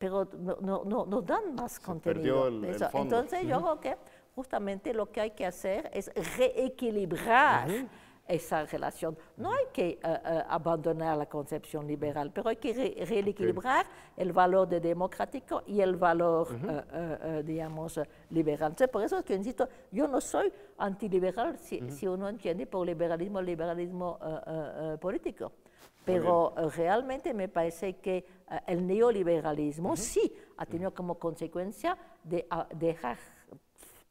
Pero 0.00 0.26
no, 0.32 0.82
no, 0.86 1.04
no, 1.04 1.20
dan 1.20 1.54
más 1.54 1.78
contenido. 1.78 2.48
Entonces 2.48 3.46
yo 3.46 3.60
creo 3.60 3.80
que 3.80 3.96
justamente 4.34 4.94
lo 4.94 5.12
que 5.12 5.20
hay 5.20 5.30
que 5.32 5.44
hacer 5.44 5.90
es 5.92 6.10
reequilibrar 6.38 7.68
esa 8.26 8.64
relación. 8.64 9.18
No 9.36 9.52
hay 9.52 9.64
que 9.74 9.88
eh, 9.88 9.98
eh, 10.02 10.42
abandonar 10.48 11.18
la 11.18 11.26
concepción 11.26 11.86
liberal, 11.86 12.30
pero 12.32 12.48
hay 12.48 12.56
que 12.56 12.72
reequilibrar 13.06 13.84
el 14.16 14.32
valor 14.32 14.66
de 14.68 14.80
democrático 14.80 15.64
y 15.66 15.82
el 15.82 15.96
valor, 15.96 16.48
eh, 16.48 17.42
digamos, 17.44 18.00
liberal. 18.30 18.74
por 18.90 19.02
eso 19.02 19.18
es 19.18 19.24
que 19.26 19.34
insisto, 19.34 19.68
yo 19.90 20.08
no 20.08 20.22
soy 20.22 20.50
antiliberal 20.78 21.58
si, 21.58 21.90
si 21.90 22.06
uno 22.06 22.26
entiende 22.26 22.66
por 22.66 22.86
liberalismo 22.86 23.40
el 23.40 23.46
liberalismo 23.46 24.18
político. 24.98 25.52
Pero 26.02 26.54
realmente 26.74 27.34
me 27.34 27.48
parece 27.48 27.96
que 27.96 28.24
el 28.66 28.86
neoliberalismo 28.86 29.96
sí 29.96 30.32
ha 30.56 30.66
tenido 30.66 30.92
como 30.92 31.18
consecuencia 31.18 31.96
de 32.24 32.46
dejar 32.74 33.18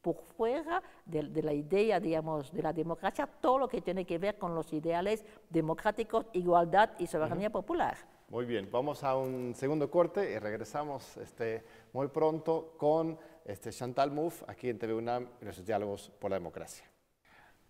por 0.00 0.16
fuera 0.16 0.82
de, 1.04 1.42
la 1.42 1.52
idea, 1.52 2.00
digamos, 2.00 2.52
de 2.52 2.62
la 2.62 2.72
democracia, 2.72 3.26
todo 3.26 3.58
lo 3.58 3.68
que 3.68 3.82
tiene 3.82 4.04
que 4.04 4.18
ver 4.18 4.38
con 4.38 4.54
los 4.54 4.72
ideales 4.72 5.24
democráticos, 5.48 6.26
igualdad 6.32 6.90
y 6.98 7.06
soberanía 7.06 7.50
popular. 7.50 7.96
Muy 8.28 8.46
bien, 8.46 8.68
vamos 8.70 9.02
a 9.02 9.16
un 9.16 9.54
segundo 9.54 9.90
corte 9.90 10.32
y 10.32 10.38
regresamos 10.38 11.16
este, 11.16 11.64
muy 11.92 12.08
pronto 12.08 12.74
con 12.78 13.18
este 13.44 13.70
Chantal 13.70 14.10
Mouffe 14.10 14.44
aquí 14.48 14.68
en 14.68 14.78
TV 14.78 14.94
UNAM 14.94 15.28
y 15.42 15.44
los 15.44 15.64
diálogos 15.64 16.10
por 16.18 16.30
la 16.30 16.36
democracia. 16.36 16.89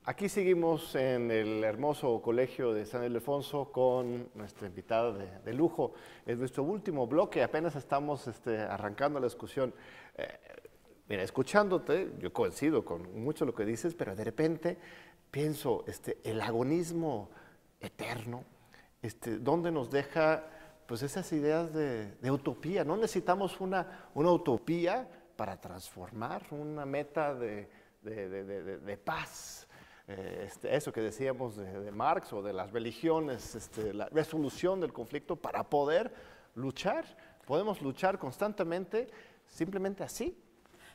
Aquí 0.04 0.30
seguimos 0.30 0.94
en 0.94 1.30
el 1.30 1.62
hermoso 1.62 2.22
colegio 2.22 2.72
de 2.72 2.86
San 2.86 3.04
Ildefonso 3.04 3.70
con 3.70 4.30
nuestra 4.34 4.66
invitada 4.66 5.12
de, 5.12 5.52
lujo. 5.52 5.92
Es 6.24 6.38
nuestro 6.38 6.62
último 6.62 7.06
bloque, 7.06 7.42
apenas 7.42 7.76
estamos 7.76 8.26
este, 8.26 8.60
arrancando 8.60 9.20
la 9.20 9.26
discusión. 9.26 9.74
Eh, 10.16 10.26
mira, 11.06 11.22
escuchándote, 11.22 12.14
yo 12.18 12.32
coincido 12.32 12.82
con 12.82 13.22
mucho 13.22 13.44
lo 13.44 13.54
que 13.54 13.66
dices, 13.66 13.94
pero 13.94 14.16
de 14.16 14.24
repente 14.24 14.78
pienso, 15.30 15.84
este, 15.86 16.18
el 16.24 16.40
agonismo 16.40 17.28
eterno, 17.78 18.44
este, 19.02 19.36
¿dónde 19.36 19.70
nos 19.70 19.90
deja 19.90 20.46
pues 20.86 21.02
esas 21.02 21.30
ideas 21.34 21.74
de, 21.74 22.30
utopía? 22.30 22.84
No 22.84 22.96
necesitamos 22.96 23.60
una, 23.60 24.08
utopía 24.14 25.06
para 25.36 25.60
transformar 25.60 26.46
una 26.52 26.86
meta 26.86 27.34
de 27.34 27.68
paz 29.04 29.66
eh, 30.10 30.44
este, 30.46 30.74
eso 30.74 30.92
que 30.92 31.00
decíamos 31.00 31.56
de, 31.56 31.92
Marx 31.92 32.32
o 32.32 32.42
de 32.42 32.52
las 32.52 32.72
religiones, 32.72 33.54
este, 33.54 33.94
la 33.94 34.06
resolución 34.06 34.80
del 34.80 34.92
conflicto 34.92 35.36
para 35.36 35.62
poder 35.62 36.12
luchar. 36.56 37.04
Podemos 37.46 37.80
luchar 37.80 38.18
constantemente 38.18 39.08
simplemente 39.46 40.02
así. 40.02 40.36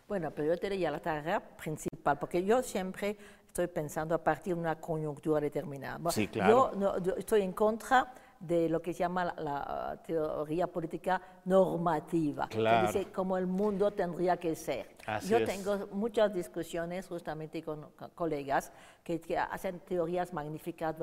Bueno, 0.06 0.32
pero 0.32 0.50
yo 0.50 0.58
te 0.58 0.70
diría 0.70 0.92
la 0.92 1.00
tarea 1.00 1.40
principal, 1.40 2.20
porque 2.20 2.44
yo 2.44 2.62
siempre 2.62 3.18
estoy 3.48 3.68
pensando 3.68 4.14
a 4.14 4.22
partir 4.22 4.54
de 4.54 4.60
una 4.60 4.76
coyuntura 4.76 5.40
determinada. 5.40 6.12
sí, 6.12 6.28
claro. 6.28 7.00
yo 7.02 7.16
estoy 7.16 7.42
en 7.42 7.54
contra 7.54 8.14
de 8.46 8.70
lo 8.70 8.82
que 8.82 8.94
se 8.94 9.00
llama 9.00 9.26
la, 9.26 10.00
teoría 10.06 10.68
política 10.68 11.22
normativa, 11.46 12.48
que 12.48 12.60
dice 12.60 13.08
cómo 13.12 13.38
el 13.38 13.48
mundo 13.48 13.92
tendría 13.92 14.38
que 14.38 14.56
ser. 14.56 14.96
Yo 15.28 15.44
tengo 15.46 15.88
muchas 15.92 16.34
discusiones 16.34 17.08
justamente 17.08 17.64
con, 17.64 17.88
colegas 18.14 18.72
que, 19.04 19.22
hacen 19.38 19.80
teorías 19.80 20.34
magníficas 20.34 20.96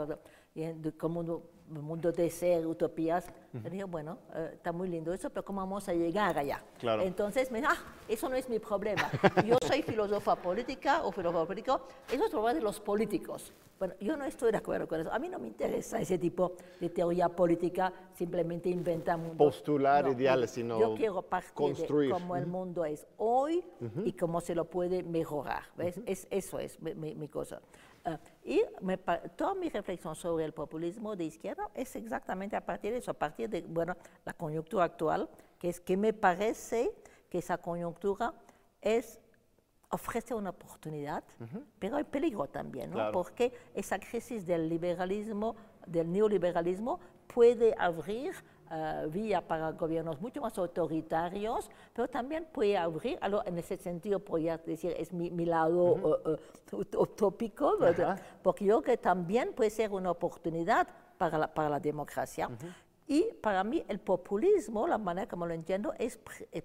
de 0.54 0.92
cómo 0.96 1.42
mundo 1.80 2.12
de 2.12 2.28
ser, 2.30 2.66
utopías. 2.66 3.26
digo, 3.52 3.86
bueno, 3.86 4.18
eh, 4.34 4.50
está 4.54 4.72
muy 4.72 4.88
lindo 4.88 5.12
eso, 5.12 5.30
pero 5.30 5.44
¿cómo 5.44 5.60
vamos 5.60 5.88
a 5.88 5.94
llegar 5.94 6.36
allá? 6.38 6.62
Entonces 7.00 7.50
me 7.50 7.62
ah, 7.64 7.76
eso 8.08 8.28
no 8.28 8.36
es 8.36 8.48
mi 8.48 8.58
problema. 8.58 9.08
Yo 9.46 9.56
soy 9.66 9.82
filósofa 9.82 10.36
política 10.36 11.04
o 11.04 11.12
filósofo 11.12 11.46
político, 11.46 11.86
eso 12.10 12.24
es 12.24 12.30
problema 12.30 12.54
de 12.54 12.60
los 12.60 12.80
políticos. 12.80 13.52
Bueno, 13.82 13.96
yo 13.98 14.16
no 14.16 14.24
estoy 14.24 14.52
de 14.52 14.58
acuerdo 14.58 14.86
con 14.86 15.00
eso. 15.00 15.12
A 15.12 15.18
mí 15.18 15.28
no 15.28 15.40
me 15.40 15.48
interesa 15.48 16.00
ese 16.00 16.16
tipo 16.16 16.52
de 16.78 16.88
teoría 16.88 17.28
política, 17.28 17.92
simplemente 18.14 18.68
inventar 18.68 19.18
mundo. 19.18 19.38
Postular 19.38 20.06
ideales, 20.06 20.52
sino 20.52 20.78
Yo 20.78 20.94
quiero 20.94 21.20
partir 21.22 21.74
de 21.74 22.10
cómo 22.10 22.36
el 22.36 22.46
mundo 22.46 22.84
es 22.84 23.04
hoy 23.16 23.64
y 24.04 24.12
cómo 24.12 24.40
se 24.40 24.54
lo 24.54 24.66
puede 24.66 25.02
mejorar. 25.02 25.64
¿ves? 25.76 26.00
es, 26.06 26.28
eso 26.30 26.60
es 26.60 26.80
mi, 26.80 27.26
cosa. 27.26 27.60
Uh, 28.04 28.16
y 28.44 28.60
me, 28.80 28.98
toda 29.36 29.54
mi 29.54 29.68
reflexión 29.68 30.16
sobre 30.16 30.44
el 30.44 30.52
populismo 30.52 31.14
de 31.14 31.24
izquierda 31.24 31.70
es 31.74 31.94
exactamente 31.94 32.56
a 32.56 32.64
partir 32.66 32.92
de 32.92 32.98
eso, 32.98 33.12
a 33.12 33.14
partir 33.14 33.48
de 33.48 33.62
bueno, 33.62 33.96
la 34.24 34.32
coyuntura 34.32 34.84
actual, 34.84 35.28
que 35.58 35.68
es 35.68 35.80
que 35.80 35.96
me 35.96 36.12
parece 36.12 36.92
que 37.30 37.38
esa 37.38 37.58
coyuntura 37.58 38.34
es, 38.80 39.20
ofrece 39.90 40.34
una 40.34 40.50
oportunidad, 40.50 41.22
pero 41.78 41.96
hay 41.96 42.04
peligro 42.04 42.48
también, 42.48 42.90
¿no? 42.90 43.12
porque 43.12 43.52
esa 43.74 43.98
crisis 43.98 44.44
del 44.46 44.68
liberalismo, 44.68 45.54
del 45.86 46.10
neoliberalismo, 46.10 46.98
puede 47.32 47.74
abrir 47.78 48.34
uh, 48.72 49.08
vía 49.08 49.46
para 49.46 49.70
gobiernos 49.72 50.20
mucho 50.20 50.40
más 50.40 50.56
autoritarios, 50.58 51.70
pero 51.92 52.08
también 52.08 52.46
puede 52.52 52.76
abrir, 52.76 53.18
en 53.44 53.58
ese 53.58 53.76
sentido 53.76 54.18
podría 54.18 54.58
decir, 54.58 54.94
es 54.98 55.12
mi, 55.12 55.30
mi 55.30 55.44
lado 55.44 55.82
uh, 55.82 56.30
uh, 56.72 56.86
utópico, 56.98 57.74
porque 58.42 58.64
yo 58.64 58.80
creo 58.80 58.82
que 58.82 58.96
también 58.96 59.52
puede 59.52 59.70
ser 59.70 59.90
una 59.92 60.10
oportunidad 60.10 60.88
para 61.18 61.38
la, 61.38 61.54
para 61.54 61.68
la 61.68 61.78
democracia. 61.78 62.48
Y 63.06 63.32
para 63.40 63.64
mí 63.64 63.84
el 63.88 63.98
populismo, 63.98 64.86
la 64.86 64.98
manera 64.98 65.28
como 65.28 65.46
lo 65.46 65.54
entiendo, 65.54 65.92
es 65.98 66.18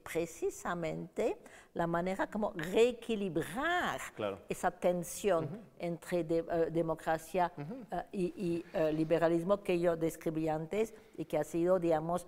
precisamente 0.03 1.37
la 1.73 1.87
manera 1.87 2.27
como 2.27 2.53
reequilibrar 2.55 3.99
esa 4.47 4.71
tensión 4.71 5.61
entre 5.79 6.19
eh, 6.19 6.69
democracia 6.71 7.51
eh, 7.91 8.03
y, 8.11 8.65
eh, 8.73 8.91
liberalismo 8.93 9.61
que 9.63 9.79
yo 9.79 9.95
describí 9.95 10.47
antes 10.47 10.93
y 11.17 11.25
que 11.25 11.37
ha 11.37 11.43
sido, 11.43 11.79
digamos, 11.79 12.27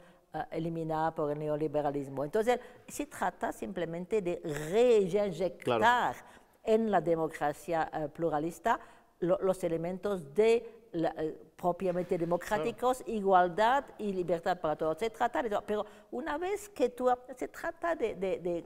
eliminada 0.51 1.16
por 1.16 1.32
el 1.32 1.39
neoliberalismo. 1.39 2.24
Entonces, 2.24 2.60
se 2.88 3.07
trata 3.07 3.51
simplemente 3.51 4.22
de 4.22 4.39
reinyectar 4.72 6.16
en 6.64 6.91
la 6.91 7.01
democracia 7.01 7.89
pluralista 8.14 8.80
los 9.20 9.64
elementos 9.64 10.34
de 10.34 10.80
eh, 10.93 11.38
propiamente 11.60 12.18
democráticos, 12.18 13.03
igualdad 13.05 13.84
y 13.97 14.14
libertad 14.14 14.57
para 14.60 14.78
todos. 14.78 14.97
Se 14.97 15.10
trata 15.10 15.43
de 15.43 15.60
pero 15.66 15.86
una 16.12 16.38
vez 16.38 16.70
que 16.70 16.89
tú, 16.89 17.10
se 17.36 17.49
trata 17.49 17.95
de, 17.95 18.16
de, 18.16 18.39
de 18.39 18.66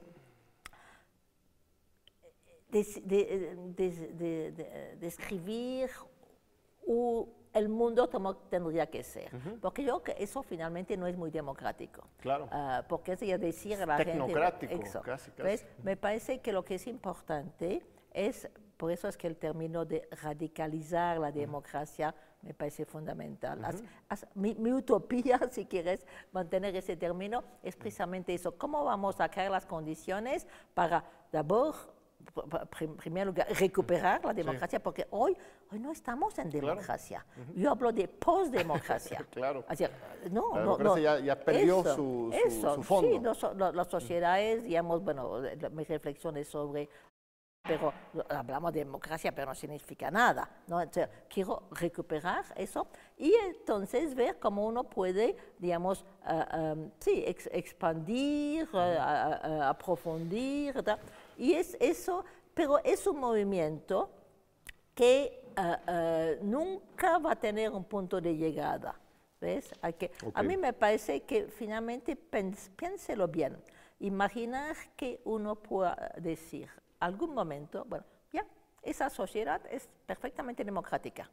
describir 5.00 5.90
el 7.52 7.68
mundo 7.68 8.08
como 8.10 8.36
tendría 8.36 8.86
que 8.86 9.02
ser. 9.02 9.30
Porque 9.60 9.84
yo 9.84 10.02
que 10.02 10.14
eso 10.18 10.42
finalmente 10.42 10.96
no 10.96 11.06
es 11.06 11.16
muy 11.16 11.30
democrático. 11.30 12.08
Claro. 12.18 12.46
Uh, 12.46 12.82
porque 12.88 13.12
es 13.12 13.20
decir 13.20 13.80
a 13.80 13.86
la 13.86 13.96
Tecnocrático, 13.96 14.72
gente... 14.72 14.90
Casi, 15.02 15.30
casi. 15.32 15.64
Me 15.82 15.96
parece 15.96 16.40
que 16.40 16.52
lo 16.52 16.64
que 16.64 16.76
es 16.76 16.86
importante 16.86 17.84
es 18.12 18.48
por 18.76 18.90
eso 18.90 19.08
es 19.08 19.16
que 19.16 19.28
el 19.28 19.36
término 19.36 19.84
de 19.84 20.08
radicalizar 20.22 21.18
la 21.18 21.30
democracia 21.30 22.12
me 22.44 22.54
parece 22.54 22.84
fundamental. 22.84 23.60
mi, 24.34 24.72
utopía, 24.72 25.40
si 25.50 25.64
quieres 25.66 26.06
mantener 26.32 26.76
ese 26.76 26.96
término, 26.96 27.42
es 27.62 27.74
precisamente 27.76 28.34
eso. 28.34 28.56
¿Cómo 28.56 28.84
vamos 28.84 29.20
a 29.20 29.28
crear 29.28 29.50
las 29.50 29.66
condiciones 29.66 30.46
para, 30.74 31.04
d'abord, 31.32 31.76
en 32.80 32.96
primer 32.96 33.26
lugar, 33.26 33.46
recuperar 33.58 34.24
la 34.24 34.32
democracia, 34.32 34.82
porque 34.82 35.06
hoy, 35.10 35.36
hoy 35.70 35.78
no 35.78 35.92
estamos 35.92 36.38
en 36.38 36.50
democracia. 36.50 37.24
Yo 37.54 37.70
hablo 37.70 37.92
de 37.92 38.08
postdemocracia. 38.08 39.18
claro. 39.30 39.64
no, 40.30 40.76
la 40.76 40.84
no, 40.84 40.98
ya, 40.98 41.38
perdió 41.38 41.82
su, 41.94 42.32
su, 42.48 42.82
fondo. 42.82 43.34
Sí, 43.34 43.48
las 43.74 43.88
sociedades, 43.88 44.64
digamos, 44.64 45.02
bueno, 45.02 45.40
mis 45.72 45.88
reflexiones 45.88 46.48
sobre 46.48 46.88
pero 47.66 47.94
hablamos 48.28 48.74
de 48.74 48.80
democracia, 48.80 49.32
pero 49.34 49.46
no 49.46 49.54
significa 49.54 50.10
nada. 50.10 50.48
¿no? 50.66 50.80
Entonces, 50.82 51.08
quiero 51.28 51.62
recuperar 51.70 52.44
eso 52.56 52.86
y 53.16 53.32
entonces 53.34 54.14
ver 54.14 54.38
cómo 54.38 54.66
uno 54.66 54.84
puede, 54.84 55.34
digamos, 55.58 56.04
uh, 56.26 56.90
sí, 57.00 57.24
expandir, 57.26 58.68
uh, 58.72 59.62
aprofundir. 59.62 60.74
Y 61.38 61.54
es 61.54 61.74
eso, 61.80 62.24
pero 62.52 62.78
es 62.84 63.06
un 63.06 63.18
movimiento 63.18 64.10
que 64.94 65.42
nunca 66.42 67.18
va 67.18 67.32
a 67.32 67.36
tener 67.36 67.70
un 67.70 67.84
punto 67.84 68.20
de 68.20 68.36
llegada. 68.36 68.94
¿Ves? 69.40 69.70
Que, 69.98 70.10
A 70.34 70.42
mí 70.42 70.56
me 70.56 70.72
parece 70.72 71.22
que 71.22 71.46
finalmente 71.46 72.16
piénselo 72.16 73.28
bien. 73.28 73.56
Imaginar 74.00 74.76
que 74.96 75.20
uno 75.24 75.54
pueda 75.56 76.12
decir, 76.16 76.68
algún 77.04 77.34
momento, 77.34 77.84
bueno, 77.86 78.04
ya, 78.32 78.46
esa 78.82 79.10
sociedad 79.10 79.60
es 79.70 79.88
perfectamente 80.06 80.64
democrática. 80.64 81.30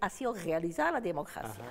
ha 0.00 0.10
sido 0.10 0.34
realizada 0.34 0.92
la 0.92 1.00
democracia. 1.00 1.64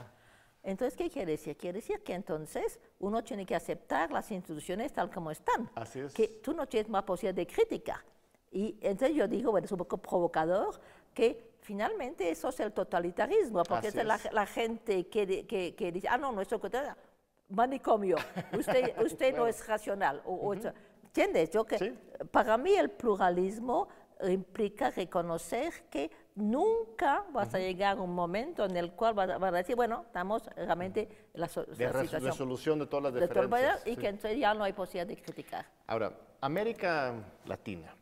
Entonces, 0.64 0.98
¿qué 0.98 1.10
quiere 1.10 1.32
decir? 1.32 1.56
Quiere 1.56 1.78
decir 1.78 2.04
que 2.04 2.14
entonces 2.14 2.80
uno 3.00 3.24
tiene 3.24 3.46
que 3.46 3.56
aceptar 3.56 4.12
las 4.12 4.30
instituciones 4.32 4.92
tal 4.92 5.10
como 5.10 5.32
están. 5.32 5.70
Así 5.76 6.00
es. 6.00 6.14
Que 6.14 6.28
tú 6.44 6.54
no 6.54 6.68
tienes 6.68 6.90
más 6.90 7.04
posibilidad 7.04 7.36
de 7.36 7.48
crítica. 7.48 8.04
Y 8.52 8.78
entonces 8.82 9.16
yo 9.16 9.28
digo, 9.28 9.52
bueno, 9.52 9.66
es 9.66 9.72
un 9.72 9.78
poco 9.78 9.98
provocador 9.98 10.80
que 11.14 11.54
finalmente 11.62 12.30
eso 12.30 12.50
es 12.50 12.60
el 12.60 12.74
totalitarismo, 12.74 13.64
porque 13.64 13.90
es, 13.90 13.96
la, 13.96 14.46
gente 14.46 15.08
que, 15.08 15.46
que, 15.76 15.92
dice, 15.92 16.08
ah, 16.10 16.18
no, 16.18 16.32
nuestro 16.32 16.60
manicomio, 17.50 18.18
usted, 18.58 18.94
usted 19.04 19.36
no 19.36 19.48
es 19.48 19.66
racional. 19.68 20.22
O, 20.26 20.56
¿Entiendes? 21.10 21.50
Yo 21.50 21.66
que 21.66 21.96
para 22.32 22.56
mí 22.58 22.72
el 22.74 22.92
pluralismo 22.92 23.88
implica 24.28 24.92
reconocer 24.92 25.74
que 25.90 26.12
nunca 26.36 27.26
vas 27.34 27.54
a 27.56 27.60
llegar 27.60 27.98
a 27.98 28.02
un 28.02 28.14
momento 28.14 28.64
en 28.66 28.78
el 28.78 28.92
cual 28.92 29.16
vas 29.16 29.30
a, 29.30 29.52
decir, 29.52 29.76
bueno, 29.76 30.04
estamos 30.06 30.44
realmente 30.56 31.10
en 31.34 31.42
la, 31.42 31.48
de 31.48 32.20
resolución 32.20 32.78
de 32.78 32.86
todas 32.86 33.12
las 33.12 33.22
diferencias. 33.22 33.88
y 33.88 33.96
que 33.96 34.08
entonces 34.08 34.38
ya 34.38 34.54
no 34.54 34.64
hay 34.64 34.74
posibilidad 34.74 35.08
de 35.08 35.20
criticar. 35.20 35.66
Ahora, 35.88 36.14
América 36.42 37.16
Latina 37.46 37.96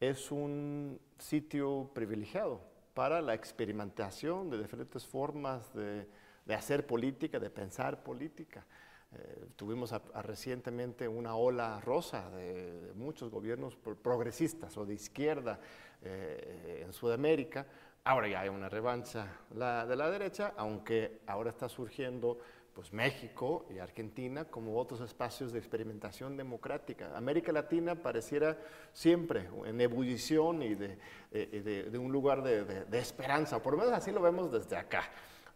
es 0.00 0.30
un 0.30 0.98
sitio 1.18 1.90
privilegiado 1.92 2.62
para 2.94 3.20
la 3.20 3.34
experimentación 3.34 4.48
de 4.48 4.62
diferentes 4.62 5.06
formas 5.06 5.74
de, 5.74 6.08
de 6.46 6.54
hacer 6.54 6.86
política, 6.86 7.38
de 7.38 7.50
pensar 7.50 8.02
política. 8.02 8.64
Eh, 9.12 9.46
tuvimos 9.56 9.94
recientemente 10.22 11.06
una 11.06 11.36
ola 11.36 11.80
rosa 11.80 12.28
de, 12.30 12.92
muchos 12.94 13.30
gobiernos 13.30 13.76
progresistas 13.76 14.76
o 14.76 14.84
de 14.84 14.94
izquierda 14.94 15.60
eh, 16.02 16.82
en 16.84 16.92
Sudamérica. 16.92 17.66
Ahora 18.04 18.28
ya 18.28 18.40
hay 18.40 18.48
una 18.48 18.68
revancha 18.68 19.26
de 19.50 19.96
la 19.96 20.10
derecha, 20.10 20.54
aunque 20.56 21.20
ahora 21.26 21.50
está 21.50 21.68
surgiendo 21.68 22.38
pues 22.76 22.92
México 22.92 23.64
y 23.74 23.78
Argentina 23.78 24.44
como 24.44 24.78
otros 24.78 25.00
espacios 25.00 25.50
de 25.50 25.58
experimentación 25.58 26.36
democrática. 26.36 27.16
América 27.16 27.50
Latina 27.50 27.94
pareciera 27.94 28.58
siempre 28.92 29.48
en 29.64 29.80
ebullición 29.80 30.62
y 30.62 30.74
de, 30.74 30.98
eh, 31.32 31.88
de 31.90 31.98
un 31.98 32.12
lugar 32.12 32.42
de, 32.42 32.98
esperanza, 32.98 33.62
por 33.62 33.72
lo 33.72 33.78
menos 33.78 33.94
así 33.94 34.12
lo 34.12 34.20
vemos 34.20 34.52
desde 34.52 34.76
acá. 34.76 35.04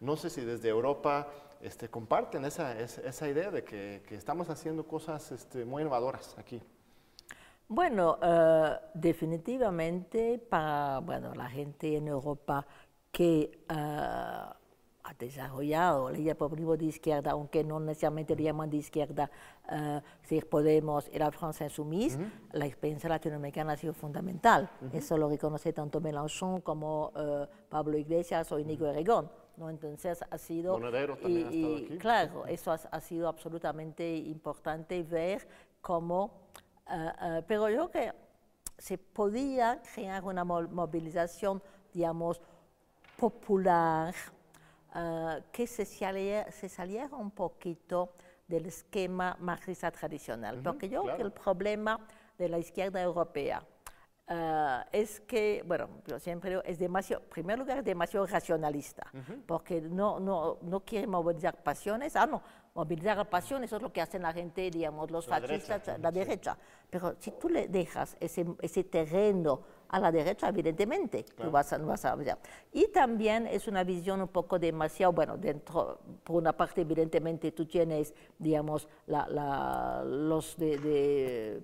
No 0.01 0.17
sé 0.17 0.31
si 0.31 0.41
desde 0.41 0.71
Europa 0.71 1.29
este, 1.61 1.89
comparten 1.89 2.45
esa, 2.45 2.79
esa, 2.79 3.29
idea 3.29 3.51
de 3.51 3.65
que, 3.65 4.03
que, 4.07 4.15
estamos 4.15 4.49
haciendo 4.49 4.87
cosas 4.87 5.31
este, 5.33 5.65
muy 5.65 5.83
innovadoras 5.83 6.37
aquí. 6.39 6.63
Bueno, 7.69 8.19
uh, 8.21 8.77
definitivamente 8.95 10.39
para 10.39 10.99
bueno, 10.99 11.33
la 11.35 11.49
gente 11.49 11.97
en 11.97 12.09
Europa 12.09 12.67
que 13.13 13.61
uh, 13.71 13.75
ha 13.75 15.15
desarrollado 15.17 16.11
el 16.11 16.35
populismo 16.35 16.77
de 16.77 16.87
izquierda, 16.87 17.31
aunque 17.31 17.63
no 17.63 17.79
necesariamente 17.79 18.35
le 18.35 18.43
llaman 18.43 18.71
de 18.71 18.79
izquierda, 18.79 19.31
uh, 19.71 20.01
si 20.25 20.41
Podemos 20.41 21.09
y 21.13 21.19
la 21.21 21.31
Francia 21.31 21.67
Insoumise, 21.67 22.19
uh 22.19 22.23
-huh. 22.23 22.31
la 22.55 22.67
experiencia 22.67 23.09
latinoamericana 23.09 23.75
ha 23.75 23.77
sido 23.77 23.95
fundamental. 23.95 24.69
Uh 24.81 24.87
-huh. 24.87 24.99
Eso 24.99 25.17
lo 25.17 25.29
reconoce 25.29 25.73
tanto 25.73 26.01
Mélenchon 26.01 26.63
como 26.63 27.13
Pablo 27.69 27.97
Iglesias 27.97 28.51
o 28.51 28.59
Inigo 28.59 28.87
Erregón. 28.87 29.31
Entonces 29.69 30.25
ha 30.29 30.39
sido... 30.39 30.79
y, 31.27 31.99
Claro, 31.99 32.47
eso 32.47 32.73
ha, 32.73 33.01
sido 33.01 33.29
absolutamente 33.29 34.17
importante 34.17 35.03
ver 35.03 35.47
cómo... 35.81 36.49
Eh, 36.89 37.13
eh, 37.23 37.43
pero 37.47 37.69
yo 37.69 37.91
creo 37.91 37.91
que 37.91 38.13
se 38.79 38.97
podía 38.97 39.83
crear 39.95 40.25
una 40.25 40.45
movilización, 40.45 41.63
digamos, 41.93 42.41
popular, 43.19 44.15
eh, 44.95 45.43
que 45.53 45.67
se 45.67 45.85
saliera, 45.85 46.51
se 46.51 46.69
saliera, 46.69 47.15
un 47.15 47.31
poquito 47.31 48.15
del 48.49 48.67
esquema 48.67 49.37
marxista 49.41 49.91
tradicional. 49.91 50.61
Porque 50.63 50.89
yo 50.89 51.03
creo 51.03 51.17
que 51.17 51.23
el 51.23 51.33
problema 51.33 52.01
de 52.39 52.49
la 52.49 52.59
izquierda 52.59 53.03
europea 53.03 53.63
Ah, 54.33 54.87
es 54.93 55.19
que, 55.19 55.65
bueno, 55.67 55.89
yo 56.07 56.21
siempre 56.21 56.51
digo, 56.51 56.63
es 56.65 56.79
demasiado, 56.79 57.21
en 57.25 57.31
primer 57.31 57.59
lugar, 57.59 57.79
es 57.79 57.85
demasiado 57.85 58.25
racionalista, 58.27 59.11
porque 59.45 59.81
no, 59.81 60.21
no, 60.21 60.59
no 60.63 60.81
quiere 60.85 61.09
movilizar 61.09 61.61
pasiones. 61.65 62.15
Ah, 62.15 62.27
no, 62.27 62.41
movilizar 62.73 63.29
pasiones, 63.29 63.71
eso 63.71 63.79
es 63.79 63.83
lo 63.83 63.93
que 63.93 64.01
hacen 64.01 64.23
la 64.23 64.33
gente, 64.33 64.71
digamos, 64.71 65.11
los 65.11 65.27
fascistas, 65.27 65.99
la 65.99 66.13
derecha. 66.13 66.57
Pero 66.89 67.17
si 67.19 67.33
tú 67.33 67.49
le 67.49 67.67
dejas 67.67 68.17
ese, 68.21 68.47
ese 68.61 68.85
terreno 68.85 69.63
a 69.89 69.99
la 69.99 70.13
derecha, 70.13 70.49
evidentemente. 70.49 71.25
Tú 71.25 71.51
vas 71.51 71.73
a, 71.73 71.79
vas 71.79 72.05
a, 72.05 72.17
y 72.73 72.87
también 72.87 73.49
es 73.49 73.67
una 73.67 73.83
visión 73.83 74.21
un 74.21 74.29
poco 74.29 74.61
demasiado, 74.61 75.13
bueno, 75.13 75.39
dentro, 75.39 75.99
por 76.23 76.37
una 76.37 76.53
parte, 76.53 76.83
evidentemente, 76.83 77.51
tú 77.51 77.67
tienes, 77.67 78.15
digamos, 78.39 78.87
la, 79.07 80.05
los 80.05 80.57
de, 80.57 80.79
de 80.79 81.61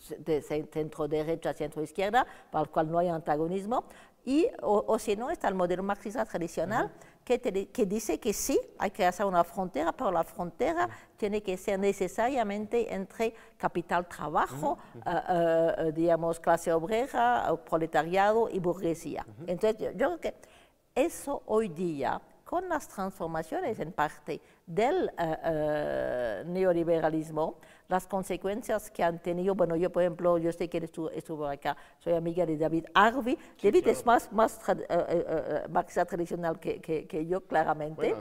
centro 0.00 1.06
derecha, 1.06 1.52
centro 1.52 1.82
izquierda, 1.82 2.26
para 2.50 2.64
el 2.64 2.70
cual 2.70 2.90
no 2.90 2.98
hay 2.98 3.08
antagonismo, 3.08 3.84
y, 4.24 4.48
o, 4.60 4.98
si 4.98 5.16
no, 5.16 5.30
está 5.30 5.48
el 5.48 5.54
modelo 5.54 5.82
marxista 5.82 6.24
tradicional 6.26 6.90
que, 7.24 7.40
que, 7.40 7.86
dice 7.86 8.20
que 8.20 8.32
sí, 8.34 8.60
hay 8.78 8.90
que 8.90 9.06
hacer 9.06 9.24
una 9.24 9.44
frontera, 9.44 9.92
pero 9.92 10.12
la 10.12 10.24
frontera 10.24 10.88
tiene 11.16 11.42
que 11.42 11.56
ser 11.56 11.78
necesariamente 11.78 12.92
entre 12.92 13.34
capital 13.56 14.06
trabajo, 14.06 14.78
eh, 14.94 15.00
eh, 15.06 15.74
eh, 15.78 15.92
digamos, 15.92 16.38
clase 16.38 16.72
obrera, 16.72 17.50
proletariado 17.68 18.50
y 18.50 18.58
burguesía. 18.58 19.24
Entonces, 19.46 19.80
yo, 19.80 19.90
yo 19.92 20.18
creo 20.18 20.20
que 20.20 20.34
eso 20.94 21.42
hoy 21.46 21.68
día 21.68 22.20
con 22.44 22.68
las 22.68 22.88
transformaciones 22.88 23.78
en 23.78 23.92
parte 23.92 24.40
del 24.66 25.10
neoliberalismo, 26.46 27.56
las 27.90 28.06
consecuencias 28.06 28.88
que 28.90 29.02
han 29.02 29.18
tenido, 29.18 29.54
bueno, 29.56 29.74
yo 29.74 29.90
por 29.90 30.02
ejemplo, 30.02 30.38
yo 30.38 30.52
sé 30.52 30.68
que 30.68 30.78
estuvo, 30.78 31.46
acá, 31.46 31.76
soy 31.98 32.14
amiga 32.14 32.46
de 32.46 32.56
David 32.56 32.86
Harvey, 32.94 33.36
David 33.60 33.88
es 33.88 34.06
más, 34.06 34.32
más 34.32 34.60
uh, 34.68 35.68
marxista 35.70 36.04
tradicional 36.04 36.60
que, 36.60 36.80
que, 36.80 37.26
yo, 37.26 37.40
claramente, 37.40 38.14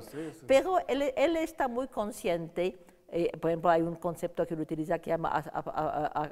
pero 0.48 0.80
él, 0.88 1.14
él, 1.16 1.38
está 1.38 1.68
muy 1.68 1.88
consciente 1.88 2.80
por 3.42 3.50
ejemplo, 3.50 3.72
hay 3.72 3.82
un 3.82 3.96
concepto 3.96 4.46
que 4.46 4.54
él 4.54 4.60
utiliza 4.60 5.00
que 5.00 5.06
se 5.06 5.10
llama 5.12 5.32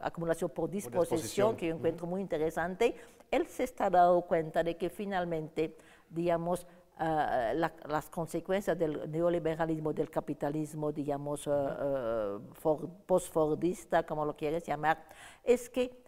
acumulación 0.03 0.51
por 0.51 0.69
disposición, 0.69 1.55
que 1.55 1.67
yo 1.67 1.75
encuentro 1.75 2.05
muy 2.05 2.21
interesante. 2.21 2.93
Él 3.31 3.47
se 3.47 3.63
está 3.63 3.89
dando 3.89 4.21
cuenta 4.21 4.63
de 4.63 4.77
que 4.77 4.91
finalmente, 4.91 5.75
digamos, 6.07 6.67
eh, 6.99 7.69
las 7.87 8.09
consecuencias 8.09 8.77
del 8.77 9.11
neoliberalismo, 9.11 9.93
del 9.93 10.09
capitalismo, 10.09 10.91
digamos, 10.91 11.45
uh, 11.45 12.39
uh, 12.41 12.89
post-fordista, 13.05 14.03
como 14.03 14.25
lo 14.25 14.35
quieres 14.35 14.63
llamar, 14.65 15.03
es 15.43 15.69
que 15.69 16.03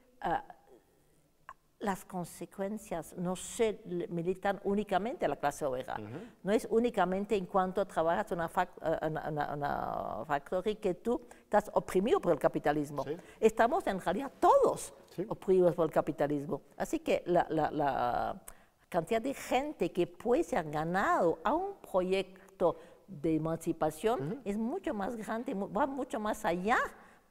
las 1.79 2.03
consecuencias 2.03 3.15
no 3.17 3.35
se 3.35 3.81
militan 4.09 4.59
únicamente 4.63 5.25
a 5.25 5.29
la 5.29 5.37
clase 5.37 5.63
obrera. 5.63 5.97
No 6.43 6.51
es 6.51 6.67
únicamente 6.69 7.35
en 7.35 7.45
cuanto 7.45 7.85
trabajas 7.85 8.31
en 8.31 8.39
una, 8.39 9.53
una, 9.53 10.25
factoría 10.25 10.75
que 10.75 10.95
tú 10.95 11.21
estás 11.43 11.71
oprimido 11.73 12.19
por 12.19 12.33
el 12.33 12.39
capitalismo. 12.39 13.05
Estamos 13.39 13.87
en 13.87 14.01
realidad 14.01 14.31
todos 14.39 14.93
oprimidos 15.29 15.73
por 15.75 15.85
el 15.85 15.91
capitalismo. 15.91 16.61
Así 16.77 16.99
que 16.99 17.23
la, 17.27 17.45
la 17.49 18.41
cantidad 18.89 19.21
de 19.21 19.33
gente 19.33 19.91
que 19.91 20.07
puede 20.07 20.43
ser 20.43 20.69
ganado 20.69 21.39
a 21.43 21.53
un 21.53 21.75
proyecto 21.75 22.75
de 23.07 23.35
emancipación 23.35 24.41
es 24.43 24.57
mucho 24.57 24.93
más 24.93 25.15
grande, 25.15 25.53
va 25.53 25.87
mucho 25.87 26.19
más 26.19 26.45
allá 26.45 26.77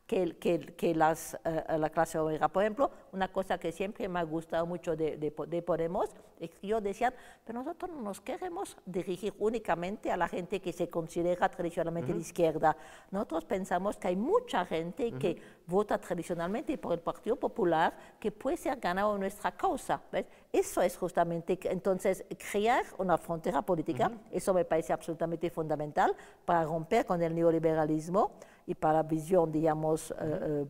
que, 0.09 0.39
que, 0.39 0.59
que 0.59 0.95
las, 0.95 1.39
uh, 1.45 1.79
la 1.79 1.91
clase 1.91 2.19
obrera. 2.19 2.49
Por 2.49 2.63
ejemplo, 2.63 2.91
una 3.13 3.29
cosa 3.29 3.59
que 3.59 3.71
siempre 3.71 4.09
me 4.09 4.19
ha 4.19 4.23
gustado 4.23 4.67
mucho 4.67 4.97
de, 4.97 5.19
de, 5.19 5.33
de, 5.47 5.63
Podemos 5.63 6.09
es 6.41 6.51
que 6.51 6.67
yo 6.67 6.81
decía, 6.81 7.13
pero 7.45 7.59
nosotros 7.59 7.91
no 7.91 8.01
nos 8.01 8.21
queremos 8.23 8.79
dirigir 8.87 9.35
únicamente 9.39 10.11
a 10.11 10.17
la 10.17 10.27
gente 10.27 10.61
que 10.61 10.73
se 10.73 10.89
considera 10.89 11.51
tradicionalmente 11.51 12.15
de 12.15 12.21
izquierda. 12.21 12.75
Nosotros 13.11 13.45
pensamos 13.45 13.99
que 13.99 14.09
hay 14.09 14.17
mucha 14.17 14.65
gente 14.65 15.13
que 15.13 15.37
vota 15.67 15.99
tradicionalmente 15.99 16.79
por 16.79 16.95
el 16.95 17.01
Partido 17.01 17.37
Popular 17.37 17.93
que 18.19 18.33
puede 18.33 18.57
ser 18.57 18.79
ganado 18.79 19.19
nuestra 19.19 19.53
causa. 19.53 20.01
¿ves? 20.11 20.25
Eso 20.51 20.81
es 20.81 20.97
justamente, 20.97 21.59
entonces, 21.65 22.25
crear 22.51 22.85
una 22.97 23.19
frontera 23.19 23.61
política, 23.61 24.11
eso 24.31 24.55
me 24.55 24.65
parece 24.65 24.95
absolutamente 24.95 25.51
fundamental 25.51 26.17
para 26.47 26.65
romper 26.65 27.05
con 27.05 27.23
el 27.23 27.35
neoliberalismo 27.35 28.33
y 28.69 28.75
para 28.75 29.03
visión, 29.03 29.51
digamos, 29.51 30.11
uh, 30.11 30.69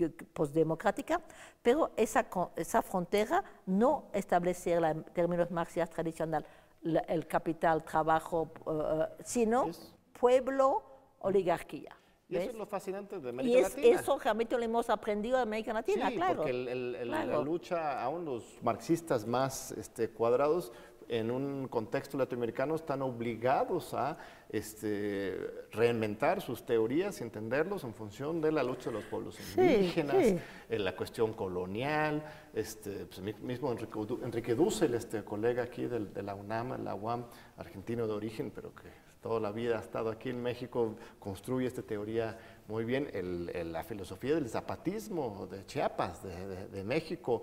uh, 0.00 0.10
postdemocrática, 0.32 1.20
pero 1.62 1.90
esa, 1.94 2.26
esa 2.56 2.80
frontera 2.80 3.44
no 3.66 4.06
establecer 4.14 4.82
en 4.82 5.04
términos 5.12 5.50
marxistas 5.50 5.90
tradicional 5.90 6.46
el 6.82 7.26
capital, 7.26 7.84
trabajo, 7.84 8.50
uh, 8.64 9.04
sino 9.22 9.66
pueblo, 10.18 10.82
oligarquía. 11.20 11.94
Y 12.26 12.36
eso 12.36 12.50
es 12.50 12.56
lo 12.56 12.66
fascinante 12.66 13.20
de 13.20 13.28
América 13.28 13.54
y 13.54 13.58
es, 13.58 13.76
Latina. 13.76 14.00
Eso 14.00 14.18
realmente 14.18 14.56
lo 14.56 14.62
hemos 14.62 14.88
aprendido 14.88 15.36
de 15.36 15.42
América 15.42 15.74
Latina, 15.74 16.08
sí, 16.08 16.16
claro. 16.16 16.36
Porque 16.36 16.50
el, 16.50 16.96
el, 16.96 17.10
la 17.10 17.42
lucha, 17.42 18.02
aún 18.02 18.24
los 18.24 18.62
marxistas 18.62 19.26
más 19.26 19.72
este, 19.72 20.08
cuadrados, 20.08 20.72
en 21.08 21.30
un 21.30 21.68
contexto 21.68 22.16
latinoamericano 22.16 22.74
están 22.74 23.02
obligados 23.02 23.94
a 23.94 24.16
este, 24.48 25.36
reinventar 25.72 26.40
sus 26.40 26.64
teorías 26.64 27.20
y 27.20 27.24
entenderlos 27.24 27.84
en 27.84 27.94
función 27.94 28.40
de 28.40 28.52
la 28.52 28.62
lucha 28.62 28.90
de 28.90 28.96
los 28.96 29.04
pueblos 29.04 29.38
indígenas, 29.56 30.40
En 30.68 30.84
la 30.84 30.94
cuestión 30.94 31.32
colonial. 31.32 32.24
Este, 32.52 33.06
pues, 33.06 33.20
mismo 33.40 33.72
Enrique, 33.72 34.54
Dussel, 34.54 34.94
este 34.94 35.24
colega 35.24 35.64
aquí 35.64 35.86
de 35.86 36.22
la 36.22 36.34
UNAM, 36.34 36.84
la 36.84 36.94
UAM, 36.94 37.24
argentino 37.56 38.06
de 38.06 38.12
origen, 38.12 38.52
pero 38.54 38.74
que 38.74 38.88
toda 39.20 39.40
la 39.40 39.50
vida 39.50 39.78
ha 39.78 39.80
estado 39.80 40.10
aquí 40.10 40.30
en 40.30 40.42
México, 40.42 40.94
construye 41.18 41.66
esta 41.66 41.82
teoría 41.82 42.38
muy 42.68 42.84
bien. 42.84 43.10
la 43.72 43.82
filosofía 43.82 44.34
del 44.34 44.48
zapatismo 44.48 45.48
de 45.50 45.66
Chiapas, 45.66 46.22
de, 46.22 46.68
de 46.68 46.84
México, 46.84 47.42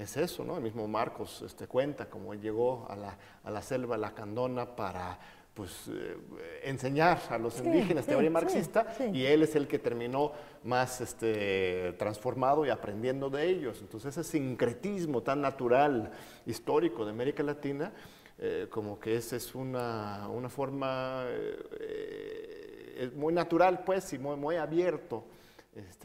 es 0.00 0.16
eso, 0.16 0.44
¿no? 0.44 0.56
El 0.56 0.62
mismo 0.62 0.86
Marcos 0.88 1.42
este, 1.42 1.66
cuenta 1.66 2.08
cómo 2.08 2.34
llegó 2.34 2.86
a 2.88 2.96
la, 2.96 3.18
a 3.44 3.50
la 3.50 3.62
selva 3.62 3.96
lacandona 3.96 4.76
para 4.76 5.18
pues, 5.54 5.88
eh, 5.88 6.16
enseñar 6.64 7.20
a 7.28 7.36
los 7.36 7.58
indígenas 7.60 8.06
teoría 8.06 8.30
marxista 8.30 8.86
y 9.12 9.24
él 9.24 9.42
es 9.42 9.56
el 9.56 9.68
que 9.68 9.78
terminó 9.78 10.32
más 10.64 11.00
este, 11.00 11.92
transformado 11.98 12.64
y 12.64 12.70
aprendiendo 12.70 13.28
de 13.30 13.48
ellos. 13.48 13.78
Entonces 13.80 14.16
ese 14.16 14.30
sincretismo 14.30 15.22
tan 15.22 15.40
natural, 15.40 16.10
histórico 16.46 17.04
de 17.04 17.10
América 17.10 17.42
Latina, 17.42 17.92
eh, 18.38 18.68
como 18.70 18.98
que 18.98 19.16
esa 19.16 19.36
es 19.36 19.54
una, 19.54 20.28
una 20.28 20.48
forma 20.48 21.24
eh, 21.28 23.10
muy 23.14 23.34
natural 23.34 23.84
pues 23.84 24.12
y 24.14 24.18
muy, 24.18 24.36
muy 24.36 24.56
abierto 24.56 25.24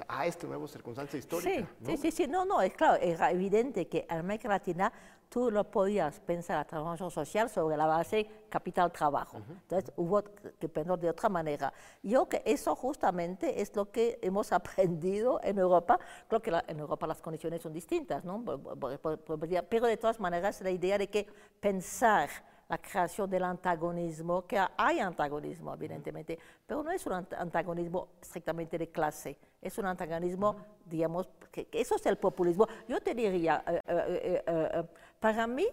a 0.08 0.26
esta 0.26 0.48
nueva 0.48 0.68
circunstancia 0.68 1.18
histórica. 1.18 1.68
Sí, 1.86 1.98
sí, 1.98 2.12
sí, 2.12 2.28
no, 2.28 2.46
no, 2.46 2.62
es 2.62 2.74
claro, 2.74 3.02
era 3.02 3.32
evidente 3.32 3.88
que 3.88 4.06
en 4.10 4.20
América 4.20 4.50
Latina 4.50 4.92
tú 5.30 5.52
no 5.52 5.64
podías 5.64 6.20
pensar 6.20 6.58
la 6.58 6.66
transformación 6.66 7.12
social 7.12 7.50
sobre 7.50 7.78
la 7.78 7.86
base 7.86 8.28
capital-trabajo. 8.50 9.38
Entonces 9.38 9.92
hubo 9.96 10.24
que 10.24 10.70
pensar 10.70 10.98
de 11.00 11.10
otra 11.10 11.30
manera. 11.30 11.74
Yo 12.04 12.28
que 12.30 12.42
eso 12.46 12.76
justamente 12.76 13.62
es 13.62 13.76
lo 13.76 13.92
que 13.92 14.20
hemos 14.22 14.52
aprendido 14.52 15.40
en 15.44 15.58
Europa. 15.58 16.00
Creo 16.28 16.42
que 16.42 16.52
en 16.68 16.80
Europa 16.80 17.08
las 17.08 17.22
condiciones 17.22 17.62
son 17.62 17.74
distintas, 17.74 18.24
¿no? 18.24 18.44
Pero 18.44 19.88
de 19.88 19.98
todas 19.98 20.20
maneras 20.20 20.62
la 20.62 20.72
idea 20.72 20.98
de 20.98 21.10
que 21.10 21.28
pensar 21.60 22.30
la 22.68 22.78
creación 22.80 23.30
del 23.30 23.44
antagonismo, 23.44 24.46
que 24.48 24.60
hay 24.78 25.00
antagonismo, 25.00 25.74
evidentemente, 25.74 26.40
pero 26.66 26.82
no 26.82 26.92
es 26.92 27.06
un 27.06 27.14
antagonismo 27.14 28.10
estrictamente 28.22 28.78
de 28.78 28.90
clase, 28.90 29.38
es 29.66 29.78
un 29.80 29.86
antagonismo, 29.88 30.58
digamos, 30.86 31.28
que, 31.52 31.68
eso 31.72 31.96
es 31.96 32.06
el 32.06 32.18
populismo. 32.18 32.68
Yo 32.88 33.02
te 33.02 33.16
diría, 33.16 33.64
eh, 33.68 33.82
eh, 33.88 34.44
eh, 34.46 34.84
para 35.20 35.48
mí, 35.48 35.68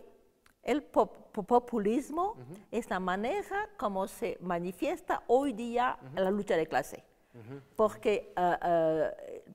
el 0.62 0.82
populismo 0.82 2.36
es 2.70 2.88
la 2.88 3.00
manera 3.00 3.68
como 3.76 4.06
se 4.06 4.38
manifiesta 4.40 5.24
hoy 5.26 5.52
día 5.52 5.98
la 6.14 6.30
lucha 6.30 6.56
de 6.56 6.66
clase. 6.66 7.04
Porque 7.74 8.32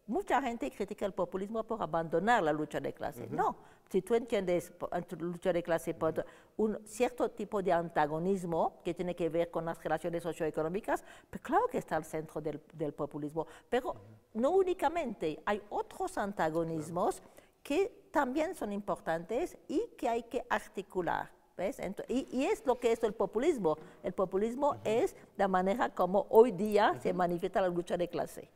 mucha 0.06 0.42
gente 0.42 0.70
critica 0.70 1.06
el 1.06 1.14
populismo 1.14 1.64
por 1.64 1.82
abandonar 1.82 2.44
la 2.44 2.52
lucha 2.52 2.80
de 2.80 2.94
clase. 2.94 3.28
No, 3.30 3.56
si 3.90 4.02
tú 4.02 4.16
entiendes 4.16 4.74
lucha 5.18 5.54
de 5.54 5.64
clase 5.64 5.94
por 5.94 6.26
un 6.58 6.80
cierto 6.86 7.30
tipo 7.30 7.62
de 7.62 7.72
antagonismo 7.72 8.82
que 8.84 8.94
tiene 8.94 9.16
que 9.16 9.30
ver 9.30 9.50
con 9.50 9.66
las 9.66 9.82
relaciones 9.82 10.24
socioeconómicas, 10.24 11.04
pues 11.30 11.42
claro 11.42 11.68
que 11.68 11.78
está 11.78 11.96
al 11.96 12.06
centro 12.06 12.42
del, 12.42 12.94
populismo. 12.94 13.48
Pero 13.70 13.96
no 14.34 14.52
únicamente, 14.52 15.40
hay 15.46 15.62
otros 15.70 16.18
antagonismos 16.18 17.22
que 17.64 18.08
también 18.12 18.56
son 18.56 18.74
importantes 18.74 19.58
y 19.68 19.88
que 19.98 20.10
hay 20.10 20.24
que 20.24 20.44
articular. 20.50 21.32
¿ves? 21.56 21.80
y, 22.08 22.46
es 22.46 22.66
lo 22.66 22.80
que 22.80 22.92
es 22.92 23.04
el 23.04 23.14
populismo. 23.14 23.78
El 24.04 24.14
populismo 24.14 24.78
es 24.84 25.16
la 25.38 25.48
manera 25.48 25.90
como 25.90 26.28
hoy 26.30 26.52
día 26.52 26.94
se 27.02 27.14
manifiesta 27.14 27.62
la 27.62 27.70
lucha 27.70 27.98
de 27.98 28.08
clase 28.08 28.50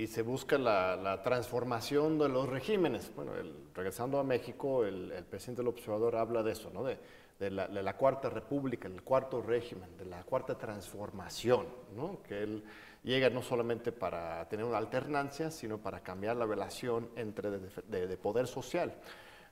y 0.00 0.06
se 0.06 0.22
busca 0.22 0.56
la, 0.56 1.20
transformación 1.22 2.18
de 2.18 2.30
los 2.30 2.48
regímenes. 2.48 3.12
Bueno, 3.14 3.32
regresando 3.74 4.18
a 4.18 4.24
México, 4.24 4.86
el, 4.86 5.12
presidente 5.28 5.60
del 5.60 5.68
observador 5.68 6.16
habla 6.16 6.42
de 6.42 6.52
eso, 6.52 6.70
¿no? 6.72 6.84
de, 6.84 7.50
la, 7.50 7.96
cuarta 7.98 8.30
república, 8.30 8.88
el 8.88 9.02
cuarto 9.02 9.42
régimen, 9.42 9.94
de 9.98 10.06
la 10.06 10.22
cuarta 10.24 10.56
transformación, 10.56 11.66
¿no? 11.94 12.22
que 12.22 12.42
él 12.42 12.64
llega 13.02 13.28
no 13.28 13.42
solamente 13.42 13.92
para 13.92 14.48
tener 14.48 14.64
una 14.64 14.78
alternancia, 14.78 15.50
sino 15.50 15.76
para 15.76 16.00
cambiar 16.00 16.36
la 16.36 16.46
relación 16.46 17.10
entre 17.16 17.50
de, 17.50 18.16
poder 18.16 18.46
social. 18.46 18.94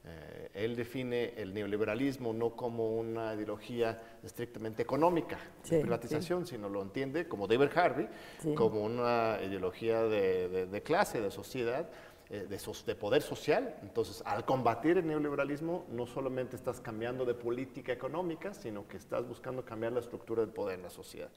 Eh, 0.05 0.51
él 0.55 0.76
define 0.76 1.34
el 1.36 1.53
neoliberalismo 1.53 2.32
no 2.32 2.55
como 2.55 2.96
una 2.96 3.34
ideología 3.34 4.18
estrictamente 4.22 4.82
económica 4.82 5.38
de 5.68 5.80
privatización, 5.80 6.46
sino 6.46 6.68
lo 6.68 6.82
entiende 6.82 7.28
como 7.28 7.46
David 7.46 7.70
Harvey, 7.74 8.09
como 8.55 8.84
una 8.84 9.38
ideología 9.42 10.03
de, 10.05 10.82
clase, 10.84 11.20
de 11.20 11.30
sociedad, 11.30 11.88
eh, 12.30 12.46
de, 12.49 12.59
de, 12.86 12.94
poder 12.94 13.22
social. 13.22 13.76
Entonces, 13.82 14.22
al 14.24 14.44
combatir 14.44 14.99
el 14.99 15.07
neoliberalismo, 15.07 15.86
no 15.90 16.07
solamente 16.07 16.57
estás 16.57 16.80
cambiando 16.80 17.24
de 17.24 17.34
política 17.34 17.92
económica, 17.92 18.55
sino 18.55 18.86
que 18.86 18.96
estás 18.96 19.26
buscando 19.26 19.64
cambiar 19.64 19.92
la 19.92 20.01
estructura 20.01 20.42
del 20.42 20.51
poder 20.53 20.76
en 20.76 20.84
la 20.84 20.90
sociedad. 20.90 21.30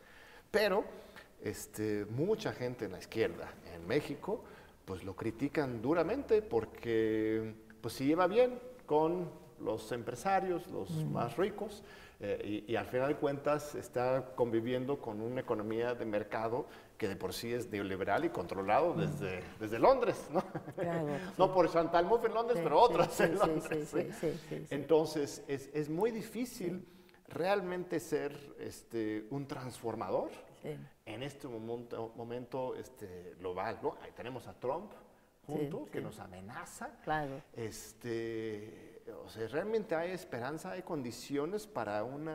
Pero 0.51 0.84
este, 1.43 2.05
mucha 2.05 2.53
gente 2.53 2.86
en 2.86 2.91
la 2.91 2.99
izquierda 2.99 3.51
en 3.74 3.88
México, 3.88 4.43
pues 4.86 5.03
lo 5.03 5.16
critican 5.16 5.82
duramente 5.82 6.41
porque 6.41 7.53
pues 7.82 7.95
se 7.95 8.05
lleva 8.05 8.27
bien 8.27 8.59
con 8.86 9.29
los 9.59 9.91
empresarios, 9.91 10.67
los 10.67 10.89
más 11.05 11.38
ricos, 11.38 11.84
eh, 12.23 12.63
y, 12.67 12.75
al 12.75 12.86
final 12.86 13.07
de 13.07 13.15
cuentas 13.15 13.73
está 13.73 14.34
conviviendo 14.36 14.99
con 14.99 15.21
una 15.21 15.41
economía 15.41 15.95
de 15.95 16.05
mercado 16.05 16.67
que 16.95 17.07
de 17.07 17.15
por 17.15 17.34
sí 17.34 17.51
es 17.51 17.67
neoliberal 17.71 18.25
y 18.25 18.29
controlado 18.29 18.93
desde, 18.93 19.41
desde 19.59 19.79
Londres, 19.79 20.27
¿no? 20.32 20.43
no 21.39 21.51
por 21.51 21.71
Chantal 21.71 22.05
Mouffe 22.05 22.27
en 22.27 22.36
Londres, 22.36 22.59
pero 22.63 22.79
otras 22.79 23.19
en 23.21 23.39
Londres. 23.39 23.95
Entonces 24.69 25.43
es, 25.47 25.71
es, 25.73 25.89
muy 25.89 26.11
difícil 26.11 26.88
realmente 27.27 27.99
ser 27.99 28.38
este, 28.59 29.25
un 29.32 29.47
transformador 29.47 30.29
en 30.63 31.23
este 31.23 31.47
momento, 31.47 32.13
momento 32.15 32.75
este, 32.75 33.34
global, 33.39 33.79
¿no? 33.82 33.95
Ahí 34.03 34.11
tenemos 34.11 34.45
a 34.45 34.53
Trump, 34.53 34.91
junto, 35.45 35.85
que 35.85 36.01
nos 36.01 36.19
amenaza. 36.19 36.99
Claro. 37.03 37.41
Este, 37.53 39.01
o 39.23 39.29
sea, 39.29 39.47
realmente 39.47 39.95
hay 39.95 40.11
esperanza, 40.11 40.71
hay 40.71 40.83
condiciones 40.83 41.67
para 41.67 42.03
un 42.03 42.29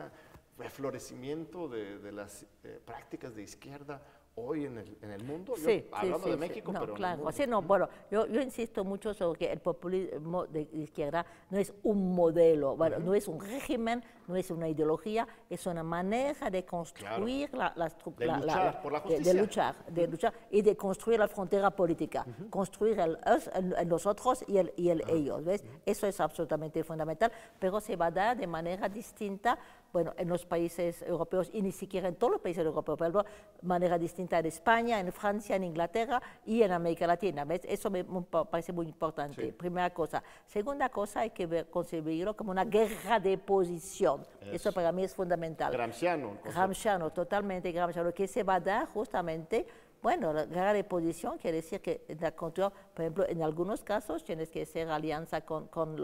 reflorecimiento 0.57 1.67
de, 1.67 1.99
de 1.99 2.11
las 2.11 2.45
eh, 2.63 2.79
prácticas 2.83 3.35
de 3.35 3.43
izquierda 3.43 4.01
hoy 4.37 4.65
en 4.65 4.77
el, 4.77 4.97
en 5.01 5.11
el 5.11 5.23
mundo? 5.23 5.53
Sí, 5.57 5.85
hablando 5.91 6.29
de 6.29 6.37
México, 6.37 6.71
no, 6.71 6.79
pero 6.79 6.93
claro. 6.93 7.31
Sí, 7.31 7.45
no, 7.47 7.61
bueno, 7.61 7.89
yo, 8.11 8.27
yo, 8.27 8.41
insisto 8.41 8.83
mucho 8.83 9.13
sobre 9.13 9.39
que 9.39 9.51
el 9.51 9.59
populismo 9.59 10.45
de 10.45 10.61
izquierda 10.73 11.25
no 11.49 11.57
es 11.57 11.73
un 11.83 12.15
modelo, 12.15 12.75
bueno, 12.75 12.99
no 12.99 13.13
es 13.13 13.27
un 13.27 13.39
régimen, 13.39 14.03
no 14.27 14.35
es 14.35 14.51
una 14.51 14.69
ideología, 14.69 15.27
es 15.49 15.65
una 15.65 15.83
manera 15.83 16.49
de 16.49 16.63
construir 16.65 17.53
la, 17.53 17.73
la. 17.75 17.89
De 17.89 18.25
luchar 18.27 18.81
por 18.81 18.93
la 18.93 18.99
justicia. 18.99 19.33
De, 19.33 19.39
luchar, 19.39 19.85
de 19.87 20.07
luchar 20.07 20.33
y 20.51 20.61
de 20.61 20.77
construir 20.77 21.19
la 21.19 21.27
frontera 21.27 21.71
política, 21.71 22.25
construir 22.49 22.99
el, 22.99 23.17
el, 23.55 23.87
nosotros 23.87 24.45
y 24.47 24.57
el, 24.57 24.73
y 24.77 24.89
el 24.89 25.03
ellos, 25.09 25.43
¿ves? 25.43 25.63
Eso 25.85 26.05
es 26.05 26.19
absolutamente 26.19 26.83
fundamental, 26.83 27.31
pero 27.59 27.79
se 27.79 27.95
va 27.95 28.07
a 28.07 28.11
dar 28.11 28.37
de 28.37 28.47
manera 28.47 28.87
distinta 28.87 29.57
bueno, 29.97 30.13
en 30.15 30.29
los 30.29 30.45
países 30.45 31.01
europeos 31.01 31.49
y 31.51 31.63
ni 31.63 31.71
siquiera 31.71 32.07
en 32.07 32.13
todos 32.17 32.33
los 32.33 32.39
países 32.39 32.63
europeos, 32.63 32.99
pero 32.99 33.23
de 33.23 33.29
manera 33.63 33.97
distinta 33.97 34.37
en 34.37 34.45
España, 34.45 34.99
en 34.99 35.11
Francia, 35.11 35.55
en 35.55 35.63
Inglaterra 35.63 36.21
y 36.45 36.61
en 36.61 36.71
América 36.71 37.07
Latina. 37.07 37.45
¿ves? 37.45 37.61
Eso 37.63 37.89
me, 37.89 38.03
parece 38.03 38.71
muy 38.71 38.85
importante, 38.85 39.51
primera 39.53 39.89
cosa. 39.91 40.21
Segunda 40.45 40.89
cosa, 40.89 41.21
hay 41.21 41.31
que 41.31 41.47
ver, 41.47 41.71
concebirlo 41.71 42.35
como 42.35 42.51
una 42.51 42.63
guerra 42.63 43.19
de 43.19 43.39
posición. 43.39 44.23
Eso, 44.51 44.71
para 44.71 44.91
mí 44.91 45.03
es 45.03 45.15
fundamental. 45.15 45.73
Gramsciano. 45.73 46.37
Gramsciano, 46.43 47.09
totalmente 47.09 47.71
Gramsciano, 47.71 48.13
que 48.13 48.27
se 48.27 48.43
va 48.43 48.55
a 48.55 48.59
dar 48.59 48.85
justamente 48.85 49.65
bueno, 50.01 50.31
la 50.31 50.45
guerra 50.45 50.73
de 50.73 50.83
posición 50.83 51.37
quiere 51.37 51.57
decir 51.57 51.81
que, 51.81 52.05
por 52.07 53.01
ejemplo, 53.03 53.27
en 53.27 53.41
algunos 53.41 53.83
casos 53.83 54.23
tienes 54.23 54.49
que 54.49 54.61
hacer 54.61 54.89
alianza 54.89 55.41
con, 55.41 55.67
con 55.67 55.97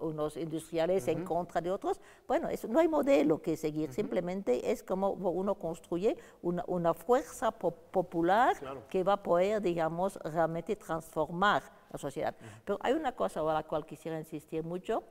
unos 0.00 0.36
industriales 0.36 1.08
en 1.08 1.24
contra 1.24 1.60
de 1.60 1.70
otros. 1.70 2.00
Bueno, 2.28 2.48
eso, 2.48 2.68
no 2.68 2.78
hay 2.78 2.88
modelo 2.88 3.40
que 3.40 3.56
seguir, 3.56 3.92
simplemente 3.92 4.70
es 4.70 4.82
como 4.82 5.10
uno 5.10 5.54
construye 5.54 6.16
una, 6.42 6.64
una 6.66 6.94
fuerza 6.94 7.50
popular 7.50 8.56
que 8.88 9.02
va 9.02 9.14
a 9.14 9.22
poder, 9.22 9.62
digamos, 9.62 10.16
realmente 10.16 10.76
transformar 10.76 11.62
la 11.90 11.98
sociedad. 11.98 12.34
Pero 12.64 12.78
hay 12.82 12.92
una 12.92 13.12
cosa 13.12 13.40
a 13.40 13.54
la 13.54 13.62
cual 13.64 13.86
quisiera 13.86 14.18
insistir 14.18 14.62
mucho, 14.64 15.02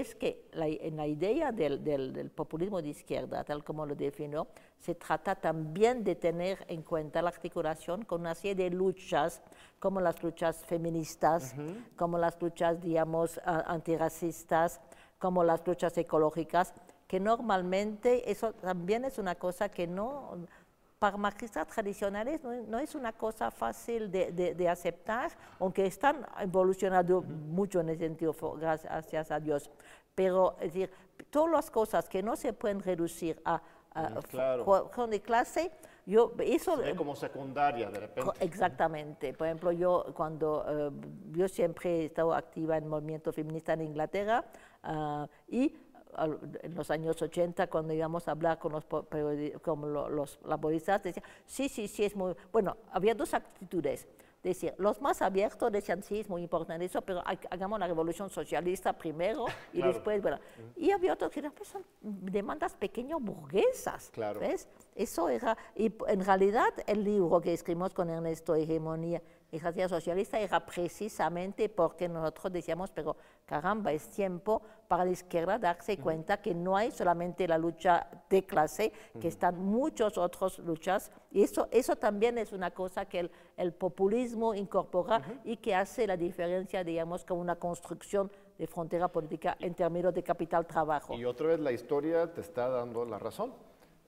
es 0.00 0.16
que 0.16 0.48
en 0.52 0.96
la 0.96 1.06
idea 1.06 1.52
del, 1.52 2.30
populismo 2.34 2.82
de 2.82 2.88
izquierda, 2.88 3.44
tal 3.44 3.62
como 3.62 3.86
lo 3.86 3.94
definió, 3.94 4.48
se 4.80 4.96
trata 4.96 5.36
también 5.36 6.02
de 6.02 6.16
tener 6.16 6.64
en 6.68 6.82
cuenta 6.82 7.22
la 7.22 7.28
articulación 7.28 8.04
con 8.04 8.22
una 8.22 8.34
serie 8.34 8.56
de 8.56 8.70
luchas, 8.70 9.40
como 9.78 10.00
las 10.00 10.20
luchas 10.20 10.64
feministas, 10.64 11.54
como 11.94 12.18
las 12.18 12.42
luchas, 12.42 12.80
digamos, 12.80 13.40
antirracistas, 13.44 14.80
como 15.20 15.44
las 15.44 15.64
luchas 15.64 15.96
ecológicas, 15.96 16.74
que 17.06 17.20
normalmente 17.20 18.28
eso 18.32 18.52
también 18.52 19.04
es 19.04 19.18
una 19.18 19.36
cosa 19.36 19.68
que 19.68 19.86
no 19.86 20.48
para 20.98 21.16
marxistas 21.16 21.66
tradicionales 21.66 22.40
no, 22.42 22.78
es 22.78 22.94
una 22.94 23.12
cosa 23.12 23.50
fácil 23.50 24.10
de, 24.10 24.68
aceptar, 24.68 25.32
aunque 25.58 25.86
están 25.86 26.26
evolucionando 26.40 27.22
mucho 27.22 27.80
en 27.80 27.90
ese 27.90 28.06
sentido, 28.06 28.34
gracias 28.58 29.30
a 29.30 29.40
Dios. 29.40 29.70
Pero, 30.14 30.56
es 30.60 30.72
decir, 30.72 30.90
todas 31.30 31.50
las 31.50 31.70
cosas 31.70 32.08
que 32.08 32.22
no 32.22 32.36
se 32.36 32.52
pueden 32.52 32.80
reducir 32.80 33.40
a, 33.44 33.60
a 33.94 35.06
de 35.06 35.20
clase, 35.20 35.70
yo, 36.06 36.32
eso, 36.38 36.76
se 36.76 36.82
ve 36.82 36.96
como 36.96 37.16
secundaria 37.16 37.90
de 37.90 38.00
repente. 38.00 38.32
Exactamente. 38.40 39.32
Por 39.32 39.46
ejemplo, 39.46 39.72
yo 39.72 40.06
cuando 40.14 40.64
eh, 40.68 40.90
yo 41.32 41.48
siempre 41.48 42.02
he 42.02 42.04
estado 42.06 42.34
activa 42.34 42.76
en 42.76 42.84
el 42.84 42.90
movimiento 42.90 43.32
feminista 43.32 43.72
en 43.72 43.82
Inglaterra 43.82 44.44
uh, 44.84 45.26
y 45.48 45.74
en 46.62 46.74
los 46.74 46.90
años 46.90 47.20
80, 47.20 47.66
cuando 47.68 47.92
íbamos 47.92 48.28
a 48.28 48.32
hablar 48.32 48.58
con 48.58 48.72
los, 48.72 48.84
con 48.84 49.92
los 49.92 50.38
laboristas, 50.44 51.02
decían, 51.02 51.24
sí, 51.46 51.68
sí, 51.68 51.88
sí, 51.88 52.04
es 52.04 52.14
muy... 52.16 52.34
Bueno, 52.52 52.76
había 52.92 53.14
dos 53.14 53.34
actitudes. 53.34 54.06
Decir, 54.42 54.74
los 54.76 55.00
más 55.00 55.22
abiertos 55.22 55.72
decían, 55.72 56.02
sí, 56.02 56.20
es 56.20 56.28
muy 56.28 56.42
importante 56.42 56.84
eso, 56.84 57.00
pero 57.00 57.22
hagamos 57.24 57.80
la 57.80 57.86
revolución 57.86 58.28
socialista 58.28 58.92
primero 58.92 59.46
y 59.72 59.80
después, 59.82 60.20
bueno. 60.20 60.38
Y 60.76 60.90
había 60.90 61.14
otros 61.14 61.30
que 61.30 61.40
decían, 61.40 61.54
pues 61.56 61.70
son 61.70 61.82
demandas 62.02 62.74
pequeño 62.74 63.18
burguesas, 63.18 64.10
claro. 64.12 64.40
¿ves? 64.40 64.68
Eso 64.94 65.30
era, 65.30 65.56
y 65.74 65.90
en 66.08 66.22
realidad 66.22 66.68
el 66.86 67.04
libro 67.04 67.40
que 67.40 67.54
escribimos 67.54 67.94
con 67.94 68.10
Ernesto 68.10 68.54
Hegemonía 68.54 69.22
estrategia 69.56 69.88
socialista 69.88 70.38
era 70.38 70.64
precisamente 70.64 71.68
porque 71.68 72.08
nosotros 72.08 72.52
decíamos, 72.52 72.90
pero 72.90 73.16
caramba, 73.46 73.92
es 73.92 74.08
tiempo 74.08 74.62
para 74.88 75.04
la 75.04 75.10
izquierda 75.10 75.58
darse 75.58 75.98
cuenta 75.98 76.40
que 76.40 76.54
no 76.54 76.76
hay 76.76 76.90
solamente 76.90 77.46
la 77.46 77.58
lucha 77.58 78.06
de 78.28 78.44
clase, 78.44 78.92
que 79.20 79.28
están 79.28 79.58
muchas 79.58 80.18
otras 80.18 80.58
luchas, 80.60 81.10
y 81.30 81.42
eso, 81.42 81.68
eso 81.70 81.96
también 81.96 82.38
es 82.38 82.52
una 82.52 82.70
cosa 82.70 83.06
que 83.06 83.30
el, 83.56 83.72
populismo 83.72 84.54
incorpora 84.54 85.20
y 85.44 85.56
que 85.56 85.74
hace 85.74 86.06
la 86.06 86.16
diferencia, 86.16 86.84
digamos, 86.84 87.24
con 87.24 87.38
una 87.38 87.56
construcción 87.56 88.30
de 88.58 88.66
frontera 88.66 89.08
política 89.08 89.56
en 89.60 89.74
términos 89.74 90.14
de 90.14 90.22
capital-trabajo. 90.22 91.14
Y 91.14 91.24
otra 91.24 91.48
vez 91.48 91.60
la 91.60 91.72
historia 91.72 92.32
te 92.32 92.40
está 92.40 92.68
dando 92.68 93.04
la 93.04 93.18
razón. 93.18 93.52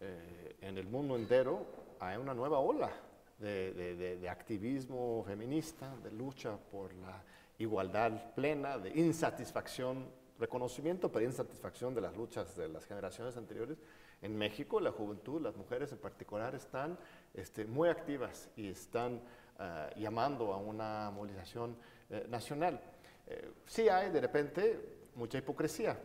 Eh, 0.01 0.57
en 0.61 0.79
el 0.79 0.87
mundo 0.87 1.17
entero 1.17 1.65
hay 1.99 2.17
una 2.17 2.35
nueva 2.35 2.59
ola 2.59 2.91
de, 3.39 4.27
activismo 4.31 5.25
feminista, 5.27 5.95
de 6.03 6.11
lucha 6.11 6.57
por 6.57 6.93
la 6.95 7.23
igualdad 7.59 8.35
plena, 8.35 8.79
de 8.79 8.91
insatisfacción, 8.91 10.07
reconocimiento, 10.39 11.11
pero 11.11 11.25
insatisfacción 11.25 11.95
de 11.95 12.01
las 12.01 12.17
luchas 12.17 12.57
de 12.57 12.69
las 12.69 12.85
generaciones 12.85 13.37
anteriores. 13.37 13.79
En 14.23 14.37
México, 14.37 14.81
la 14.81 14.91
juventud, 14.91 15.41
las 15.43 15.57
mujeres 15.57 15.93
en 15.93 15.99
particular, 15.99 16.55
están 16.55 16.99
este, 17.35 17.65
muy 17.65 17.89
activas 17.89 18.49
y 18.57 18.69
están 18.69 19.21
eh, 19.59 19.91
llamando 19.97 20.53
a 20.53 20.57
una 20.57 21.11
movilización 21.11 21.77
eh, 22.11 22.27
nacional. 22.29 22.81
Eh, 23.27 23.53
sí 23.67 23.89
hay 23.89 24.11
de 24.11 24.21
repente 24.21 24.81
mucha 25.15 25.39
hipocresía 25.39 25.99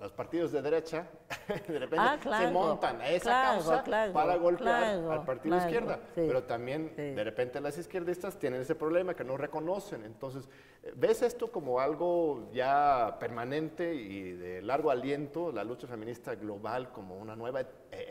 los 0.00 0.12
partidos 0.12 0.52
de 0.52 0.62
derecha 0.62 1.06
de 1.68 1.78
repente 1.78 1.98
ah, 1.98 2.38
se 2.38 2.50
montan 2.50 3.00
a 3.00 3.08
esa 3.08 3.42
causa 3.42 3.84
para 4.12 4.36
golpear 4.36 4.84
al 5.10 5.24
partido 5.24 5.56
de 5.56 5.62
izquierda. 5.62 5.98
Pero 6.14 6.44
también 6.44 6.94
de 6.96 7.24
repente 7.24 7.60
las 7.60 7.76
izquierdistas 7.78 8.38
tienen 8.38 8.60
ese 8.60 8.74
problema 8.74 9.14
que 9.14 9.24
no 9.24 9.36
reconocen. 9.36 10.04
Entonces, 10.04 10.48
¿ves 10.94 11.22
esto 11.22 11.50
como 11.50 11.80
algo 11.80 12.50
ya 12.52 13.16
permanente 13.18 13.94
y 13.94 14.32
de 14.32 14.62
largo 14.62 14.90
aliento, 14.90 15.52
la 15.52 15.64
lucha 15.64 15.86
feminista 15.86 16.34
global 16.34 16.92
como 16.92 17.16
una 17.16 17.34
nueva 17.34 17.60
e-, 17.60 17.66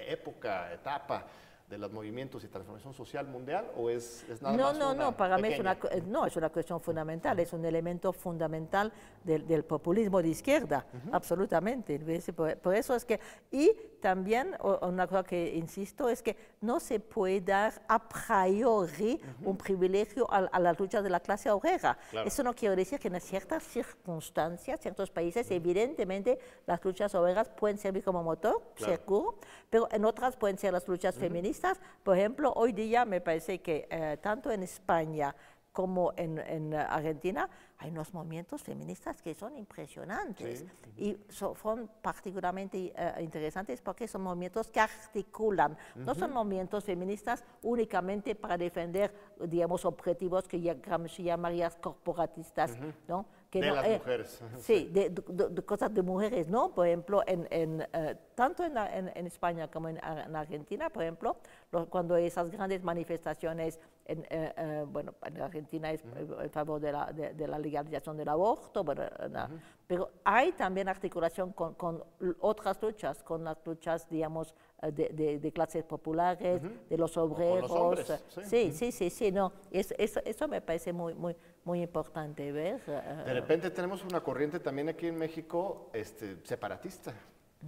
época, 0.10 0.74
etapa 0.74 1.26
de 1.72 1.78
los 1.78 1.92
movimientos 1.92 2.44
y 2.44 2.50
transformación 2.50 2.94
social 2.94 3.28
mundial 3.28 3.66
o 3.78 3.90
es, 3.90 4.26
es 4.30 4.42
nada 4.42 4.58
no, 4.58 4.64
más 4.66 4.78
no, 4.78 4.94
no, 4.94 5.16
para 5.16 5.38
mí 5.38 5.48
es 5.48 5.60
una, 5.60 5.78
no, 6.06 6.26
es 6.26 6.36
una 6.36 6.50
cuestión 6.50 6.82
fundamental, 6.82 7.40
es 7.40 7.54
un 7.54 7.64
elemento 7.64 8.12
fundamental 8.12 8.92
del, 9.24 9.48
del 9.48 9.64
populismo 9.64 10.22
de 10.22 10.28
izquierda, 10.28 10.86
absolutamente. 11.14 11.98
Por, 12.36 12.58
por 12.58 12.76
eso 12.76 12.94
es 12.94 13.06
que, 13.06 13.22
y 13.52 13.72
también 14.02 14.56
una 14.82 15.08
cosa 15.08 15.24
que 15.24 15.54
insisto 15.56 16.10
es 16.10 16.22
que 16.22 16.36
no 16.62 16.80
se 16.80 17.00
puede 17.00 17.40
dar 17.42 17.74
a 17.88 18.00
priori 18.10 19.22
un 19.44 19.58
privilegio 19.58 20.28
a, 20.32 20.38
a 20.52 20.60
las 20.60 20.80
luchas 20.80 21.04
de 21.04 21.10
la 21.10 21.20
clase 21.20 21.50
obrera. 21.50 21.98
Claro. 22.10 22.28
Eso 22.28 22.44
no 22.44 22.54
quiere 22.54 22.76
decir 22.76 23.00
que 23.00 23.08
en 23.08 23.22
ciertas 23.22 23.64
circunstancias, 23.64 24.80
ciertos 24.80 25.10
países, 25.12 25.50
evidentemente 25.52 26.40
las 26.66 26.84
luchas 26.84 27.14
obreras 27.16 27.50
pueden 27.50 27.78
servir 27.78 28.04
como 28.04 28.24
motor, 28.24 28.62
Claro. 28.76 28.94
seguro, 28.94 29.36
pero 29.70 29.88
en 29.92 30.04
otras 30.06 30.36
pueden 30.36 30.58
ser 30.58 30.74
las 30.74 30.88
luchas 30.88 31.16
feministas. 31.16 31.80
Por 32.04 32.18
ejemplo, 32.18 32.52
hoy 32.56 32.74
día 32.74 33.06
me 33.06 33.22
parece 33.22 33.62
que 33.62 33.88
eh, 33.90 34.18
tanto 34.22 34.52
en 34.52 34.64
España 34.64 35.36
como 35.72 36.14
en, 36.18 36.38
en, 36.40 36.74
Argentina 36.74 37.50
hay 37.78 37.92
unos 37.92 38.14
movimientos 38.14 38.62
feministas 38.62 39.22
que 39.22 39.34
son 39.34 39.58
impresionantes. 39.58 40.66
Y 40.98 41.18
so- 41.30 41.56
son 41.56 41.90
particularmente 42.02 42.94
eh, 42.96 43.14
interesantes 43.22 43.82
porque 43.82 44.08
son 44.08 44.22
movimientos 44.24 44.70
que 44.70 44.80
articulan, 44.82 45.78
no 45.96 46.14
son 46.14 46.32
movimientos 46.34 46.84
feministas 46.84 47.44
únicamente 47.64 48.36
para 48.36 48.58
defender, 48.58 49.14
digamos, 49.48 49.86
objetivos 49.86 50.48
que 50.48 50.60
ya 50.60 50.74
Gramsci 50.74 51.24
llamaría 51.24 51.70
corporatistas, 51.70 52.78
¿no? 53.08 53.26
Que 53.52 53.60
De 53.60 53.68
no, 53.68 53.76
las 53.76 53.86
eh, 53.86 53.98
mujeres, 53.98 54.42
Sí, 54.62 54.90
de, 54.94 55.10
de- 55.10 55.50
de 55.50 55.62
cosas 55.64 55.94
de 55.94 56.02
mujeres, 56.02 56.48
¿no? 56.48 56.74
Por 56.74 56.88
ejemplo, 56.88 57.22
en, 57.28 57.46
en, 57.52 57.86
eh, 57.92 58.16
tanto 58.34 58.64
en, 58.64 58.74
la- 58.74 58.98
en- 58.98 59.12
en 59.14 59.28
España 59.28 59.70
como 59.70 59.90
en, 59.90 59.98
Ar- 60.02 60.26
en 60.26 60.34
Argentina, 60.38 60.90
por 60.90 61.04
ejemplo, 61.04 61.36
lo- 61.74 61.90
cuando 61.90 62.16
esas 62.16 62.50
grandes 62.50 62.82
manifestaciones, 62.82 63.78
en, 64.06 64.20
eh, 64.30 64.54
eh, 64.56 64.86
bueno, 64.88 65.14
en 65.26 65.42
Argentina 65.42 65.92
es 65.92 66.02
eh, 66.02 66.28
en 66.44 66.50
favor 66.50 66.80
de 66.80 66.92
la, 66.94 67.12
de, 67.12 67.46
la 67.48 67.60
legalización 67.60 68.16
del 68.16 68.30
aborto, 68.30 68.86
bueno, 68.86 69.04
eh, 69.04 69.28
na- 69.30 69.50
pero 69.86 70.10
hay 70.24 70.54
también 70.54 70.88
articulación 70.88 71.52
con, 71.52 71.74
con 71.74 72.02
otras 72.40 72.82
luchas, 72.82 73.22
con 73.22 73.44
las 73.44 73.58
luchas, 73.66 74.08
digamos, 74.10 74.56
de, 74.82 75.52
clases 75.54 75.84
populares, 75.84 76.62
de 76.90 76.98
los 76.98 77.16
obreros. 77.18 77.70
hombres, 77.70 78.10
eh, 78.10 78.20
sí. 78.30 78.42
sí, 78.44 78.72
sí, 78.72 78.92
sí, 78.94 79.10
sí, 79.10 79.32
no, 79.34 79.52
es- 79.70 79.94
eso, 79.98 80.22
eso 80.24 80.48
me 80.48 80.62
parece 80.62 80.94
muy, 80.94 81.14
muy, 81.14 81.36
muy 81.64 81.82
importante 81.82 82.52
ver. 82.52 82.82
eh, 82.88 83.24
De 83.26 83.34
repente 83.34 83.70
tenemos 83.70 84.04
una 84.04 84.22
corriente 84.22 84.60
también 84.60 84.90
aquí 84.90 85.08
en 85.08 85.18
México 85.18 85.90
este, 85.94 86.38
separatista. 86.44 87.14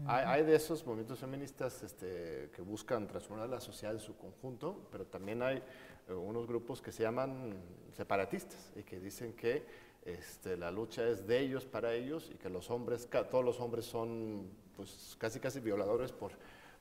hay, 0.07 0.25
hay 0.25 0.43
de 0.43 0.55
esos 0.55 0.85
movimientos 0.85 1.19
feministas 1.19 1.83
este, 1.83 2.49
que 2.55 2.61
buscan 2.61 3.07
transformar 3.07 3.47
la 3.49 3.59
sociedad 3.59 3.93
en 3.93 3.99
su 3.99 4.17
conjunto, 4.17 4.87
pero 4.91 5.05
también 5.05 5.41
hay 5.43 5.57
eh, 6.07 6.13
unos 6.13 6.47
grupos 6.47 6.81
que 6.81 6.91
se 6.91 7.03
llaman 7.03 7.53
separatistas 7.95 8.71
y 8.75 8.83
que 8.83 8.99
dicen 8.99 9.33
que 9.33 9.63
este, 10.05 10.57
la 10.57 10.71
lucha 10.71 11.07
es 11.07 11.25
de 11.25 11.39
ellos 11.39 11.65
para 11.65 11.93
ellos 11.93 12.29
y 12.33 12.37
que 12.37 12.49
los 12.49 12.69
hombres, 12.69 13.07
todos 13.29 13.45
los 13.45 13.59
hombres 13.59 13.85
son 13.85 14.49
pues, 14.75 15.15
casi 15.17 15.39
casi 15.39 15.59
violadores 15.59 16.11
por, 16.11 16.31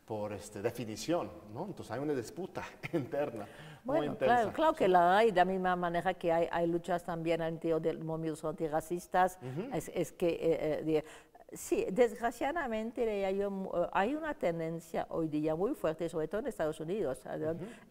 por 0.04 0.32
este, 0.32 0.60
definición, 0.62 1.30
¿no? 1.54 1.66
Entonces 1.66 1.90
hay 1.92 2.00
una 2.00 2.12
disputa 2.14 2.62
interna 2.92 3.46
muy 3.84 3.96
Bueno, 3.98 4.12
intensa. 4.12 4.34
claro, 4.34 4.52
claro 4.52 4.72
que 4.74 4.88
la 4.88 5.16
hay, 5.16 5.30
de 5.30 5.36
la 5.36 5.44
misma 5.44 5.76
manera 5.76 6.14
que 6.14 6.32
hay, 6.32 6.48
hay 6.50 6.66
luchas 6.66 7.04
también 7.04 7.40
al 7.42 7.52
interior 7.52 7.80
de 7.80 7.94
movimientos 7.94 8.44
antirracistas. 8.44 9.38
es, 9.72 9.90
es 9.94 10.12
que, 10.12 10.28
eh, 10.28 10.82
eh, 10.86 11.04
sí, 11.54 11.86
desgraciadamente 11.90 13.24
hay, 13.24 13.40
eh, 13.40 13.48
hay 13.92 14.14
una 14.14 14.34
tendencia 14.34 15.06
hoy 15.10 15.28
día 15.28 15.54
muy 15.54 15.74
fuerte, 15.74 16.08
sobre 16.08 16.28
todo 16.28 16.40
en 16.40 16.46
Estados 16.48 16.80
Unidos, 16.80 17.22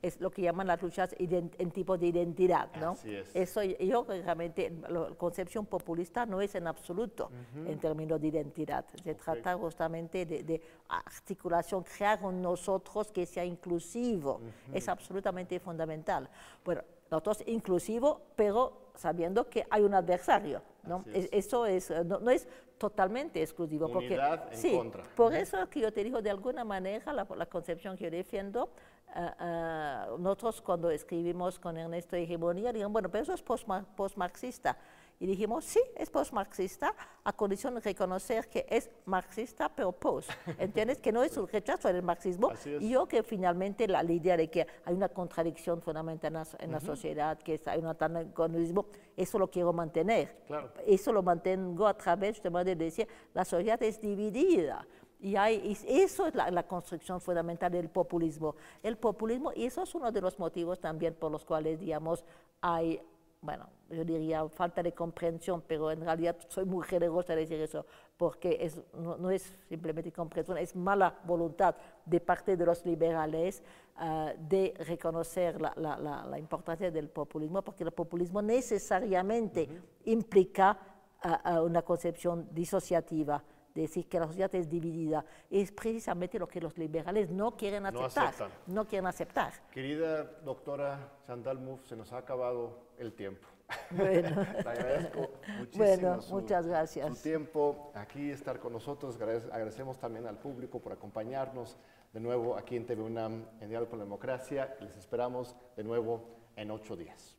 es 0.02 0.20
lo 0.20 0.32
que 0.32 0.42
llaman 0.42 0.68
las 0.68 0.82
luchas 0.82 1.16
en 1.18 1.72
tipo 1.72 1.98
de 1.98 2.08
identidad. 2.08 2.70
¿no? 2.80 2.92
Así 2.92 3.16
es. 3.16 3.30
Eso 3.34 3.64
yo 3.64 4.06
realmente, 4.08 4.72
la 4.90 5.10
concepción 5.18 5.66
populista 5.66 6.26
no 6.26 6.42
es 6.42 6.56
en 6.56 6.68
absoluto 6.68 7.32
en 7.56 7.80
términos 7.80 8.20
de 8.20 8.28
identidad. 8.28 8.86
Se 9.04 9.16
trata 9.16 9.56
justamente 9.56 10.26
de, 10.26 10.44
de 10.44 10.62
articulación, 10.90 11.84
crear 11.84 12.24
un 12.24 12.42
nosotros 12.42 13.12
que 13.12 13.26
sea 13.26 13.46
inclusivo. 13.46 14.42
Es 14.74 14.88
absolutamente 14.88 15.60
fundamental. 15.60 16.30
Bueno, 16.64 16.84
nosotros 17.10 17.44
inclusivo, 17.48 18.22
pero 18.36 18.92
sabiendo 18.96 19.50
que 19.50 19.66
hay 19.70 19.84
un 19.84 19.94
adversario. 19.94 20.62
¿No? 20.84 21.04
Es. 21.14 21.30
Eso 21.32 21.66
es, 21.66 21.92
eh, 21.92 22.04
no, 22.04 22.20
no 22.20 22.32
es 22.32 22.48
totalmente 22.78 23.42
exclusivo. 23.42 23.88
Unidad 23.88 24.40
porque, 24.42 24.56
en 24.56 24.62
sí, 24.62 24.76
contra. 24.76 25.04
Por 25.16 25.34
eso 25.36 25.70
que 25.70 25.80
yo 25.82 25.94
te 25.94 26.04
digo, 26.04 26.22
de 26.22 26.30
alguna 26.30 26.64
manera, 26.64 27.14
la, 27.14 27.28
la 27.36 27.46
concepción 27.46 27.96
que 27.96 28.06
yo 28.06 28.12
defiendo, 28.12 28.70
ah, 29.14 29.36
ah, 29.40 30.08
nosotros 30.20 30.62
cuando 30.62 30.90
escribimos 30.90 31.60
con 31.60 31.78
Ernesto 31.78 32.16
Hegemonía, 32.16 32.72
dijeron, 32.74 32.92
bueno, 32.94 33.10
pero 33.10 33.24
eso 33.24 33.34
es 33.34 33.44
postma- 33.46 33.86
postmarxista. 33.96 34.78
Y 35.22 35.28
dijimos, 35.28 35.66
sí, 35.66 35.80
es 35.96 36.10
postmarxista, 36.10 36.96
a 37.24 37.32
condición 37.34 37.76
de 37.76 37.82
reconocer 37.82 38.50
que 38.50 38.66
es 38.68 38.90
marxista, 39.06 39.70
pero 39.70 39.92
post. 39.92 40.32
¿Entiendes? 40.58 40.98
Que 41.00 41.12
no 41.12 41.22
es 41.22 41.38
un 41.38 41.48
rechazo 41.48 41.88
del 41.94 42.02
marxismo. 42.02 42.52
Y 42.82 42.90
yo 42.90 43.08
que 43.08 43.22
finalmente 43.22 43.88
la, 43.88 44.02
la 44.02 44.12
idea 44.12 44.36
de 44.36 44.50
que 44.50 44.66
hay 44.84 44.96
una 44.96 45.10
contradicción 45.10 45.80
fundamental 45.80 46.30
en 46.30 46.34
la, 46.34 46.48
en 46.60 46.72
la 46.72 46.80
sociedad, 46.80 47.38
que 47.38 47.54
es- 47.54 47.68
hay 47.68 47.80
un 47.80 47.86
antagonismo, 47.88 48.88
eso 49.16 49.38
lo 49.38 49.48
quiero 49.50 49.72
mantener. 49.74 50.38
Claro. 50.48 50.72
Eso 50.88 51.14
lo 51.14 51.22
mantengo 51.22 51.86
a 51.86 51.94
través 51.96 52.42
de 52.42 52.76
decir, 52.76 53.08
la 53.36 53.46
sociedad 53.46 53.82
es 53.84 54.02
dividida. 54.02 54.88
Y, 55.20 55.36
hay, 55.36 55.78
y 55.88 56.02
eso 56.02 56.26
es 56.26 56.34
la, 56.34 56.50
la 56.50 56.64
construcción 56.68 57.22
fundamental 57.22 57.72
del 57.72 57.90
populismo. 57.90 58.56
El 58.82 58.98
populismo, 58.98 59.52
y 59.56 59.66
eso 59.66 59.84
es 59.84 59.94
uno 59.94 60.12
de 60.12 60.20
los 60.20 60.40
motivos 60.40 60.80
también 60.80 61.14
por 61.14 61.32
los 61.32 61.46
cuales, 61.46 61.80
digamos, 61.80 62.26
hay, 62.60 63.00
bueno, 63.42 63.68
yo 63.90 64.06
diría 64.06 64.48
falta 64.50 64.84
de 64.84 64.94
comprensión, 64.94 65.64
pero 65.68 65.90
en 65.92 66.02
realidad 66.02 66.36
soy 66.48 66.66
muy 66.66 66.86
generosa 66.86 67.34
de 67.34 67.42
decir 67.42 67.60
eso, 67.60 67.86
porque 68.16 68.58
es, 68.62 68.80
no, 68.94 69.18
no 69.18 69.32
es 69.32 69.56
simplemente 69.68 70.12
comprensión, 70.12 70.58
es 70.60 70.76
mala 70.76 71.20
voluntad 71.26 71.76
de 72.06 72.20
parte 72.20 72.56
de 72.56 72.66
los 72.66 72.86
liberales 72.86 73.64
ah, 73.98 74.32
de 74.38 74.76
reconocer 74.86 75.60
la, 75.60 75.74
la- 75.76 75.98
la- 75.98 76.26
la 76.26 76.38
importancia 76.40 76.92
del 76.92 77.10
populismo, 77.10 77.64
porque 77.64 77.84
el 77.84 77.92
populismo 77.92 78.42
necesariamente 78.44 79.68
implica 80.06 80.78
ah, 81.24 81.42
ah, 81.44 81.62
una 81.64 81.82
concepción 81.82 82.48
disociativa, 82.52 83.44
decir 83.74 84.08
que 84.08 84.20
la 84.20 84.28
sociedad 84.28 84.54
es 84.56 84.70
dividida. 84.70 85.24
Es 85.50 85.72
precisamente 85.72 86.38
lo 86.40 86.48
que 86.48 86.60
los 86.62 86.78
liberales 86.78 87.30
no 87.30 87.56
quieren 87.56 87.84
No 87.84 87.90
aceptar. 87.90 88.28
aceptan. 88.28 88.52
no 88.68 88.86
quieren 88.88 89.08
aceptar. 89.08 89.54
Querida 89.72 90.24
doctora 90.44 91.12
Chantal 91.28 91.60
Mouffe, 91.60 91.88
se 91.88 91.96
nos 91.96 92.12
ha 92.14 92.18
acabado 92.18 92.80
el 92.98 93.14
tiempo. 93.14 93.48
Bueno. 93.92 94.30
Le 94.64 94.70
agradezco 94.70 95.32
muchísimo 95.60 95.86
Bueno, 95.86 96.22
su, 96.22 96.34
muchas 96.34 96.68
gracias. 96.68 97.18
su 97.18 97.24
tiempo 97.24 97.92
aquí, 97.96 98.30
estar 98.32 98.60
con 98.60 98.74
nosotros. 98.74 99.18
Agradec- 99.20 99.50
Agradecemos 99.52 99.98
también 99.98 100.28
al 100.28 100.38
público 100.38 100.80
por 100.80 100.92
acompañarnos 100.92 101.78
de 102.12 102.20
nuevo 102.20 102.58
aquí 102.58 102.76
en 102.76 102.86
TV 102.86 103.02
UNAM 103.02 103.46
en 103.62 103.70
Diálogo 103.70 103.92
con 103.92 104.00
la 104.00 104.06
Democracia. 104.06 104.76
Les 104.82 104.98
esperamos 104.98 105.56
de 105.78 105.84
nuevo 105.86 106.22
en 106.58 106.70
ocho 106.72 106.98
días. 106.98 107.38